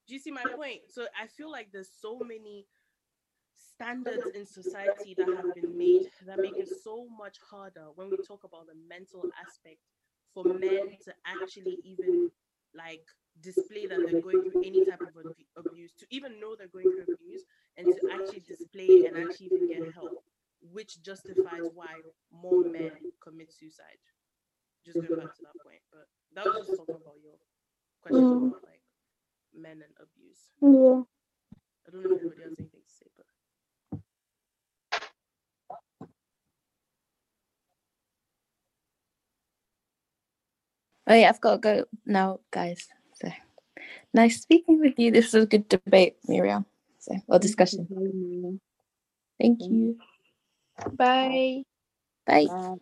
Do 0.08 0.14
you 0.14 0.20
see 0.20 0.32
my 0.32 0.44
point? 0.56 0.82
So 0.90 1.06
i 1.20 1.28
feel 1.28 1.52
like 1.52 1.70
there's 1.72 1.92
so 2.00 2.20
many 2.20 2.66
standards 3.76 4.30
in 4.30 4.46
society 4.46 5.16
that 5.18 5.30
have 5.30 5.54
been 5.54 5.78
made 5.78 6.10
that 6.26 6.40
make 6.40 6.58
it 6.58 6.70
so 6.70 7.08
much 7.18 7.38
harder 7.50 7.88
when 7.96 8.10
we 8.10 8.18
talk 8.18 8.44
about 8.44 8.68
the 8.68 8.76
mental 8.88 9.28
aspect 9.42 9.80
for 10.34 10.46
men 10.46 10.96
to 11.04 11.14
actually 11.26 11.80
even 11.84 12.30
like 12.76 13.04
display 13.42 13.86
that 13.88 14.04
they're 14.04 14.16
going 14.16 14.40
through 14.42 14.56
any 14.64 14.82
type 14.82 15.04
of 15.04 15.16
abu- 15.18 15.46
abuse, 15.56 15.94
to 15.94 16.06
even 16.10 16.40
know 16.40 16.56
they're 16.56 16.68
going 16.68 16.90
through 16.90 17.04
abuse, 17.06 17.46
and 17.78 17.90
to 17.92 18.02
actually 18.10 18.40
display 18.42 19.06
and 19.06 19.18
actually 19.18 19.48
even 19.48 19.66
get 19.66 19.84
help, 19.94 20.16
which 20.62 21.02
justifies 21.02 21.70
why 21.74 22.02
more 22.32 22.64
men 22.64 22.94
commit 23.22 23.52
suicide. 23.52 24.00
Just 24.86 25.00
going 25.02 25.16
back 25.16 25.34
to 25.36 25.42
that 25.44 25.58
point, 25.64 25.82
but 25.92 26.08
that 26.36 26.48
was 26.48 26.58
just 26.58 26.76
talking 26.76 26.98
about 27.02 27.18
your 27.24 27.38
question 28.02 28.40
Mm. 28.40 28.48
about 28.48 28.64
like 28.64 28.82
men 29.54 29.82
and 29.82 29.94
abuse. 30.00 30.52
Yeah. 30.62 31.04
I 31.88 31.92
don't 31.92 32.02
know 32.02 32.08
if 32.08 32.18
anybody 32.18 32.42
has 32.44 32.60
anything 32.60 32.82
to 32.84 32.92
say, 32.92 33.08
but 33.16 33.26
Oh 41.08 41.14
yeah, 41.14 41.30
I've 41.30 41.42
got 41.42 41.54
to 41.54 41.58
go 41.60 41.86
now, 42.06 42.40
guys. 42.52 42.88
So 43.16 43.30
nice 44.14 44.42
speaking 44.42 44.80
with 44.80 44.98
you. 44.98 45.12
This 45.12 45.34
was 45.34 45.44
a 45.44 45.48
good 45.48 45.68
debate, 45.68 46.16
Muriel. 46.28 46.66
So 47.00 47.16
or 47.28 47.40
discussion. 47.40 48.60
Thank 49.40 49.62
you. 49.62 49.98
Bye. 50.94 51.64
Bye. 52.26 52.48
Uh, 52.50 52.76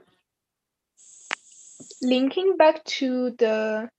Linking 2.03 2.57
back 2.57 2.83
to 2.85 3.31
the 3.37 3.89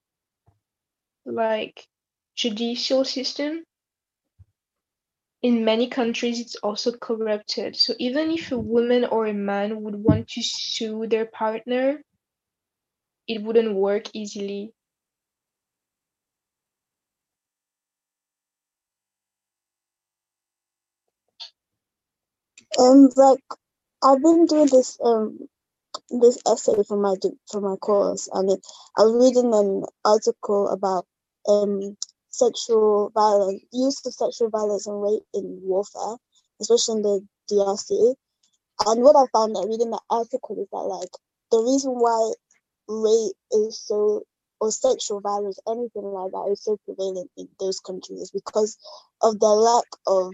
like 1.25 1.87
judicial 2.35 3.05
system, 3.05 3.65
in 5.43 5.65
many 5.65 5.89
countries 5.89 6.41
it's 6.41 6.57
also 6.57 6.93
corrupted. 6.93 7.77
So 7.77 7.95
even 7.99 8.31
if 8.31 8.53
a 8.53 8.59
woman 8.59 9.05
or 9.05 9.27
a 9.27 9.35
man 9.35 9.83
would 9.83 9.97
want 9.97 10.29
to 10.31 10.43
sue 10.43 11.07
their 11.07 11.27
partner, 11.27 12.03
it 13.29 13.43
wouldn't 13.43 13.75
work 13.75 14.05
easily. 14.15 14.73
and 22.79 23.13
like 23.17 23.41
I've 24.03 24.23
been 24.23 24.47
doing 24.47 24.69
this 24.69 24.99
um 25.05 25.39
this 26.11 26.39
essay 26.47 26.83
for 26.89 26.97
my 26.99 27.17
for 27.51 27.61
my 27.61 27.77
course, 27.77 28.29
and 28.33 28.51
it, 28.51 28.61
I 28.99 29.03
was 29.03 29.15
reading 29.27 29.55
an 29.55 29.85
article 30.05 30.69
about 30.69 31.07
um 31.49 31.97
sexual 32.31 33.11
violence, 33.15 33.63
use 33.73 34.05
of 34.07 34.15
sexual 34.15 34.51
violence 34.51 34.87
and 34.87 35.03
rape 35.03 35.25
in 35.35 35.61
warfare, 35.63 36.17
especially 36.61 36.97
in 36.99 37.03
the 37.03 37.29
DRC. 37.51 38.15
And 38.87 39.03
what 39.03 39.17
I 39.17 39.27
found 39.33 39.57
that 39.57 39.67
reading 39.69 39.91
that 39.93 40.03
article 40.11 40.57
is 40.63 40.69
that 40.73 40.79
like 40.79 41.11
the 41.53 41.59
reason 41.61 41.93
why 41.93 42.33
rape 42.89 43.37
is 43.53 43.81
so 43.85 44.23
or 44.61 44.71
sexual 44.71 45.21
violence, 45.21 45.59
anything 45.69 46.05
like 46.05 46.31
that, 46.33 46.49
is 46.53 46.63
so 46.63 46.79
prevalent 46.85 47.31
in 47.37 47.49
those 47.59 47.81
countries 47.81 48.31
because 48.33 48.79
of 49.23 49.39
the 49.41 49.47
lack 49.47 49.85
of 50.07 50.33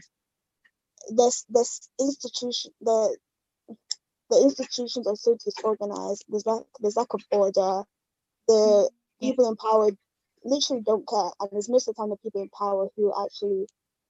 this 1.16 1.44
this 1.48 1.88
institution 2.00 2.72
the 2.80 3.16
the 4.30 4.42
institutions 4.42 5.06
are 5.06 5.16
so 5.16 5.36
disorganized. 5.44 6.24
There's 6.28 6.46
lack 6.46 6.62
there's 6.80 6.96
lack 6.96 7.14
of 7.14 7.22
order. 7.30 7.84
The 8.48 8.90
people 9.20 9.48
in 9.48 9.56
power 9.56 9.90
literally 10.44 10.82
don't 10.84 11.08
care, 11.08 11.30
and 11.40 11.50
it's 11.54 11.68
most 11.68 11.88
of 11.88 11.94
the 11.96 12.02
time 12.02 12.10
the 12.10 12.16
people 12.16 12.42
in 12.42 12.50
power 12.50 12.88
who 12.96 13.12
actually 13.24 13.66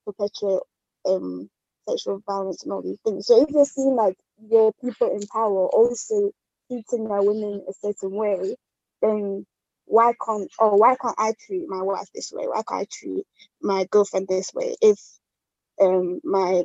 perpetuate 0.07 0.62
um 1.07 1.51
sexual 1.89 2.22
violence 2.26 2.64
and 2.64 2.72
all 2.72 2.82
these 2.82 2.99
things. 3.05 3.26
So 3.26 3.43
if 3.43 3.51
you're 3.51 3.64
seeing 3.64 3.97
like 3.97 4.16
your 4.51 4.72
people 4.82 5.11
in 5.14 5.26
power 5.28 5.68
also 5.68 6.32
treating 6.69 7.09
their 7.09 7.23
women 7.23 7.64
a 7.69 7.75
certain 7.83 8.12
way, 8.12 8.57
then 9.03 9.47
why 9.87 10.14
can't 10.25 10.51
or 10.59 10.79
why 10.79 10.97
can't 10.97 11.16
I 11.19 11.35
treat 11.47 11.69
my 11.69 11.83
wife 11.83 12.09
this 12.14 12.33
way? 12.33 12.47
Why 12.49 12.62
can't 12.69 12.83
I 12.83 12.87
treat 12.93 13.27
my 13.62 13.87
girlfriend 13.91 14.29
this 14.29 14.53
way? 14.55 14.77
If 14.83 14.99
um 15.81 16.21
my 16.25 16.64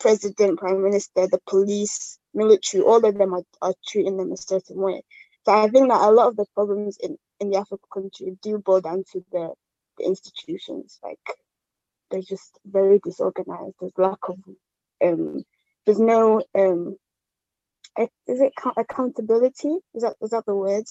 president, 0.00 0.60
prime 0.60 0.82
minister, 0.84 1.28
the 1.28 1.40
police, 1.48 2.18
military, 2.34 2.84
all 2.84 3.04
of 3.04 3.18
them 3.18 3.34
are, 3.34 3.44
are 3.62 3.74
treating 3.88 4.18
them 4.18 4.32
a 4.32 4.38
certain 4.38 4.78
way. 4.78 5.02
So 5.46 5.52
I 5.54 5.68
think 5.70 5.90
that 5.90 6.02
a 6.02 6.12
lot 6.12 6.28
of 6.28 6.36
the 6.36 6.46
problems 6.54 6.98
in, 7.02 7.18
in 7.40 7.50
the 7.50 7.58
African 7.58 7.88
country 7.94 8.38
do 8.42 8.58
boil 8.58 8.82
down 8.82 9.04
to 9.12 9.24
the, 9.32 9.52
the 9.98 10.06
institutions. 10.06 11.00
Like 11.04 11.20
they're 12.10 12.22
just 12.22 12.58
very 12.66 13.00
disorganized. 13.04 13.74
There's 13.80 13.92
lack 13.98 14.18
of 14.28 14.38
um 15.04 15.44
there's 15.84 16.00
no 16.00 16.42
um 16.58 16.96
is 17.98 18.40
it 18.40 18.52
accountability? 18.76 19.78
Is 19.94 20.02
that 20.02 20.16
is 20.20 20.30
that 20.30 20.44
the 20.46 20.54
word? 20.54 20.84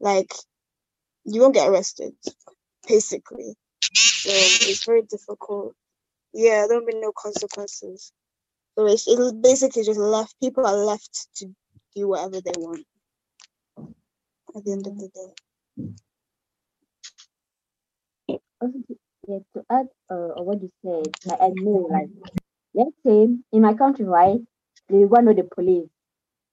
Like 0.00 0.32
you 1.24 1.40
won't 1.40 1.54
get 1.54 1.68
arrested, 1.68 2.14
basically. 2.86 3.54
So 3.82 4.30
it's 4.30 4.84
very 4.84 5.02
difficult. 5.02 5.74
Yeah, 6.32 6.66
there'll 6.68 6.86
be 6.86 6.94
no 6.94 7.12
consequences. 7.16 8.12
So 8.76 8.86
it's 8.86 9.08
it'll 9.08 9.32
basically 9.32 9.84
just 9.84 9.98
left. 9.98 10.34
People 10.40 10.66
are 10.66 10.76
left 10.76 11.28
to 11.36 11.46
do 11.94 12.08
whatever 12.08 12.40
they 12.40 12.52
want. 12.56 12.84
At 14.54 14.64
the 14.64 14.72
end 14.72 14.86
of 14.86 14.98
the 14.98 15.08
day. 15.08 15.32
yeah, 19.28 19.38
to 19.54 19.64
add 19.70 19.86
uh, 20.10 20.42
what 20.42 20.62
you 20.62 20.70
said, 20.84 21.36
I 21.40 21.48
know, 21.54 21.88
like 21.90 22.08
let's 22.74 22.90
say 23.04 23.28
in 23.52 23.62
my 23.62 23.74
country, 23.74 24.04
right, 24.04 24.40
they 24.88 25.04
want 25.04 25.26
to 25.26 25.34
know 25.34 25.42
the 25.42 25.48
police. 25.54 25.88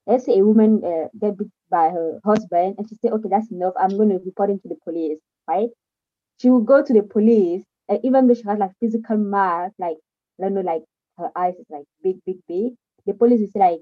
Let's 0.08 0.26
say 0.26 0.38
a 0.40 0.46
woman 0.46 0.82
uh, 0.86 1.08
get 1.20 1.38
beat 1.38 1.50
by 1.70 1.90
her 1.90 2.20
husband, 2.26 2.76
and 2.78 2.88
she 2.90 2.96
say, 2.96 3.10
okay, 3.10 3.30
that's 3.30 3.52
enough. 3.52 3.74
I'm 3.80 3.96
going 3.98 4.10
to 4.10 4.20
report 4.26 4.50
him 4.50 4.60
to 4.60 4.70
the 4.70 4.78
police, 4.84 5.20
right? 5.48 5.70
She 6.42 6.50
will 6.50 6.62
go 6.62 6.84
to 6.84 6.94
the 6.94 7.04
police, 7.04 7.64
and 7.90 8.00
even 8.04 8.28
though 8.28 8.34
she 8.36 8.44
has 8.44 8.60
like 8.60 8.72
physical 8.80 9.18
marks, 9.18 9.76
like 9.80 9.98
I 10.40 10.44
don't 10.44 10.54
know, 10.56 10.62
like 10.62 10.84
her 11.18 11.32
eyes 11.36 11.56
is 11.56 11.66
like 11.70 11.86
big, 12.04 12.18
big, 12.26 12.38
big. 12.48 12.74
The 13.06 13.14
police 13.14 13.42
will 13.42 13.48
say 13.48 13.60
like, 13.60 13.82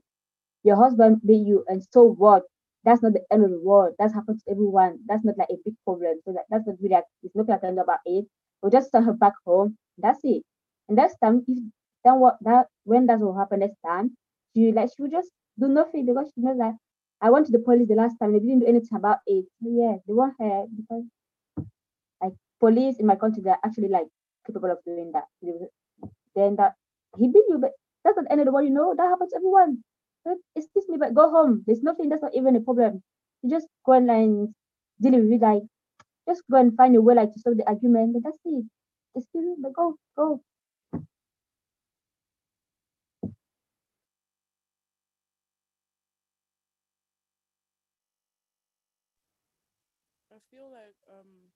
your 0.63 0.75
husband 0.75 1.21
beat 1.25 1.45
you, 1.47 1.63
and 1.67 1.83
so 1.91 2.03
what? 2.03 2.43
That's 2.83 3.03
not 3.03 3.13
the 3.13 3.23
end 3.31 3.43
of 3.45 3.51
the 3.51 3.61
world. 3.61 3.93
That's 3.99 4.13
happened 4.13 4.39
to 4.45 4.51
everyone. 4.51 4.99
That's 5.07 5.23
not 5.23 5.37
like 5.37 5.49
a 5.51 5.57
big 5.63 5.75
problem. 5.85 6.19
So 6.25 6.33
that, 6.33 6.45
that's 6.49 6.65
not 6.65 6.77
really 6.81 6.95
like, 6.95 7.03
it's 7.23 7.33
can 7.35 7.75
do 7.75 7.81
about 7.81 7.99
it. 8.05 8.25
We'll 8.61 8.71
just 8.71 8.91
send 8.91 9.05
her 9.05 9.13
back 9.13 9.33
home. 9.45 9.77
That's 9.99 10.19
it. 10.23 10.43
And 10.89 10.97
that's 10.97 11.15
time 11.23 11.43
if 11.47 11.57
then 12.03 12.19
what 12.19 12.37
that 12.41 12.67
when 12.85 13.05
that 13.07 13.19
will 13.19 13.37
happen 13.37 13.59
next 13.59 13.77
time, 13.85 14.17
she 14.55 14.71
like 14.71 14.89
she 14.95 15.03
will 15.03 15.11
just 15.11 15.29
do 15.61 15.67
nothing 15.69 16.05
because 16.07 16.31
she 16.35 16.41
knows 16.41 16.57
that 16.59 16.75
I 17.21 17.29
went 17.31 17.45
to 17.47 17.53
the 17.53 17.59
police 17.59 17.87
the 17.89 17.95
last 17.95 18.17
time, 18.19 18.33
they 18.33 18.39
didn't 18.39 18.61
do 18.61 18.67
anything 18.67 18.97
about 18.97 19.19
it. 19.27 19.45
Yeah, 19.61 19.97
they 20.07 20.13
want 20.13 20.35
her 20.39 20.65
because 20.75 21.05
like 22.21 22.33
police 22.59 22.97
in 22.99 23.05
my 23.05 23.15
country 23.15 23.41
they're 23.43 23.59
actually 23.63 23.87
like 23.89 24.07
capable 24.45 24.71
of 24.71 24.79
doing 24.85 25.11
that. 25.13 25.25
Then 26.35 26.55
that 26.57 26.75
he 27.17 27.27
beat 27.27 27.45
you, 27.47 27.57
but 27.59 27.71
that's 28.03 28.15
not 28.17 28.25
the 28.25 28.31
end 28.31 28.41
of 28.41 28.45
the 28.45 28.51
world, 28.51 28.67
you 28.67 28.73
know, 28.73 28.93
that 28.95 29.07
happens 29.09 29.31
to 29.31 29.37
everyone. 29.37 29.83
Excuse 30.55 30.87
me, 30.87 30.97
but 30.97 31.13
go 31.13 31.29
home. 31.29 31.63
There's 31.65 31.81
nothing, 31.83 32.09
that's 32.09 32.21
not 32.21 32.35
even 32.35 32.55
a 32.55 32.61
problem. 32.61 33.01
You 33.43 33.49
just 33.49 33.67
go 33.85 33.93
and 33.93 34.07
like 34.07 34.29
deal 35.01 35.19
with 35.21 35.31
it 35.33 35.41
like 35.41 35.63
just 36.29 36.43
go 36.51 36.57
and 36.59 36.75
find 36.77 36.95
a 36.95 37.01
way 37.01 37.15
like 37.15 37.33
to 37.33 37.39
solve 37.39 37.57
the 37.57 37.67
argument, 37.67 38.13
but 38.13 38.23
that's 38.23 38.39
it. 38.45 38.65
Excuse 39.15 39.45
me, 39.45 39.55
but 39.61 39.73
go, 39.73 39.95
go. 40.17 40.41
I 50.30 50.30
feel 50.49 50.69
like 50.71 50.95
um 51.09 51.51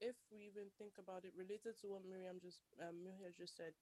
if 0.00 0.16
we 0.32 0.38
even 0.48 0.70
think 0.78 0.92
about 0.98 1.24
it 1.24 1.32
related 1.36 1.78
to 1.80 1.88
what 1.88 2.04
Miriam 2.08 2.38
just 2.40 2.60
um 2.80 3.04
Miriam 3.04 3.32
just 3.36 3.56
said, 3.56 3.72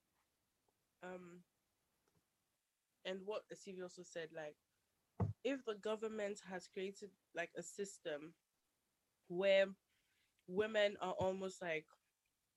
um 1.03 1.43
and 3.05 3.19
what 3.25 3.43
Asivi 3.53 3.81
also 3.81 4.03
said, 4.03 4.29
like 4.35 4.55
if 5.43 5.63
the 5.65 5.75
government 5.75 6.39
has 6.49 6.67
created 6.67 7.09
like 7.35 7.51
a 7.57 7.63
system 7.63 8.33
where 9.27 9.67
women 10.47 10.97
are 11.01 11.13
almost 11.19 11.61
like 11.61 11.85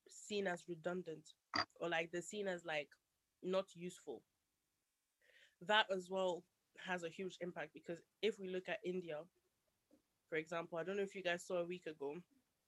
seen 0.08 0.46
as 0.46 0.64
redundant 0.68 1.30
or 1.80 1.88
like 1.88 2.10
they're 2.12 2.22
seen 2.22 2.48
as 2.48 2.64
like 2.64 2.88
not 3.42 3.66
useful 3.74 4.22
that 5.66 5.86
as 5.94 6.08
well 6.10 6.44
has 6.86 7.04
a 7.04 7.08
huge 7.08 7.36
impact 7.40 7.70
because 7.72 7.98
if 8.22 8.38
we 8.38 8.48
look 8.48 8.68
at 8.68 8.78
india 8.84 9.18
for 10.32 10.38
example 10.38 10.78
i 10.78 10.82
don't 10.82 10.96
know 10.96 11.02
if 11.02 11.14
you 11.14 11.22
guys 11.22 11.44
saw 11.46 11.58
a 11.58 11.66
week 11.66 11.86
ago 11.86 12.14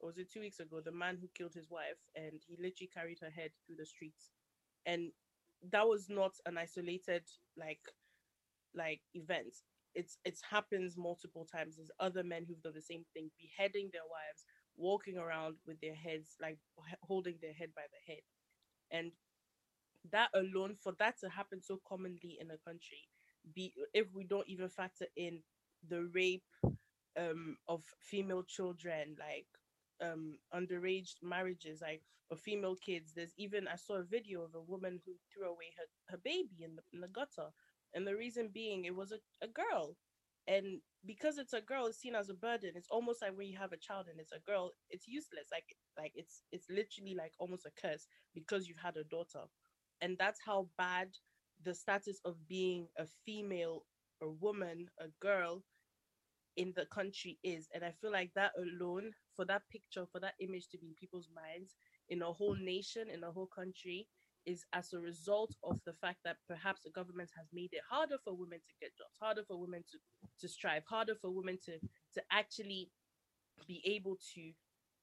or 0.00 0.08
was 0.08 0.18
it 0.18 0.30
two 0.30 0.40
weeks 0.40 0.60
ago 0.60 0.80
the 0.84 0.92
man 0.92 1.16
who 1.20 1.28
killed 1.34 1.54
his 1.54 1.70
wife 1.70 1.98
and 2.14 2.40
he 2.46 2.56
literally 2.56 2.90
carried 2.92 3.18
her 3.22 3.30
head 3.30 3.50
through 3.66 3.76
the 3.76 3.86
streets. 3.86 4.32
And 4.86 5.12
that 5.70 5.88
was 5.88 6.08
not 6.10 6.32
an 6.44 6.58
isolated 6.58 7.22
like 7.56 7.80
like 8.74 9.00
event. 9.14 9.54
It's 9.94 10.18
it's 10.24 10.42
happens 10.50 10.96
multiple 10.98 11.46
times. 11.50 11.76
There's 11.76 11.90
other 12.00 12.22
men 12.22 12.44
who've 12.46 12.62
done 12.62 12.74
the 12.74 12.82
same 12.82 13.04
thing 13.14 13.30
beheading 13.40 13.90
their 13.92 14.02
wives 14.10 14.44
walking 14.76 15.16
around 15.16 15.56
with 15.66 15.80
their 15.80 15.94
heads 15.94 16.36
like 16.42 16.58
holding 17.02 17.36
their 17.40 17.54
head 17.54 17.70
by 17.74 17.84
the 17.90 18.12
head. 18.12 18.22
And 18.90 19.12
that 20.10 20.28
alone 20.34 20.76
for 20.82 20.92
that 20.98 21.18
to 21.20 21.30
happen 21.30 21.62
so 21.62 21.80
commonly 21.88 22.36
in 22.40 22.50
a 22.50 22.58
country 22.68 23.08
be 23.54 23.72
if 23.94 24.06
we 24.14 24.24
don't 24.24 24.48
even 24.48 24.68
factor 24.68 25.06
in 25.16 25.40
the 25.88 26.10
rape 26.14 26.42
um 27.18 27.56
of 27.68 27.84
female 28.00 28.42
children 28.42 29.16
like 29.18 29.46
um 30.02 30.38
underage 30.54 31.12
marriages 31.22 31.80
like 31.82 32.02
of 32.30 32.40
female 32.40 32.76
kids. 32.76 33.12
There's 33.14 33.34
even 33.36 33.68
i 33.68 33.76
saw 33.76 33.94
a 33.96 34.02
video 34.02 34.42
of 34.42 34.54
a 34.54 34.60
woman 34.60 35.00
who 35.04 35.12
threw 35.32 35.46
away 35.48 35.72
her, 35.76 35.84
her 36.14 36.18
baby 36.24 36.62
in 36.64 36.76
the, 36.76 36.82
in 36.92 37.00
the 37.00 37.08
gutter. 37.08 37.50
And 37.94 38.06
the 38.06 38.16
reason 38.16 38.50
being 38.52 38.84
it 38.84 38.94
was 38.96 39.12
a, 39.12 39.18
a 39.42 39.48
girl. 39.48 39.96
And 40.46 40.80
because 41.06 41.38
it's 41.38 41.52
a 41.52 41.60
girl 41.60 41.86
it's 41.86 41.98
seen 42.00 42.14
as 42.14 42.28
a 42.30 42.34
burden. 42.34 42.72
It's 42.74 42.88
almost 42.90 43.22
like 43.22 43.36
when 43.36 43.48
you 43.48 43.58
have 43.58 43.72
a 43.72 43.76
child 43.78 44.06
and 44.10 44.18
it's 44.20 44.32
a 44.32 44.40
girl 44.40 44.72
it's 44.90 45.06
useless. 45.06 45.48
Like 45.52 45.76
like 45.98 46.12
it's 46.14 46.42
it's 46.50 46.68
literally 46.70 47.14
like 47.14 47.32
almost 47.38 47.66
a 47.66 47.70
curse 47.80 48.06
because 48.34 48.68
you've 48.68 48.78
had 48.82 48.96
a 48.96 49.04
daughter. 49.04 49.44
And 50.00 50.16
that's 50.18 50.40
how 50.44 50.68
bad 50.76 51.10
the 51.62 51.74
status 51.74 52.20
of 52.24 52.46
being 52.46 52.88
a 52.98 53.06
female 53.06 53.84
a 54.22 54.28
woman 54.28 54.88
a 54.98 55.08
girl 55.20 55.62
in 56.56 56.72
the 56.76 56.86
country 56.86 57.38
is 57.42 57.68
and 57.74 57.84
i 57.84 57.90
feel 58.00 58.12
like 58.12 58.30
that 58.34 58.52
alone 58.58 59.10
for 59.36 59.44
that 59.44 59.62
picture 59.70 60.04
for 60.10 60.20
that 60.20 60.34
image 60.40 60.68
to 60.68 60.78
be 60.78 60.88
in 60.88 60.94
people's 60.94 61.28
minds 61.34 61.76
in 62.08 62.22
a 62.22 62.32
whole 62.32 62.56
nation 62.56 63.08
in 63.10 63.24
a 63.24 63.30
whole 63.32 63.48
country 63.54 64.06
is 64.46 64.64
as 64.74 64.92
a 64.92 64.98
result 65.00 65.54
of 65.64 65.80
the 65.86 65.92
fact 65.94 66.18
that 66.24 66.36
perhaps 66.46 66.82
the 66.82 66.90
government 66.90 67.30
has 67.36 67.46
made 67.52 67.70
it 67.72 67.80
harder 67.88 68.16
for 68.22 68.34
women 68.36 68.58
to 68.60 68.72
get 68.80 68.96
jobs 68.96 69.16
harder 69.20 69.42
for 69.46 69.58
women 69.60 69.82
to 69.90 69.98
to 70.38 70.48
strive 70.48 70.84
harder 70.88 71.14
for 71.14 71.30
women 71.30 71.58
to 71.64 71.78
to 72.14 72.22
actually 72.30 72.90
be 73.66 73.82
able 73.84 74.16
to 74.34 74.52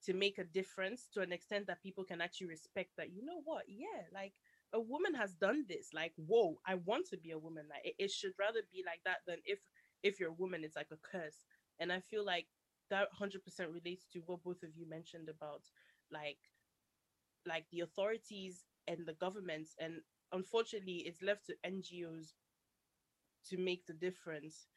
to 0.06 0.14
make 0.14 0.38
a 0.40 0.44
difference 0.44 1.08
to 1.14 1.22
an 1.22 1.32
extent 1.32 1.68
that 1.68 1.82
people 1.84 2.04
can 2.04 2.22
actually 2.22 2.48
respect 2.48 2.90
that 2.98 3.12
you 3.14 3.24
know 3.24 3.42
what? 3.44 3.64
Yeah 3.68 4.04
like 4.14 4.34
a 4.74 4.80
woman 4.80 5.14
has 5.16 5.34
done 5.34 5.66
this. 5.68 5.90
Like 5.94 6.14
whoa 6.16 6.58
i 6.66 6.76
want 6.76 7.08
to 7.10 7.18
be 7.18 7.32
a 7.32 7.40
woman. 7.40 7.66
Like 7.70 7.86
it, 7.86 7.96
it 8.06 8.12
should 8.12 8.34
rather 8.40 8.62
be 8.72 8.84
like 8.86 9.02
that 9.06 9.20
than 9.28 9.38
if 9.46 9.60
if 10.04 10.20
you're 10.20 10.30
a 10.30 10.42
woman 10.44 10.64
it's 10.64 10.76
like 10.76 10.92
a 10.92 10.98
curse. 10.98 11.46
And 11.80 11.92
i 11.92 12.00
feel 12.00 12.26
like 12.26 12.48
that 12.90 13.08
100% 13.12 13.72
relates 13.72 14.06
to 14.14 14.20
what 14.26 14.44
both 14.44 14.64
of 14.64 14.76
you 14.76 14.88
mentioned 14.88 15.30
about 15.30 15.64
like 16.12 16.40
like 17.46 17.66
the 17.72 17.82
authorities 17.82 18.66
and 18.88 19.06
the 19.06 19.14
governments. 19.14 19.76
And 19.80 20.02
unfortunately 20.32 21.04
it's 21.06 21.22
left 21.22 21.46
to 21.48 21.56
ngos 21.66 22.34
to 23.50 23.58
make 23.58 23.86
the 23.86 23.94
difference. 23.94 24.68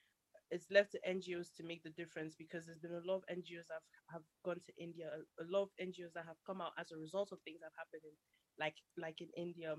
It's 0.51 0.71
left 0.71 0.93
to 0.93 1.01
ngos 1.09 1.53
to 1.57 1.65
make 1.65 1.83
the 1.83 1.91
difference 1.91 2.35
because 2.37 2.67
there's 2.67 2.79
been 2.79 2.95
a 2.95 3.07
lot 3.07 3.17
of 3.17 3.25
ngos 3.37 3.67
that 3.69 3.81
have, 4.11 4.13
have 4.13 4.23
gone 4.45 4.61
to 4.65 4.73
india. 4.79 5.09
A, 5.41 5.45
lot 5.45 5.63
of 5.65 5.71
ngos 5.81 6.13
that 6.15 6.27
have 6.27 6.37
come 6.47 6.61
out 6.61 6.73
as 6.79 6.93
a 6.93 6.97
result 6.99 7.33
of 7.33 7.41
things 7.43 7.61
that 7.61 7.71
have 7.77 7.87
happened 7.87 8.03
in 8.05 8.17
like 8.59 8.77
like 8.97 9.21
in 9.21 9.29
india. 9.37 9.75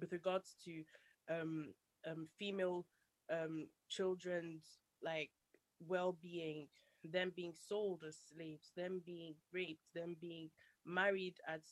With 0.00 0.12
regards 0.12 0.56
to 0.64 0.82
um 1.30 1.72
um 2.06 2.26
female 2.38 2.86
um 3.32 3.66
children's 3.88 4.78
like 5.02 5.30
well-being 5.86 6.68
them 7.04 7.32
being 7.36 7.52
sold 7.68 8.02
as 8.06 8.16
slaves 8.34 8.72
them 8.76 9.02
being 9.04 9.34
raped 9.52 9.84
them 9.94 10.16
being 10.20 10.50
married 10.86 11.34
at 11.46 11.62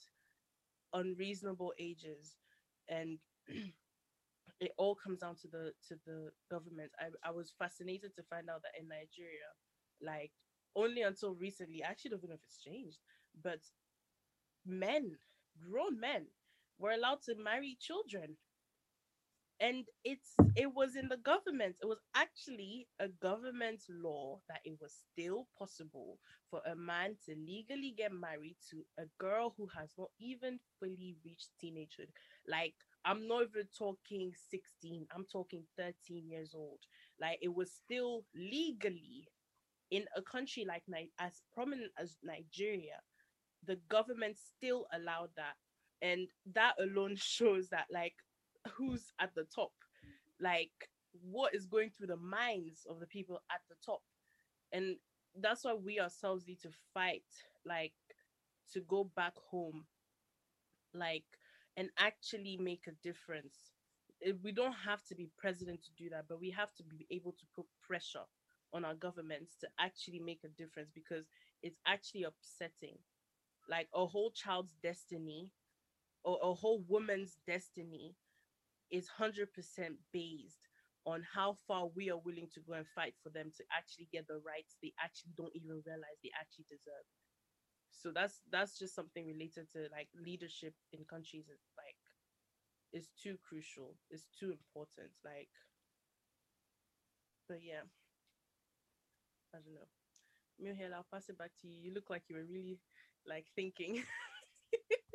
unreasonable 0.92 1.72
ages. 1.78 2.36
And 2.88 3.18
it 4.61 4.72
all 4.78 4.94
comes 4.94 5.20
down 5.20 5.36
to 5.42 5.48
the 5.48 5.72
to 5.88 5.96
the 6.07 6.30
government. 6.50 6.90
I, 6.98 7.28
I 7.28 7.32
was 7.32 7.53
fascinated 7.59 8.14
to 8.16 8.22
find 8.22 8.48
out 8.50 8.62
that 8.62 8.80
in 8.80 8.88
nigeria 8.88 9.50
like 10.00 10.32
only 10.76 11.03
until 11.03 11.34
recently 11.34 11.82
i 11.84 11.88
actually 11.88 12.11
don't 12.11 12.28
know 12.28 12.34
if 12.34 12.44
it's 12.44 12.62
changed 12.62 12.98
but 13.42 13.61
men 14.64 15.18
grown 15.61 15.98
men 15.98 16.26
were 16.78 16.90
allowed 16.92 17.22
to 17.22 17.34
marry 17.36 17.76
children 17.80 18.36
and 19.62 19.86
it's 20.04 20.34
it 20.56 20.74
was 20.74 20.96
in 20.96 21.08
the 21.08 21.16
government 21.18 21.76
it 21.82 21.86
was 21.86 22.00
actually 22.16 22.88
a 23.00 23.08
government 23.08 23.82
law 23.88 24.40
that 24.48 24.60
it 24.64 24.74
was 24.80 24.94
still 25.12 25.48
possible 25.58 26.18
for 26.50 26.60
a 26.66 26.76
man 26.76 27.16
to 27.24 27.34
legally 27.36 27.94
get 27.96 28.12
married 28.12 28.56
to 28.70 28.84
a 28.98 29.04
girl 29.18 29.54
who 29.56 29.68
has 29.78 29.92
not 29.98 30.10
even 30.20 30.58
fully 30.80 31.16
reached 31.24 31.50
teenagehood. 31.62 32.10
Like 32.48 32.74
i'm 33.04 33.28
not 33.28 33.44
even 33.44 33.68
talking 33.78 34.32
16 34.50 35.06
i'm 35.14 35.26
talking 35.32 35.64
13 35.78 36.28
years 36.28 36.54
old. 36.54 36.80
Like 37.20 37.38
it 37.42 37.54
was 37.54 37.72
still 37.72 38.24
legally 38.34 39.28
in 39.90 40.06
a 40.16 40.22
country 40.22 40.66
like 40.68 40.84
as 41.20 41.42
prominent 41.54 41.92
as 41.98 42.16
nigeria 42.22 43.00
the 43.64 43.76
government 43.88 44.36
still 44.38 44.86
allowed 44.92 45.30
that. 45.36 45.54
And 46.02 46.28
that 46.54 46.74
alone 46.80 47.16
shows 47.16 47.68
that 47.70 47.86
like 47.92 48.14
who's 48.74 49.12
at 49.20 49.34
the 49.34 49.44
top. 49.44 49.72
Like 50.40 50.72
what 51.22 51.54
is 51.54 51.66
going 51.66 51.90
through 51.90 52.08
the 52.08 52.16
minds 52.16 52.86
of 52.88 53.00
the 53.00 53.06
people 53.06 53.40
at 53.50 53.60
the 53.68 53.76
top? 53.84 54.02
And 54.72 54.96
that's 55.40 55.64
why 55.64 55.74
we 55.74 56.00
ourselves 56.00 56.46
need 56.46 56.60
to 56.62 56.70
fight 56.94 57.24
like 57.64 57.94
to 58.72 58.80
go 58.80 59.04
back 59.04 59.34
home. 59.50 59.86
Like 60.94 61.24
and 61.76 61.88
actually 61.98 62.56
make 62.58 62.86
a 62.86 62.92
difference. 63.02 63.72
We 64.42 64.52
don't 64.52 64.74
have 64.86 65.02
to 65.06 65.14
be 65.14 65.30
president 65.38 65.82
to 65.84 65.90
do 65.96 66.10
that 66.10 66.26
but 66.28 66.40
we 66.40 66.50
have 66.50 66.72
to 66.74 66.84
be 66.84 67.06
able 67.10 67.32
to 67.32 67.44
put 67.56 67.66
pressure 67.86 68.24
on 68.72 68.84
our 68.84 68.94
governments 68.94 69.56
to 69.60 69.68
actually 69.78 70.18
make 70.20 70.40
a 70.44 70.48
difference 70.48 70.90
because 70.94 71.26
it's 71.62 71.78
actually 71.86 72.24
upsetting. 72.24 72.98
Like 73.68 73.88
a 73.94 74.06
whole 74.06 74.30
child's 74.32 74.74
destiny 74.82 75.50
or 76.24 76.38
a 76.42 76.54
whole 76.54 76.84
woman's 76.88 77.38
destiny 77.46 78.16
is 78.93 79.09
100% 79.09 79.99
based 80.12 80.68
on 81.07 81.24
how 81.34 81.55
far 81.66 81.88
we 81.97 82.11
are 82.11 82.18
willing 82.18 82.49
to 82.55 82.61
go 82.61 82.74
and 82.74 82.86
fight 82.88 83.14
for 83.22 83.30
them 83.30 83.51
to 83.57 83.64
actually 83.76 84.09
get 84.12 84.28
the 84.28 84.38
rights 84.47 84.76
they 84.82 84.93
actually 85.03 85.32
don't 85.36 85.55
even 85.57 85.82
realize 85.86 86.18
they 86.22 86.30
actually 86.40 86.66
deserve 86.70 87.07
so 87.90 88.12
that's 88.12 88.43
that's 88.51 88.78
just 88.78 88.95
something 88.95 89.26
related 89.26 89.70
to 89.72 89.88
like 89.93 90.09
leadership 90.16 90.74
in 90.93 91.05
countries 91.05 91.47
is 91.49 91.62
like 91.78 91.97
is 92.93 93.11
too 93.22 93.36
crucial 93.49 93.97
it's 94.11 94.28
too 94.38 94.51
important 94.53 95.11
like 95.24 95.51
but 97.49 97.59
yeah 97.62 97.82
i 99.55 99.59
don't 99.59 99.74
know 99.74 99.88
Mihel, 100.61 100.95
I'll 100.95 101.07
pass 101.12 101.28
it 101.30 101.38
back 101.38 101.53
to 101.62 101.68
you. 101.68 101.80
You 101.82 101.95
look 101.95 102.11
like 102.11 102.24
you 102.28 102.36
were 102.36 102.45
really 102.45 102.80
like 103.26 103.47
thinking. 103.57 104.05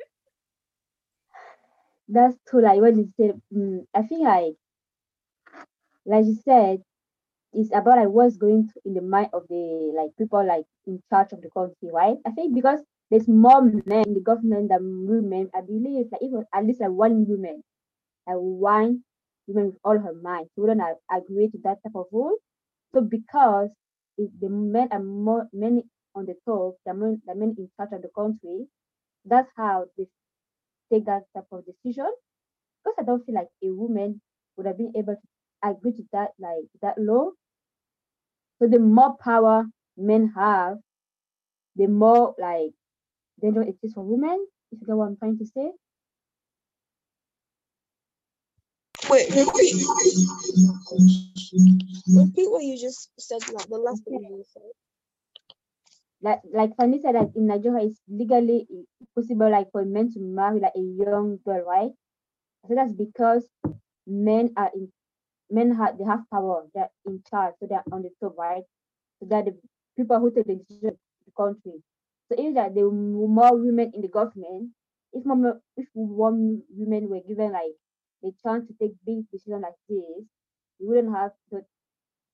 That's 2.08 2.36
true. 2.48 2.62
Like 2.62 2.80
what 2.80 2.96
you 2.96 3.06
said, 3.16 3.40
mm, 3.54 3.86
I 3.94 4.02
think 4.02 4.22
like, 4.24 4.56
like 6.06 6.24
you 6.24 6.36
said, 6.44 6.82
it's 7.54 7.70
about 7.74 7.98
like 7.98 8.08
what's 8.10 8.36
going 8.38 8.68
to, 8.68 8.74
in 8.86 8.94
the 8.94 9.02
mind 9.02 9.30
of 9.34 9.44
the 9.48 9.92
like 9.96 10.10
people 10.18 10.46
like 10.46 10.64
in 10.86 11.02
charge 11.10 11.32
of 11.32 11.42
the 11.42 11.50
country, 11.50 11.90
right? 11.92 12.16
I 12.26 12.32
think 12.32 12.54
because 12.54 12.80
there's 13.10 13.28
more 13.28 13.62
men 13.62 14.06
in 14.08 14.14
the 14.14 14.20
government 14.20 14.70
than 14.70 15.06
women. 15.08 15.50
I 15.54 15.62
believe 15.62 16.06
like 16.12 16.22
even 16.22 16.44
at 16.54 16.66
least 16.66 16.80
like 16.80 16.90
one 16.90 17.26
woman, 17.28 17.62
like 18.26 18.36
one 18.36 19.04
woman 19.48 19.66
with 19.68 19.76
all 19.84 19.98
her 19.98 20.14
mind, 20.14 20.48
wouldn't 20.56 20.82
agree 21.12 21.48
to 21.50 21.58
that 21.64 21.78
type 21.84 21.96
of 21.96 22.06
rule. 22.12 22.36
So 22.94 23.00
because 23.02 23.70
if 24.18 24.30
the 24.40 24.50
men 24.50 24.88
are 24.92 25.02
more 25.02 25.48
many 25.52 25.84
on 26.14 26.26
the 26.26 26.36
top, 26.46 26.76
the 26.86 26.94
men, 26.94 27.22
the 27.26 27.34
men 27.34 27.54
in 27.58 27.70
charge 27.76 27.90
of 27.92 28.02
the 28.02 28.10
country, 28.16 28.66
that's 29.24 29.50
how 29.56 29.86
they 29.98 30.06
take 30.92 31.06
that 31.06 31.22
type 31.34 31.46
of 31.52 31.64
decision. 31.64 32.06
Because 32.84 32.96
I 32.98 33.02
don't 33.04 33.24
feel 33.24 33.34
like 33.34 33.48
a 33.62 33.70
woman 33.70 34.20
would 34.56 34.66
have 34.66 34.78
been 34.78 34.92
able 34.96 35.16
to 35.16 35.68
agree 35.68 35.92
to 35.92 36.02
that 36.12 36.30
like 36.38 36.64
that 36.82 36.98
law. 36.98 37.30
So 38.58 38.68
the 38.68 38.78
more 38.78 39.16
power 39.22 39.66
men 39.96 40.32
have, 40.36 40.78
the 41.76 41.86
more 41.86 42.34
like 42.38 42.72
danger 43.40 43.62
it 43.62 43.76
is 43.82 43.92
for 43.94 44.04
women. 44.04 44.46
If 44.72 44.80
you 44.80 44.86
get 44.86 44.96
what 44.96 45.06
I'm 45.06 45.16
trying 45.16 45.38
to 45.38 45.46
say. 45.46 45.70
Wait, 49.08 49.30
repeat. 49.30 49.74
Repeat 52.08 52.50
what 52.50 52.64
you 52.64 52.78
just 52.78 53.10
said, 53.18 53.40
like 53.52 53.68
the 53.68 53.78
last 53.78 54.04
thing 54.04 54.20
you 54.22 54.44
said. 54.52 54.62
Like 56.22 56.40
like 56.52 56.76
Fanny 56.76 57.00
said 57.00 57.14
that 57.14 57.30
in 57.36 57.46
Nigeria 57.46 57.86
it's 57.86 58.00
legally 58.08 58.66
possible 59.14 59.50
like 59.50 59.70
for 59.72 59.84
men 59.84 60.10
to 60.12 60.20
marry 60.20 60.60
like 60.60 60.74
a 60.76 60.80
young 60.80 61.38
girl, 61.44 61.64
right? 61.64 61.92
So 62.68 62.74
that's 62.74 62.92
because 62.92 63.48
men 64.06 64.52
are 64.56 64.70
in 64.74 64.92
men 65.50 65.74
have 65.74 65.98
they 65.98 66.04
have 66.04 66.28
power, 66.32 66.66
they're 66.74 66.90
in 67.06 67.22
charge, 67.30 67.54
so 67.60 67.66
they're 67.68 67.84
on 67.92 68.02
the 68.02 68.10
top, 68.20 68.36
right? 68.38 68.64
So 69.20 69.26
they're 69.28 69.44
the 69.44 69.58
people 69.96 70.18
who 70.20 70.30
take 70.32 70.46
the 70.46 70.56
decision 70.56 70.98
the 71.26 71.32
country. 71.36 71.82
So 72.28 72.36
if 72.38 72.54
that 72.54 72.74
there 72.74 72.84
were 72.88 72.92
more 72.92 73.56
women 73.56 73.92
in 73.94 74.02
the 74.02 74.08
government, 74.08 74.72
if 75.12 75.24
more 75.26 75.60
if 75.76 75.88
one 75.94 76.62
women 76.70 77.08
were 77.08 77.20
given 77.26 77.52
like 77.52 77.74
the 78.22 78.32
chance 78.44 78.66
to 78.68 78.74
take 78.80 78.92
big 79.06 79.30
decisions 79.30 79.62
like 79.62 79.78
this, 79.88 80.26
you 80.78 80.88
wouldn't 80.88 81.14
have 81.14 81.32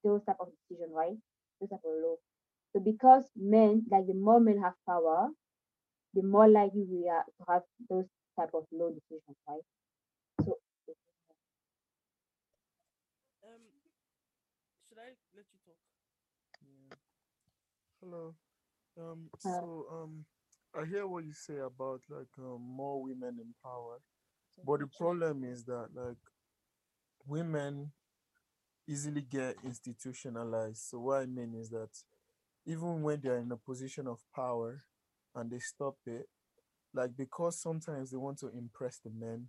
those 0.05 0.22
type 0.24 0.37
of 0.41 0.49
decision, 0.68 0.93
right? 0.93 1.16
Those 1.61 1.70
type 1.70 1.80
of 1.85 1.93
law. 2.03 2.16
So 2.74 2.80
because 2.80 3.24
men, 3.36 3.86
like 3.90 4.06
the 4.06 4.12
more 4.14 4.38
men 4.40 4.58
have 4.62 4.74
power, 4.86 5.30
the 6.14 6.22
more 6.22 6.48
likely 6.48 6.84
we 6.84 7.08
are 7.08 7.24
to 7.24 7.44
have 7.52 7.62
those 7.90 8.06
type 8.38 8.50
of 8.54 8.66
low 8.72 8.90
decisions, 8.90 9.38
right? 9.48 9.62
So 10.44 10.58
um, 13.44 13.60
should 14.88 14.98
I 14.98 15.10
let 15.34 15.46
you 15.52 15.58
talk? 15.66 15.76
Yeah. 16.62 16.96
Hello. 18.00 18.34
Um. 18.98 19.30
Uh, 19.34 19.38
So 19.40 19.86
um, 19.92 20.24
I 20.74 20.84
hear 20.86 21.06
what 21.06 21.24
you 21.24 21.32
say 21.32 21.58
about 21.58 22.02
like 22.08 22.32
um, 22.38 22.60
more 22.62 23.02
women 23.02 23.38
in 23.40 23.54
power, 23.62 23.98
but 24.64 24.80
the 24.80 24.88
problem 24.98 25.44
is 25.44 25.64
that 25.64 25.88
like 25.94 26.18
women 27.26 27.92
easily 28.88 29.22
get 29.22 29.56
institutionalized. 29.64 30.78
So 30.78 31.00
what 31.00 31.22
I 31.22 31.26
mean 31.26 31.54
is 31.54 31.70
that 31.70 31.90
even 32.66 33.02
when 33.02 33.20
they're 33.22 33.38
in 33.38 33.52
a 33.52 33.56
position 33.56 34.06
of 34.06 34.20
power 34.34 34.84
and 35.34 35.50
they 35.50 35.58
stop 35.58 35.96
it, 36.06 36.28
like 36.94 37.16
because 37.16 37.60
sometimes 37.60 38.10
they 38.10 38.16
want 38.16 38.38
to 38.38 38.48
impress 38.48 38.98
the 38.98 39.10
men 39.10 39.48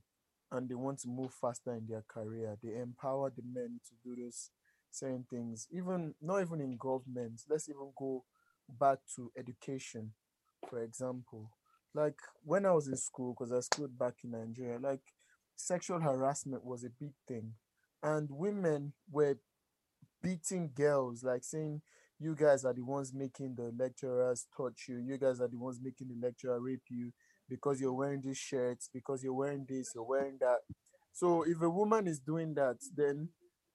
and 0.51 0.69
they 0.69 0.75
want 0.75 0.99
to 0.99 1.07
move 1.07 1.33
faster 1.33 1.73
in 1.73 1.87
their 1.87 2.03
career, 2.07 2.57
they 2.63 2.75
empower 2.79 3.31
the 3.35 3.43
men 3.43 3.79
to 3.87 3.93
do 4.09 4.21
those 4.21 4.49
certain 4.91 5.25
things. 5.29 5.67
Even 5.71 6.13
not 6.21 6.41
even 6.41 6.61
in 6.61 6.77
government. 6.77 7.41
Let's 7.49 7.69
even 7.69 7.91
go 7.97 8.23
back 8.79 8.99
to 9.15 9.31
education, 9.37 10.13
for 10.69 10.81
example. 10.83 11.51
Like 11.93 12.19
when 12.43 12.65
I 12.65 12.71
was 12.71 12.87
in 12.87 12.97
school, 12.97 13.35
because 13.37 13.51
I 13.53 13.59
schooled 13.61 13.97
back 13.97 14.15
in 14.23 14.31
Nigeria, 14.31 14.79
like 14.79 15.01
sexual 15.55 15.99
harassment 15.99 16.63
was 16.65 16.83
a 16.83 16.89
big 16.89 17.13
thing. 17.27 17.53
And 18.03 18.29
women 18.29 18.93
were 19.11 19.37
beating 20.21 20.71
girls, 20.75 21.23
like 21.23 21.43
saying, 21.43 21.81
You 22.19 22.35
guys 22.35 22.63
are 22.63 22.73
the 22.73 22.83
ones 22.83 23.13
making 23.13 23.55
the 23.55 23.73
lecturers 23.77 24.47
touch 24.55 24.85
you. 24.87 24.97
You 24.97 25.17
guys 25.17 25.41
are 25.41 25.49
the 25.49 25.57
ones 25.57 25.79
making 25.81 26.07
the 26.07 26.25
lecturer 26.25 26.59
rape 26.59 26.83
you 26.89 27.11
because 27.49 27.81
you're 27.81 27.93
wearing 27.93 28.21
these 28.21 28.37
shirts, 28.37 28.89
because 28.93 29.23
you're 29.23 29.33
wearing 29.33 29.65
this, 29.67 29.91
you're 29.93 30.05
wearing 30.05 30.37
that. 30.39 30.59
So 31.11 31.43
if 31.43 31.61
a 31.61 31.69
woman 31.69 32.07
is 32.07 32.19
doing 32.19 32.53
that, 32.55 32.77
then 32.95 33.29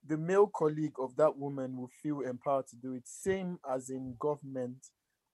the 0.06 0.16
male 0.16 0.46
colleague 0.46 0.98
of 0.98 1.16
that 1.16 1.36
woman 1.36 1.76
will 1.76 1.90
feel 2.02 2.20
empowered 2.20 2.66
to 2.68 2.76
do 2.76 2.94
it. 2.94 3.02
Same 3.06 3.58
as 3.70 3.90
in 3.90 4.16
government. 4.18 4.88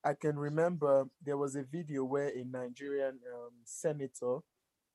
I 0.05 0.15
can 0.15 0.37
remember 0.37 1.05
there 1.25 1.37
was 1.37 1.55
a 1.55 1.63
video 1.63 2.05
where 2.05 2.29
a 2.29 2.45
Nigerian 2.45 3.21
um, 3.35 3.53
senator 3.65 4.39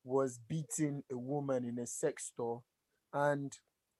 was 0.04 0.38
beating 0.48 1.02
a 1.10 1.16
woman 1.16 1.64
in 1.64 1.78
a 1.78 1.86
sex 1.86 2.26
store 2.26 2.62
and 3.12 3.52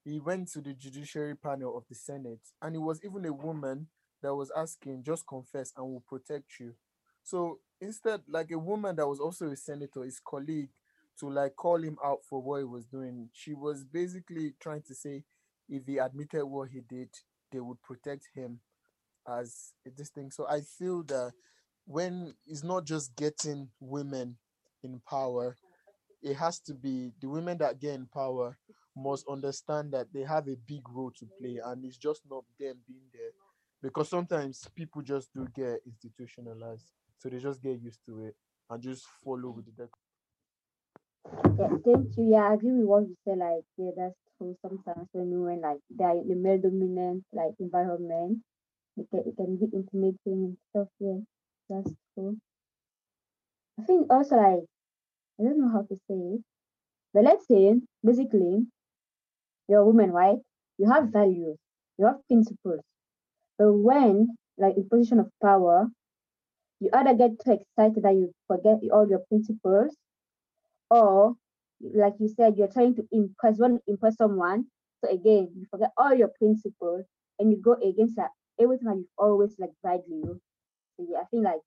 he 0.04 0.18
went 0.18 0.50
to 0.52 0.60
the 0.60 0.74
judiciary 0.74 1.36
panel 1.36 1.76
of 1.76 1.84
the 1.88 1.94
Senate, 1.94 2.40
and 2.60 2.74
it 2.74 2.80
was 2.80 3.00
even 3.04 3.24
a 3.24 3.32
woman 3.32 3.86
that 4.22 4.34
was 4.34 4.50
asking, 4.56 5.02
just 5.04 5.26
confess 5.26 5.72
and 5.76 5.86
we'll 5.86 6.02
protect 6.08 6.58
you. 6.60 6.74
So 7.22 7.58
instead, 7.80 8.22
like 8.28 8.50
a 8.50 8.58
woman 8.58 8.96
that 8.96 9.06
was 9.06 9.20
also 9.20 9.48
a 9.48 9.56
senator, 9.56 10.02
his 10.04 10.20
colleague, 10.20 10.70
to 11.20 11.30
like 11.30 11.56
call 11.56 11.82
him 11.82 11.98
out 12.04 12.20
for 12.28 12.40
what 12.42 12.58
he 12.58 12.64
was 12.64 12.86
doing, 12.86 13.28
she 13.32 13.52
was 13.54 13.84
basically 13.84 14.54
trying 14.60 14.82
to 14.82 14.94
say 14.94 15.24
if 15.68 15.86
he 15.86 15.98
admitted 15.98 16.44
what 16.46 16.70
he 16.70 16.80
did, 16.80 17.10
they 17.50 17.60
would 17.60 17.82
protect 17.82 18.28
him 18.34 18.60
as 19.28 19.72
this 19.96 20.10
thing. 20.10 20.30
So 20.30 20.46
I 20.48 20.60
feel 20.60 21.02
that 21.04 21.32
when 21.86 22.34
it's 22.46 22.64
not 22.64 22.84
just 22.84 23.14
getting 23.16 23.68
women 23.80 24.36
in 24.82 25.00
power, 25.08 25.56
it 26.22 26.36
has 26.36 26.60
to 26.60 26.74
be 26.74 27.12
the 27.20 27.28
women 27.28 27.58
that 27.58 27.80
get 27.80 27.94
in 27.94 28.06
power 28.06 28.56
must 28.96 29.24
understand 29.28 29.92
that 29.92 30.12
they 30.12 30.22
have 30.22 30.48
a 30.48 30.56
big 30.66 30.82
role 30.90 31.10
to 31.18 31.26
play 31.40 31.58
and 31.64 31.84
it's 31.84 31.96
just 31.96 32.22
not 32.30 32.44
them 32.60 32.76
being 32.86 33.08
there 33.12 33.32
because 33.82 34.08
sometimes 34.08 34.68
people 34.74 35.02
just 35.02 35.32
do 35.34 35.46
get 35.54 35.80
institutionalized 35.86 36.92
so 37.18 37.28
they 37.28 37.38
just 37.38 37.62
get 37.62 37.80
used 37.80 38.00
to 38.06 38.20
it 38.26 38.36
and 38.70 38.82
just 38.82 39.06
follow 39.24 39.50
with 39.50 39.66
the 39.66 39.72
deck 39.72 39.90
yeah, 41.58 41.68
thank 41.84 42.16
you. 42.16 42.24
Yeah, 42.32 42.44
I 42.50 42.54
agree 42.54 42.72
with 42.78 42.86
what 42.86 43.02
you 43.08 43.16
said. 43.24 43.38
Like, 43.38 43.64
yeah, 43.76 43.90
that's 43.96 44.18
true. 44.38 44.56
Sometimes 44.62 45.08
when 45.12 45.30
women 45.30 45.60
like 45.60 45.80
they're 45.90 46.18
in 46.18 46.28
the 46.28 46.34
male 46.36 46.60
dominant 46.60 47.24
like 47.32 47.54
environment, 47.58 48.42
it 48.96 49.08
can 49.10 49.20
it 49.26 49.36
can 49.36 49.56
be 49.58 49.66
intimidating 49.72 50.18
and 50.26 50.58
stuff. 50.70 50.88
Yeah, 51.00 51.20
that's 51.70 51.92
true. 52.14 52.38
I 53.78 53.82
think 53.84 54.10
also 54.10 54.36
like 54.36 54.64
I 55.40 55.42
don't 55.44 55.60
know 55.60 55.68
how 55.70 55.82
to 55.82 55.96
say 56.08 56.14
it, 56.34 56.44
but 57.14 57.24
let's 57.24 57.48
say 57.48 57.80
basically 58.04 58.66
you're 59.68 59.80
a 59.80 59.84
woman, 59.86 60.12
right? 60.12 60.38
You 60.78 60.90
have 60.90 61.08
values, 61.08 61.58
you 61.98 62.06
have 62.06 62.24
principles. 62.28 62.80
When 63.70 64.36
like 64.58 64.76
in 64.76 64.88
position 64.88 65.20
of 65.20 65.30
power, 65.42 65.86
you 66.80 66.90
either 66.92 67.14
get 67.14 67.38
too 67.44 67.52
excited 67.52 68.02
that 68.02 68.14
you 68.14 68.32
forget 68.48 68.78
all 68.92 69.08
your 69.08 69.20
principles, 69.28 69.94
or 70.90 71.34
like 71.80 72.14
you 72.18 72.28
said, 72.28 72.56
you're 72.56 72.68
trying 72.68 72.94
to 72.96 73.06
impress, 73.12 73.58
one 73.58 73.78
impress 73.86 74.16
someone. 74.16 74.66
So 75.04 75.10
again, 75.10 75.50
you 75.56 75.66
forget 75.70 75.90
all 75.96 76.14
your 76.14 76.30
principles 76.38 77.04
and 77.38 77.50
you 77.50 77.60
go 77.60 77.72
against 77.74 78.16
like 78.18 78.30
everything 78.60 78.88
that 78.88 78.96
you've 78.96 79.18
always 79.18 79.56
like 79.58 79.72
valued. 79.84 80.40
So 80.96 81.06
yeah, 81.08 81.18
I 81.18 81.24
think 81.30 81.44
like 81.44 81.60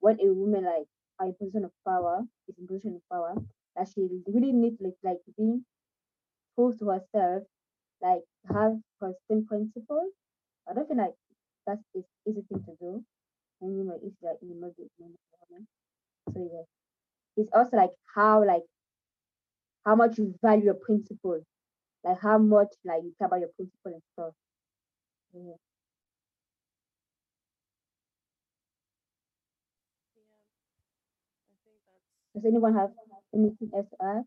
when 0.00 0.18
a 0.20 0.32
woman 0.32 0.64
like 0.64 0.86
are 1.20 1.26
in 1.26 1.34
position 1.34 1.64
of 1.64 1.70
power, 1.86 2.22
is 2.48 2.56
in 2.58 2.66
position 2.66 2.96
of 2.96 3.02
power, 3.10 3.34
that 3.76 3.88
she 3.94 4.08
really 4.26 4.52
needs 4.52 4.76
like 4.80 4.94
like 5.02 5.18
be 5.36 5.60
true 6.54 6.74
to 6.78 6.88
herself, 6.88 7.42
like 8.02 8.22
have 8.52 8.78
her 9.00 9.12
same 9.30 9.46
principles. 9.46 10.12
I 10.68 10.74
don't 10.74 10.86
think 10.88 11.00
like 11.00 11.14
that's 11.66 11.82
is 11.94 12.04
easy 12.28 12.42
thing 12.48 12.62
to 12.66 12.74
do. 12.80 13.04
And 13.62 13.78
you 13.78 13.84
know, 13.84 13.98
if 14.02 14.12
you're 14.22 14.36
in 14.42 14.48
the 14.48 14.54
woman. 14.56 15.68
So 16.34 16.40
yeah. 16.52 16.64
It's 17.36 17.50
also 17.54 17.76
like 17.78 17.92
how 18.14 18.44
like 18.46 18.64
how 19.86 19.94
much 19.94 20.18
you 20.18 20.34
value 20.42 20.64
your 20.64 20.74
principle. 20.74 21.40
Like 22.04 22.20
how 22.20 22.38
much 22.38 22.68
like 22.84 23.02
you 23.04 23.14
care 23.18 23.26
about 23.28 23.40
your 23.40 23.50
principle 23.56 23.92
and 23.92 24.02
stuff. 24.14 24.34
Yeah. 25.34 25.54
Does 32.34 32.44
anyone 32.44 32.74
have 32.74 32.92
anything 33.34 33.70
else 33.74 33.88
to 33.88 33.96
add? 34.04 34.24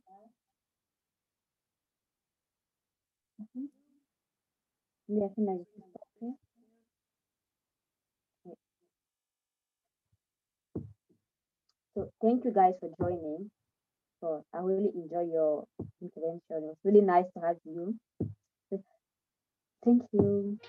Mhm. 3.40 3.68
Yeah, 5.10 5.26
I 5.26 5.30
think 5.34 5.50
I 5.50 5.58
just 5.58 5.72
stop 5.76 6.08
here. 6.22 6.34
Yeah. 8.46 8.54
So 11.98 12.12
thank 12.22 12.46
you 12.46 12.52
guys 12.54 12.76
for 12.80 12.92
joining. 13.00 13.50
So 14.22 14.44
I 14.54 14.60
really 14.60 14.92
enjoy 14.94 15.32
your 15.34 15.66
intervention. 16.02 16.42
It 16.52 16.62
was 16.62 16.78
really 16.84 17.02
nice 17.02 17.26
to 17.36 17.44
have 17.44 17.58
you. 17.66 17.96
Thank 19.84 20.04
you. 20.12 20.60